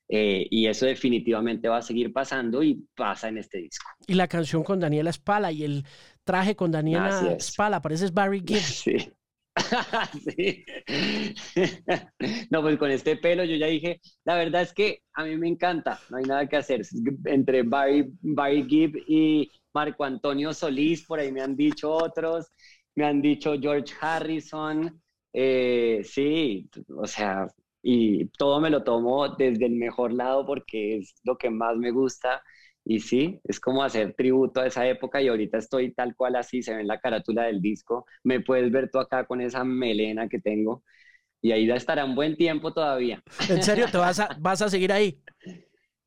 Eh, 0.09 0.47
y 0.49 0.67
eso 0.67 0.85
definitivamente 0.85 1.69
va 1.69 1.77
a 1.77 1.81
seguir 1.81 2.11
pasando 2.11 2.61
y 2.61 2.87
pasa 2.95 3.29
en 3.29 3.37
este 3.37 3.59
disco. 3.59 3.89
Y 4.05 4.13
la 4.13 4.27
canción 4.27 4.63
con 4.63 4.79
Daniela 4.79 5.11
Spala 5.11 5.51
y 5.51 5.63
el 5.63 5.85
traje 6.23 6.55
con 6.55 6.71
Daniela 6.71 7.37
Spala, 7.39 7.81
pareces 7.81 8.13
Barry 8.13 8.41
Gibb. 8.45 8.59
Sí. 8.59 9.11
no, 12.49 12.61
pues 12.61 12.77
con 12.77 12.91
este 12.91 13.17
pelo 13.17 13.43
yo 13.43 13.55
ya 13.55 13.67
dije, 13.67 14.01
la 14.25 14.35
verdad 14.35 14.61
es 14.63 14.73
que 14.73 14.99
a 15.13 15.23
mí 15.25 15.37
me 15.37 15.47
encanta, 15.47 15.99
no 16.09 16.17
hay 16.17 16.23
nada 16.23 16.47
que 16.47 16.57
hacer. 16.57 16.81
Entre 17.25 17.63
Barry, 17.63 18.11
Barry 18.21 18.65
Gibb 18.67 18.95
y 19.07 19.51
Marco 19.73 20.03
Antonio 20.03 20.53
Solís, 20.53 21.05
por 21.05 21.19
ahí 21.19 21.31
me 21.31 21.41
han 21.41 21.55
dicho 21.55 21.91
otros, 21.91 22.47
me 22.95 23.05
han 23.05 23.21
dicho 23.21 23.53
George 23.59 23.93
Harrison, 24.01 25.01
eh, 25.33 26.01
sí, 26.03 26.69
o 26.97 27.05
sea, 27.07 27.47
y 27.81 28.27
todo 28.29 28.59
me 28.61 28.69
lo 28.69 28.83
tomo 28.83 29.29
desde 29.35 29.65
el 29.65 29.73
mejor 29.75 30.13
lado 30.13 30.45
porque 30.45 30.97
es 30.97 31.15
lo 31.23 31.37
que 31.37 31.49
más 31.49 31.75
me 31.77 31.91
gusta 31.91 32.41
y 32.85 32.99
sí, 32.99 33.39
es 33.45 33.59
como 33.59 33.83
hacer 33.83 34.13
tributo 34.13 34.61
a 34.61 34.67
esa 34.67 34.87
época 34.87 35.21
y 35.21 35.27
ahorita 35.27 35.57
estoy 35.57 35.93
tal 35.93 36.15
cual 36.15 36.35
así, 36.35 36.61
se 36.61 36.73
ve 36.73 36.81
en 36.81 36.87
la 36.87 36.99
carátula 36.99 37.43
del 37.43 37.61
disco. 37.61 38.05
Me 38.23 38.41
puedes 38.41 38.71
ver 38.71 38.89
tú 38.91 38.99
acá 38.99 39.25
con 39.25 39.41
esa 39.41 39.63
melena 39.63 40.27
que 40.27 40.39
tengo 40.39 40.83
y 41.41 41.51
ahí 41.51 41.65
ya 41.67 41.75
estará 41.75 42.05
un 42.05 42.15
buen 42.15 42.35
tiempo 42.35 42.73
todavía. 42.73 43.21
¿En 43.49 43.63
serio 43.63 43.87
te 43.91 43.97
vas 43.97 44.19
a, 44.19 44.35
vas 44.39 44.61
a 44.61 44.69
seguir 44.69 44.91
ahí? 44.91 45.21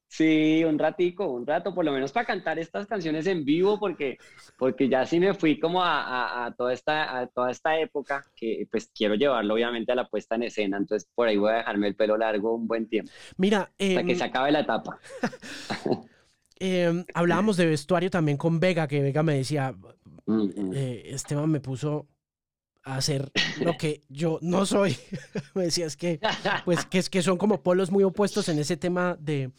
Sí, 0.08 0.64
un 0.64 0.78
ratico, 0.78 1.26
un 1.26 1.46
rato, 1.46 1.74
por 1.74 1.84
lo 1.84 1.92
menos 1.92 2.12
para 2.12 2.24
cantar 2.24 2.58
estas 2.58 2.86
canciones 2.86 3.26
en 3.26 3.44
vivo, 3.44 3.78
porque, 3.78 4.18
porque 4.56 4.88
ya 4.88 5.04
sí 5.04 5.18
me 5.18 5.34
fui 5.34 5.58
como 5.58 5.82
a, 5.82 6.46
a, 6.46 6.54
toda 6.54 6.72
esta, 6.72 7.18
a 7.18 7.26
toda 7.26 7.50
esta 7.50 7.78
época, 7.78 8.24
que 8.34 8.66
pues 8.70 8.90
quiero 8.94 9.14
llevarlo 9.14 9.54
obviamente 9.54 9.92
a 9.92 9.96
la 9.96 10.08
puesta 10.08 10.36
en 10.36 10.44
escena, 10.44 10.76
entonces 10.78 11.10
por 11.14 11.28
ahí 11.28 11.36
voy 11.36 11.50
a 11.52 11.56
dejarme 11.56 11.88
el 11.88 11.96
pelo 11.96 12.16
largo 12.16 12.54
un 12.54 12.66
buen 12.66 12.88
tiempo. 12.88 13.10
Mira, 13.36 13.62
hasta 13.78 14.04
que 14.04 14.12
em, 14.12 14.16
se 14.16 14.24
acabe 14.24 14.52
la 14.52 14.60
etapa. 14.60 14.98
Eh, 16.58 17.04
hablábamos 17.14 17.56
de 17.56 17.66
vestuario 17.66 18.10
también 18.10 18.38
con 18.38 18.60
Vega, 18.60 18.88
que 18.88 19.02
Vega 19.02 19.22
me 19.22 19.36
decía, 19.36 19.74
eh, 20.74 21.02
Esteban 21.06 21.50
me 21.50 21.60
puso 21.60 22.06
a 22.82 22.96
hacer 22.96 23.30
lo 23.60 23.76
que 23.76 24.02
yo 24.08 24.38
no 24.42 24.64
soy. 24.64 24.96
me 25.54 25.64
decía, 25.64 25.86
es 25.86 25.96
que, 25.96 26.20
pues, 26.64 26.86
que, 26.86 26.98
es 26.98 27.10
que 27.10 27.22
son 27.22 27.36
como 27.36 27.62
polos 27.62 27.90
muy 27.90 28.04
opuestos 28.04 28.48
en 28.48 28.58
ese 28.58 28.76
tema 28.76 29.16
de, 29.20 29.50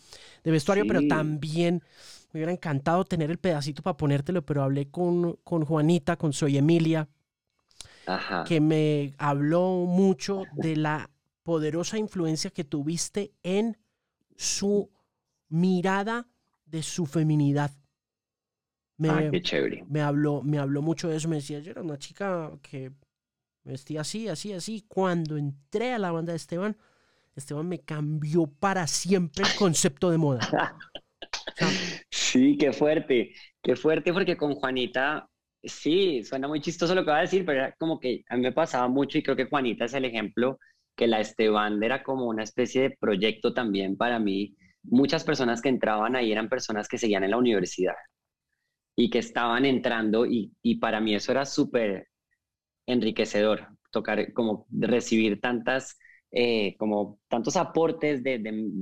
de 0.44 0.52
vestuario, 0.52 0.86
pero 0.88 1.02
también 1.08 1.84
me 2.32 2.40
hubiera 2.40 2.52
encantado 2.52 3.06
tener 3.06 3.30
el 3.30 3.38
pedacito 3.38 3.82
para 3.82 3.98
ponértelo, 3.98 4.46
pero 4.46 4.64
hablé 4.64 4.90
con, 4.90 5.38
con 5.44 5.66
Juanita, 5.66 6.18
con 6.18 6.34
Soy 6.34 6.58
Emilia, 6.58 7.08
que 8.46 8.62
me 8.62 9.14
habló 9.18 9.86
mucho 9.86 10.44
de 10.54 10.78
la 10.78 11.10
poderosa 11.44 11.98
influencia 11.98 12.50
que 12.50 12.64
tuviste 12.64 13.34
en 13.44 13.78
su 14.36 14.90
mirada 15.50 16.28
de 16.68 16.84
su 16.84 17.06
feminidad. 17.06 17.72
Me, 18.98 19.10
ah, 19.10 19.30
qué 19.32 19.42
chévere. 19.42 19.86
Me 19.88 20.02
habló, 20.02 20.42
me 20.42 20.58
habló 20.58 20.82
mucho 20.82 21.10
de 21.10 21.18
eso. 21.18 21.28
Me 21.28 21.38
decía, 21.38 21.60
yo 21.60 21.72
era 21.72 21.82
una 21.82 21.98
chica 21.98 22.52
que 22.62 22.92
vestía 23.64 24.02
así, 24.02 24.28
así, 24.28 24.54
así. 24.54 24.86
Cuando 24.88 25.38
entré 25.38 25.94
a 25.94 26.00
la 26.00 26.12
banda 26.12 26.34
de 26.34 26.38
Esteban, 26.38 26.76
Esteban 27.36 27.68
me 27.68 27.80
cambió 27.80 28.48
para 28.48 28.88
siempre 28.88 29.46
el 29.46 29.56
concepto 29.56 30.10
de 30.10 30.18
moda. 30.18 30.40
sí, 32.10 32.58
qué 32.58 32.74
fuerte, 32.74 33.34
qué 33.62 33.76
fuerte, 33.76 34.12
porque 34.12 34.36
con 34.36 34.56
Juanita, 34.56 35.30
sí, 35.64 36.24
suena 36.24 36.48
muy 36.48 36.62
chistoso 36.62 36.96
lo 36.96 37.06
que 37.06 37.12
va 37.12 37.20
a 37.20 37.22
decir, 37.22 37.46
pero 37.46 37.60
era 37.60 37.72
como 37.74 38.00
que 38.00 38.24
a 38.30 38.36
mí 38.36 38.42
me 38.42 38.52
pasaba 38.52 38.88
mucho 38.88 39.18
y 39.18 39.24
creo 39.24 39.36
que 39.36 39.46
Juanita 39.46 39.86
es 39.86 39.94
el 39.94 40.06
ejemplo 40.06 40.60
que 40.96 41.08
la 41.08 41.20
Esteban 41.20 41.82
era 41.84 42.02
como 42.02 42.26
una 42.26 42.44
especie 42.44 42.82
de 42.82 42.98
proyecto 43.00 43.54
también 43.54 43.96
para 43.98 44.18
mí 44.18 44.56
muchas 44.84 45.24
personas 45.24 45.62
que 45.62 45.70
entraban 45.70 46.16
ahí 46.16 46.32
eran 46.32 46.50
personas 46.50 46.88
que 46.88 46.98
seguían 46.98 47.24
en 47.24 47.32
la 47.32 47.38
universidad 47.38 47.96
y 48.96 49.10
que 49.10 49.20
estaban 49.20 49.66
entrando 49.66 50.26
y, 50.26 50.52
para 50.80 51.00
mí 51.00 51.16
eso 51.16 51.32
era 51.32 51.46
súper 51.46 52.08
enriquecedor, 52.88 53.68
tocar, 53.92 54.34
como 54.34 54.66
recibir 54.72 55.40
tantas, 55.42 55.98
eh, 56.32 56.76
como 56.78 57.20
tantos 57.28 57.58
aportes 57.58 58.24
de, 58.24 58.40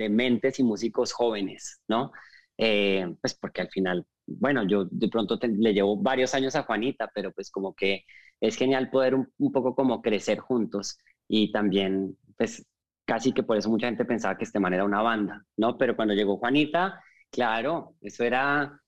mentes 0.09 0.59
y 0.59 0.63
músicos 0.63 1.11
jóvenes, 1.11 1.81
¿no? 1.87 2.11
eh, 2.57 3.05
pues 3.21 3.33
porque 3.35 3.61
al 3.61 3.69
final, 3.69 4.05
bueno, 4.25 4.65
yo 4.67 4.85
de 4.85 5.09
pronto 5.09 5.37
le 5.41 5.73
llevo 5.73 5.97
varios 6.01 6.33
años 6.33 6.55
a 6.55 6.63
Juanita, 6.63 7.09
pero 7.13 7.31
pues 7.33 7.51
como 7.51 7.73
que 7.73 8.05
es 8.39 8.55
genial 8.55 8.89
poder 8.89 9.15
un, 9.15 9.31
un, 9.37 9.51
poco 9.51 9.75
como 9.75 10.01
crecer 10.01 10.39
juntos 10.39 10.97
y 11.27 11.51
también, 11.51 12.17
pues 12.37 12.65
casi 13.06 13.32
que 13.32 13.43
por 13.43 13.58
eso 13.58 13.70
mucha 13.70 13.88
gente 13.88 14.06
pensaba 14.06 14.38
que 14.38 14.45
este 14.45 14.60
man 14.60 14.74
era 14.74 14.84
una 14.86 15.01
banda, 15.01 15.45
¿no? 15.58 15.78
Pero 15.78 15.95
cuando 15.95 16.14
llegó 16.14 16.38
Juanita, 16.38 17.01
claro, 17.32 17.95
eso 18.01 18.24
era 18.24 18.80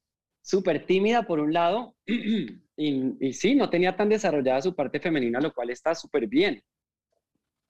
súper 0.42 0.86
tímida 0.86 1.24
por 1.24 1.40
un 1.40 1.54
lado 1.54 1.96
y, 2.06 3.28
y 3.28 3.34
sí, 3.34 3.56
no 3.56 3.70
tenía 3.70 3.96
tan 3.96 4.10
desarrollada 4.10 4.62
su 4.62 4.76
parte 4.76 5.00
femenina, 5.00 5.40
lo 5.40 5.54
cual 5.54 5.70
está 5.70 5.96
súper 5.96 6.28
bien, 6.28 6.62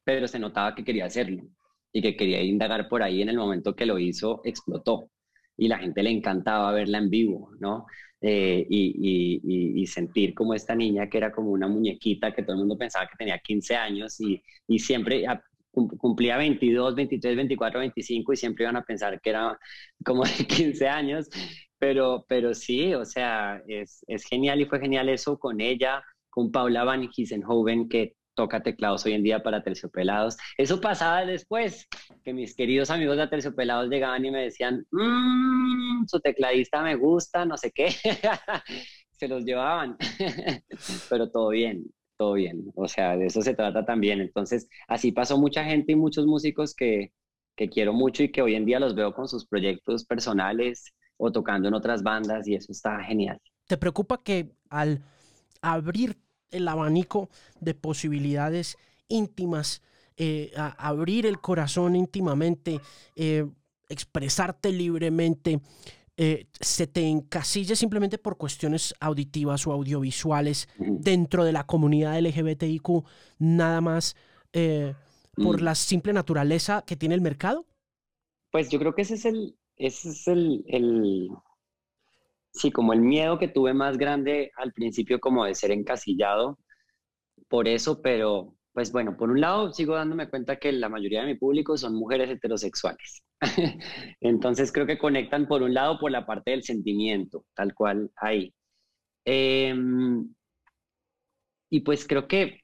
pero 0.04 0.28
se 0.28 0.40
notaba 0.40 0.74
que 0.76 0.84
quería 0.84 1.06
hacerlo 1.06 1.44
y 1.92 2.02
que 2.02 2.16
quería 2.16 2.42
indagar 2.42 2.88
por 2.90 3.04
ahí 3.04 3.22
en 3.22 3.30
el 3.30 3.38
momento 3.38 3.76
que 3.76 3.86
lo 3.86 4.00
hizo, 4.00 4.42
explotó 4.44 5.10
y 5.58 5.68
la 5.68 5.80
gente 5.80 6.04
le 6.04 6.12
encantaba 6.12 6.72
verla 6.72 7.00
en 7.00 7.10
vivo, 7.10 7.52
¿no? 7.60 7.88
Eh, 8.22 8.66
y, 8.70 9.86
sentir 9.88 10.34
como 10.34 10.54
esta 10.54 10.76
niña 10.76 11.08
que 11.10 11.18
era 11.18 11.32
como 11.32 11.50
una 11.52 11.68
muñequita 11.68 12.34
que 12.34 12.44
todo 12.44 12.54
el 12.54 12.60
mundo 12.60 12.78
pensaba 12.78 13.08
que 13.08 13.16
tenía 13.18 13.40
15 13.40 13.76
años 13.76 14.20
y, 14.20 14.42
siempre 14.78 15.26
cumplía 15.98 16.38
22, 16.38 16.96
23, 16.96 17.36
24, 17.36 17.80
25 17.80 18.34
y 18.34 18.38
siempre 18.38 18.64
iban 18.66 18.76
a 18.78 18.84
pensar 18.84 19.20
que 19.22 19.30
era 19.30 19.58
como 20.04 20.24
de 20.24 20.46
15 20.48 20.88
años, 20.88 21.30
pero, 21.78 22.26
pero 22.28 22.54
sí, 22.54 22.94
o 22.94 23.06
sea, 23.06 23.62
es, 23.68 24.04
es 24.08 24.26
genial 24.26 24.62
y 24.62 24.66
fue 24.66 24.80
genial 24.80 25.10
eso 25.10 25.38
con 25.38 25.62
ella, 25.62 26.04
con 26.30 26.52
Paula 26.52 26.84
Van 26.84 27.10
Gissenhoven, 27.10 27.90
que 27.90 28.16
toca 28.38 28.62
teclados 28.62 29.06
hoy 29.06 29.14
en 29.14 29.24
día 29.24 29.42
para 29.42 29.64
terciopelados. 29.64 30.38
Eso 30.58 30.80
pasaba 30.80 31.26
después, 31.26 31.88
que 32.24 32.34
mis 32.34 32.56
queridos 32.56 32.92
amigos 32.92 33.18
de 33.18 33.28
terciopelados 33.28 33.90
llegaban 33.90 34.24
y 34.24 34.32
me 34.32 34.44
decían, 34.44 34.86
mmm, 34.92 36.06
su 36.08 36.20
tecladista 36.20 36.84
me 36.84 36.96
gusta, 36.96 37.46
no 37.46 37.58
sé 37.58 37.72
qué. 37.72 37.90
se 39.12 39.28
los 39.28 39.44
llevaban, 39.44 39.98
pero 41.10 41.30
todo 41.32 41.50
bien, 41.50 41.86
todo 42.18 42.34
bien. 42.34 42.72
O 42.76 42.88
sea, 42.88 43.16
de 43.16 43.28
eso 43.28 43.42
se 43.42 43.54
trata 43.54 43.86
también. 43.86 44.20
Entonces, 44.22 44.68
así 44.88 45.12
pasó 45.12 45.38
mucha 45.38 45.64
gente 45.64 45.94
y 45.94 45.96
muchos 45.96 46.26
músicos 46.26 46.76
que, 46.76 47.12
que 47.56 47.70
quiero 47.70 47.94
mucho 47.94 48.24
y 48.24 48.32
que 48.32 48.42
hoy 48.42 48.56
en 48.56 48.66
día 48.66 48.80
los 48.80 48.96
veo 48.96 49.14
con 49.14 49.28
sus 49.28 49.46
proyectos 49.46 50.06
personales 50.06 50.94
o 51.18 51.32
tocando 51.32 51.68
en 51.68 51.74
otras 51.74 52.04
bandas 52.04 52.48
y 52.48 52.56
eso 52.56 52.72
está 52.72 53.04
genial. 53.04 53.40
¿Te 53.68 53.78
preocupa 53.78 54.22
que 54.24 54.52
al 54.70 55.02
abrir 55.62 56.18
el 56.52 56.68
abanico 56.68 57.30
de 57.60 57.74
posibilidades 57.74 58.78
íntimas, 59.08 59.82
eh, 60.16 60.52
abrir 60.56 61.26
el 61.26 61.40
corazón 61.40 61.96
íntimamente, 61.96 62.80
eh, 63.16 63.46
expresarte 63.90 64.72
libremente, 64.72 65.60
eh, 66.18 66.48
se 66.60 66.88
te 66.88 67.08
encasille 67.08 67.76
simplemente 67.76 68.18
por 68.18 68.38
cuestiones 68.38 68.94
auditivas 69.00 69.66
o 69.68 69.72
audiovisuales 69.72 70.68
dentro 70.78 71.44
de 71.46 71.52
la 71.52 71.66
comunidad 71.66 72.20
LGBTIQ, 72.20 73.06
nada 73.40 73.82
más 73.82 74.16
por 75.38 75.62
mm. 75.62 75.64
la 75.64 75.76
simple 75.76 76.14
naturaleza 76.14 76.84
que 76.86 76.96
tiene 76.96 77.16
el 77.16 77.22
mercado? 77.22 77.66
Pues 78.52 78.70
yo 78.70 78.80
creo 78.80 78.96
que 78.96 79.04
ese 79.04 79.16
es 79.16 79.26
el, 79.26 79.56
ese 79.76 80.10
es 80.10 80.28
el, 80.28 81.30
sí, 82.52 82.72
como 82.72 82.94
el 82.94 83.02
miedo 83.02 83.38
que 83.38 83.48
tuve 83.48 83.74
más 83.74 83.98
grande 83.98 84.52
al 84.58 84.74
principio 84.74 85.20
como 85.20 85.46
de 85.46 85.56
ser 85.56 85.72
encasillado 85.72 86.58
por 87.48 87.68
eso, 87.68 88.02
pero 88.02 88.57
pues 88.78 88.92
bueno, 88.92 89.18
por 89.18 89.32
un 89.32 89.42
lado 89.42 89.74
sigo 89.74 89.96
dándome 89.96 90.30
cuenta 90.30 90.58
que 90.58 90.72
la 90.72 90.88
mayoría 90.88 91.22
de 91.22 91.26
mi 91.26 91.34
público 91.34 91.76
son 91.80 91.96
mujeres 91.96 92.30
heterosexuales. 92.30 93.24
Entonces 94.22 94.72
creo 94.72 94.86
que 94.86 95.00
conectan 95.00 95.48
por 95.48 95.64
un 95.64 95.74
lado 95.74 95.98
por 95.98 96.12
la 96.12 96.28
parte 96.28 96.52
del 96.52 96.62
sentimiento, 96.62 97.44
tal 97.56 97.74
cual 97.74 98.12
ahí. 98.18 98.54
Em, 99.26 100.32
y 101.72 101.80
pues 101.80 102.06
creo 102.06 102.28
que 102.28 102.62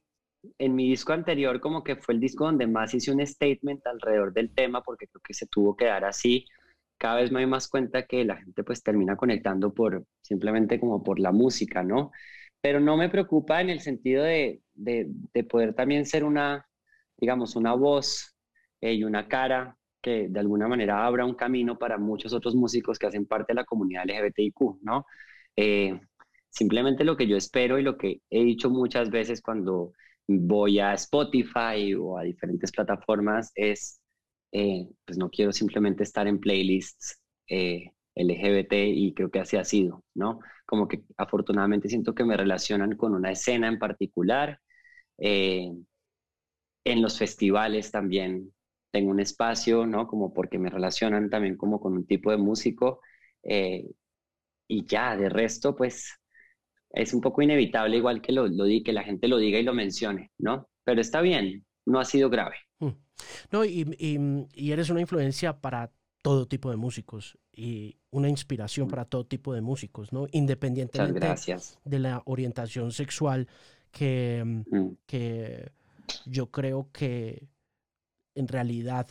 en 0.59 0.76
mi 0.76 0.88
disco 0.88 1.14
anterior 1.14 1.59
como 1.59 1.84
que 1.84 1.95
fue 1.95 2.14
el 2.14 2.20
disco 2.20 2.45
donde 2.45 2.68
más 2.68 2.93
hice 2.93 3.11
un 3.11 3.26
statement 3.26 3.82
alrededor 3.88 4.34
del 4.34 4.53
tema 4.53 4.84
porque 4.84 5.07
creo 5.07 5.22
que 5.24 5.34
se 5.34 5.47
tuvo 5.47 5.76
que 5.76 5.86
dar 5.86 6.05
así 6.05 6.45
cada 6.99 7.16
vez 7.22 7.32
me 7.32 7.41
doy 7.41 7.49
más 7.49 7.68
cuenta 7.68 8.05
que 8.05 8.24
la 8.24 8.38
gente 8.38 8.64
pues 8.64 8.84
termina 8.84 9.18
conectando 9.18 9.74
por 9.74 10.05
simplemente 10.22 10.80
como 10.80 11.03
por 11.03 11.20
la 11.20 11.32
música, 11.32 11.84
¿no? 11.84 12.11
Pero 12.64 12.80
no 12.80 12.97
me 12.97 13.09
preocupa 13.09 13.61
en 13.61 13.70
el 13.70 13.82
sentido 13.82 14.24
de, 14.24 14.61
de, 14.74 15.43
poder 15.43 15.76
también 15.76 16.05
ser 16.05 16.24
una, 16.24 16.66
digamos, 17.18 17.55
una 17.55 17.74
voz 17.74 18.36
eh, 18.82 18.93
y 18.93 19.03
una 19.03 19.28
cara 19.28 19.78
que 20.01 20.30
de 20.30 20.39
alguna 20.39 20.68
manera 20.68 21.05
abra 21.05 21.26
un 21.26 21.36
camino 21.36 21.78
para 21.78 21.97
muchos 21.97 22.34
otros 22.34 22.55
músicos 22.55 22.97
que 22.97 23.07
hacen 23.07 23.26
parte 23.26 23.53
de 23.53 23.55
la 23.55 23.66
comunidad 23.66 24.05
LGBTIQ, 24.05 24.82
¿no? 24.82 25.05
Eh, 25.57 25.99
simplemente 26.49 27.03
lo 27.03 27.18
que 27.18 27.28
yo 27.28 27.38
espero 27.38 27.80
y 27.80 27.84
lo 27.84 27.97
que 27.97 28.22
he 28.30 28.43
dicho 28.43 28.70
muchas 28.70 29.09
veces 29.09 29.41
cuando 29.41 29.93
voy 30.28 30.80
a 30.80 30.93
Spotify 30.93 31.93
o 31.99 32.18
a 32.18 32.24
diferentes 32.24 32.72
plataformas 32.72 33.51
es 33.55 34.01
eh, 34.53 34.88
pues 35.05 35.18
no 35.18 35.30
quiero 35.30 35.51
simplemente 35.51 36.03
estar 36.03 36.28
en 36.28 36.39
playlists 36.39 37.20
eh, 37.47 37.91
LGBT 38.16 38.74
y 38.74 39.14
creo 39.16 39.32
que 39.32 39.39
así 39.39 39.57
ha 39.57 39.64
sido, 39.64 40.03
¿no? 40.14 40.39
Como 40.74 40.88
que 40.88 41.03
afortunadamente 41.17 41.88
siento 41.88 42.15
que 42.15 42.24
me 42.24 42.36
relacionan 42.36 42.97
con 42.97 43.13
una 43.13 43.30
escena 43.30 43.67
en 43.67 43.78
particular. 43.78 44.59
Eh, 45.19 45.71
en 46.84 46.99
los 46.99 47.19
festivales 47.19 47.91
también 47.91 48.51
tengo 48.89 49.11
un 49.11 49.19
espacio, 49.19 49.86
¿no? 49.86 50.07
Como 50.07 50.34
porque 50.34 50.57
me 50.57 50.71
relacionan 50.71 51.30
también 51.30 51.57
como 51.57 51.80
con 51.80 51.93
un 51.93 52.07
tipo 52.07 52.32
de 52.32 52.38
músico. 52.38 53.01
y 54.67 54.84
ya, 54.88 55.15
de 55.15 55.30
resto, 55.30 55.76
pues 55.76 56.19
es 56.89 57.13
un 57.13 57.21
poco 57.21 57.43
inevitable 57.43 57.97
igual 57.97 58.19
que 58.19 58.32
lo, 58.32 58.47
lo 58.47 58.65
que 58.65 58.93
la 58.93 59.03
gente 59.03 59.28
lo 59.28 59.38
diga 59.38 59.59
y 59.59 59.63
lo 59.63 59.76
mencione, 59.76 60.32
¿no? 60.39 60.69
Pero 60.84 61.01
está 61.01 61.21
bien, 61.21 61.67
no 61.86 61.99
ha 61.99 62.05
sido 62.05 62.32
grave. 62.32 62.55
Mm. 62.80 62.89
No, 63.51 63.63
y, 63.63 63.86
y, 64.55 64.71
eres 64.71 64.89
una 64.89 65.01
influencia 65.01 65.61
para 65.61 65.91
todo 66.24 66.47
tipo 66.47 66.71
de 66.71 66.78
músicos 66.78 67.38
y 67.51 67.97
una 68.09 68.30
inspiración 68.30 68.88
mm. 68.88 68.89
para 68.89 69.05
todo 69.05 69.26
tipo 69.26 69.53
de 69.53 69.61
músicos, 69.61 70.13
¿no? 70.13 70.26
Independientemente 70.32 71.36
de 71.84 71.99
la 71.99 72.24
orientación 72.26 72.91
sexual 72.91 73.47
que, 73.91 74.41
mm, 74.43 74.76
mm. 74.76 74.97
que 75.05 75.71
yo 76.26 76.49
creo 76.49 76.89
que 76.93 77.49
en 78.36 78.47
realidad, 78.47 79.09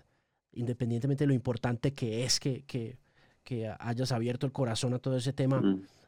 independientemente 0.52 1.24
de 1.24 1.28
lo 1.28 1.34
importante 1.34 1.92
que 1.92 2.24
es 2.24 2.40
que, 2.40 2.64
que, 2.64 2.98
que 3.44 3.70
hayas 3.78 4.10
abierto 4.10 4.46
el 4.46 4.52
corazón 4.52 4.94
a 4.94 4.98
todo 4.98 5.18
ese 5.18 5.34
tema, 5.34 5.62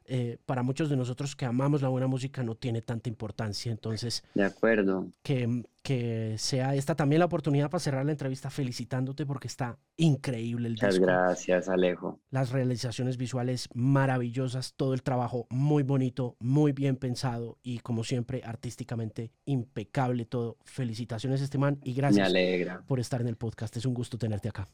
eh, 0.07 0.39
para 0.45 0.63
muchos 0.63 0.91
de 0.91 0.97
nosotros 0.97 1.35
que 1.35 1.47
amamos 1.47 1.81
la 1.81 1.89
buena 1.89 2.07
música 2.07 2.43
no 2.43 2.55
tiene 2.55 2.83
tanta 2.83 3.09
importancia. 3.09 3.73
Entonces, 3.73 4.23
de 4.35 4.45
acuerdo. 4.45 5.09
Que, 5.23 5.65
que 5.83 6.37
sea 6.39 6.75
esta 6.75 6.95
también 6.95 7.21
la 7.21 7.27
oportunidad 7.27 7.71
para 7.71 7.81
cerrar 7.81 8.05
la 8.05 8.13
entrevista 8.13 8.51
felicitándote 8.51 9.25
porque 9.25 9.49
está 9.49 9.79
increíble 9.97 10.69
el 10.69 10.75
Muchas 10.75 10.99
gracias, 10.99 11.69
Alejo. 11.69 12.21
Las 12.31 12.51
realizaciones 12.51 13.17
visuales 13.17 13.69
maravillosas, 13.75 14.75
todo 14.75 14.95
el 14.95 15.03
trabajo 15.03 15.47
muy 15.51 15.83
bonito, 15.83 16.37
muy 16.39 16.73
bien 16.73 16.97
pensado 16.97 17.59
y 17.63 17.79
como 17.79 18.05
siempre 18.05 18.43
artísticamente 18.45 19.33
impecable 19.47 20.27
todo. 20.27 20.59
Felicitaciones, 20.65 21.41
Esteban, 21.41 21.79
y 21.83 21.95
gracias 21.95 22.33
por 22.87 23.01
estar 23.01 23.21
en 23.21 23.29
el 23.29 23.37
podcast. 23.37 23.77
Es 23.77 23.87
un 23.87 23.95
gusto 23.95 24.19
tenerte 24.19 24.49
acá. 24.49 24.69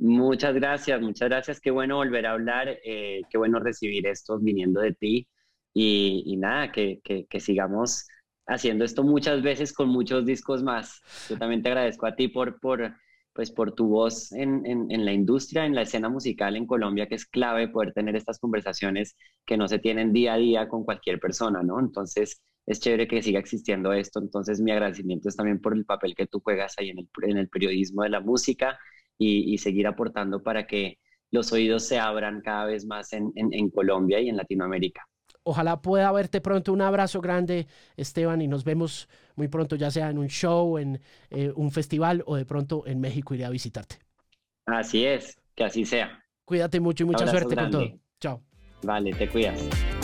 Muchas 0.00 0.54
gracias, 0.54 1.00
muchas 1.00 1.28
gracias. 1.28 1.60
Qué 1.60 1.72
bueno 1.72 1.96
volver 1.96 2.26
a 2.26 2.32
hablar, 2.32 2.68
eh, 2.84 3.22
qué 3.28 3.36
bueno 3.36 3.58
recibir 3.58 4.06
esto 4.06 4.38
viniendo 4.38 4.80
de 4.80 4.92
ti 4.92 5.26
y, 5.74 6.36
nada, 6.38 6.70
que, 6.70 7.00
que, 7.02 7.40
sigamos 7.40 8.06
haciendo 8.46 8.84
esto 8.84 9.02
muchas 9.02 9.42
veces 9.42 9.72
con 9.72 9.88
muchos 9.88 10.24
discos 10.24 10.62
más. 10.62 11.00
Yo 11.28 11.36
también 11.36 11.62
te 11.62 11.70
agradezco 11.70 12.06
a 12.06 12.14
ti 12.14 12.28
por, 12.28 12.60
por, 12.60 12.94
pues, 13.32 13.50
por 13.50 13.72
tu 13.74 13.88
voz 13.88 14.30
en, 14.32 14.64
en, 14.66 15.04
la 15.04 15.12
industria, 15.12 15.66
en 15.66 15.74
la 15.74 15.82
escena 15.82 16.08
musical 16.08 16.56
en 16.56 16.66
Colombia, 16.66 17.08
que 17.08 17.16
es 17.16 17.26
clave 17.26 17.68
poder 17.68 17.92
tener 17.92 18.14
estas 18.14 18.38
conversaciones 18.38 19.16
que 19.44 19.56
no 19.56 19.66
se 19.66 19.80
tienen 19.80 20.12
día 20.12 20.34
a 20.34 20.38
día 20.38 20.68
con 20.68 20.84
cualquier 20.84 21.18
persona, 21.18 21.62
¿no? 21.64 21.80
Entonces, 21.80 22.40
es 22.66 22.78
chévere 22.80 23.08
que 23.08 23.22
siga 23.22 23.40
existiendo 23.40 23.92
esto. 23.92 24.20
Entonces, 24.20 24.60
mi 24.60 24.70
agradecimiento 24.70 25.28
es 25.28 25.34
también 25.36 25.60
por 25.60 25.74
el 25.76 25.84
papel 25.84 26.14
que 26.14 26.26
tú 26.26 26.40
juegas 26.40 26.74
ahí 26.78 26.90
en 26.90 26.98
el, 27.00 27.08
en 27.22 27.38
el 27.38 27.48
periodismo 27.48 28.04
de 28.04 28.10
la 28.10 28.20
música 28.20 28.78
y, 29.18 29.58
seguir 29.58 29.86
aportando 29.86 30.42
para 30.42 30.66
que 30.66 30.98
los 31.30 31.52
oídos 31.52 31.84
se 31.84 31.98
abran 31.98 32.40
cada 32.40 32.64
vez 32.66 32.86
más 32.86 33.12
en, 33.12 33.70
Colombia 33.70 34.20
y 34.20 34.28
en 34.28 34.36
Latinoamérica. 34.36 35.06
Ojalá 35.42 35.80
pueda 35.80 36.12
verte 36.12 36.40
pronto. 36.40 36.72
Un 36.72 36.82
abrazo 36.82 37.20
grande, 37.20 37.66
Esteban, 37.96 38.40
y 38.42 38.48
nos 38.48 38.64
vemos 38.64 39.08
muy 39.34 39.48
pronto, 39.48 39.76
ya 39.76 39.90
sea 39.90 40.10
en 40.10 40.18
un 40.18 40.28
show, 40.28 40.78
en 40.78 41.00
eh, 41.30 41.52
un 41.56 41.70
festival 41.70 42.22
o 42.26 42.36
de 42.36 42.44
pronto 42.44 42.86
en 42.86 43.00
México 43.00 43.34
iré 43.34 43.44
a 43.44 43.50
visitarte. 43.50 43.96
Así 44.66 45.04
es, 45.04 45.38
que 45.54 45.64
así 45.64 45.84
sea. 45.84 46.22
Cuídate 46.44 46.80
mucho 46.80 47.04
y 47.04 47.06
mucha 47.06 47.26
suerte 47.26 47.56
con 47.56 47.70
todo. 47.70 47.88
Chao. 48.20 48.42
Vale, 48.82 49.12
te 49.12 49.28
cuidas. 49.28 49.97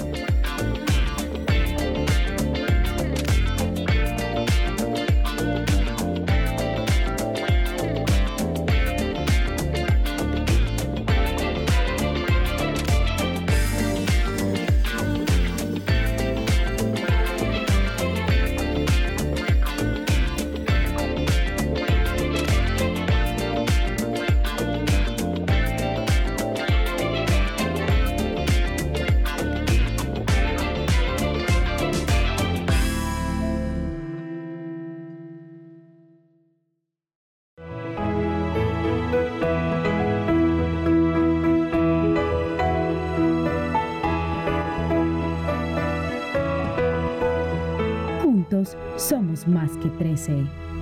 13. 49.99 50.74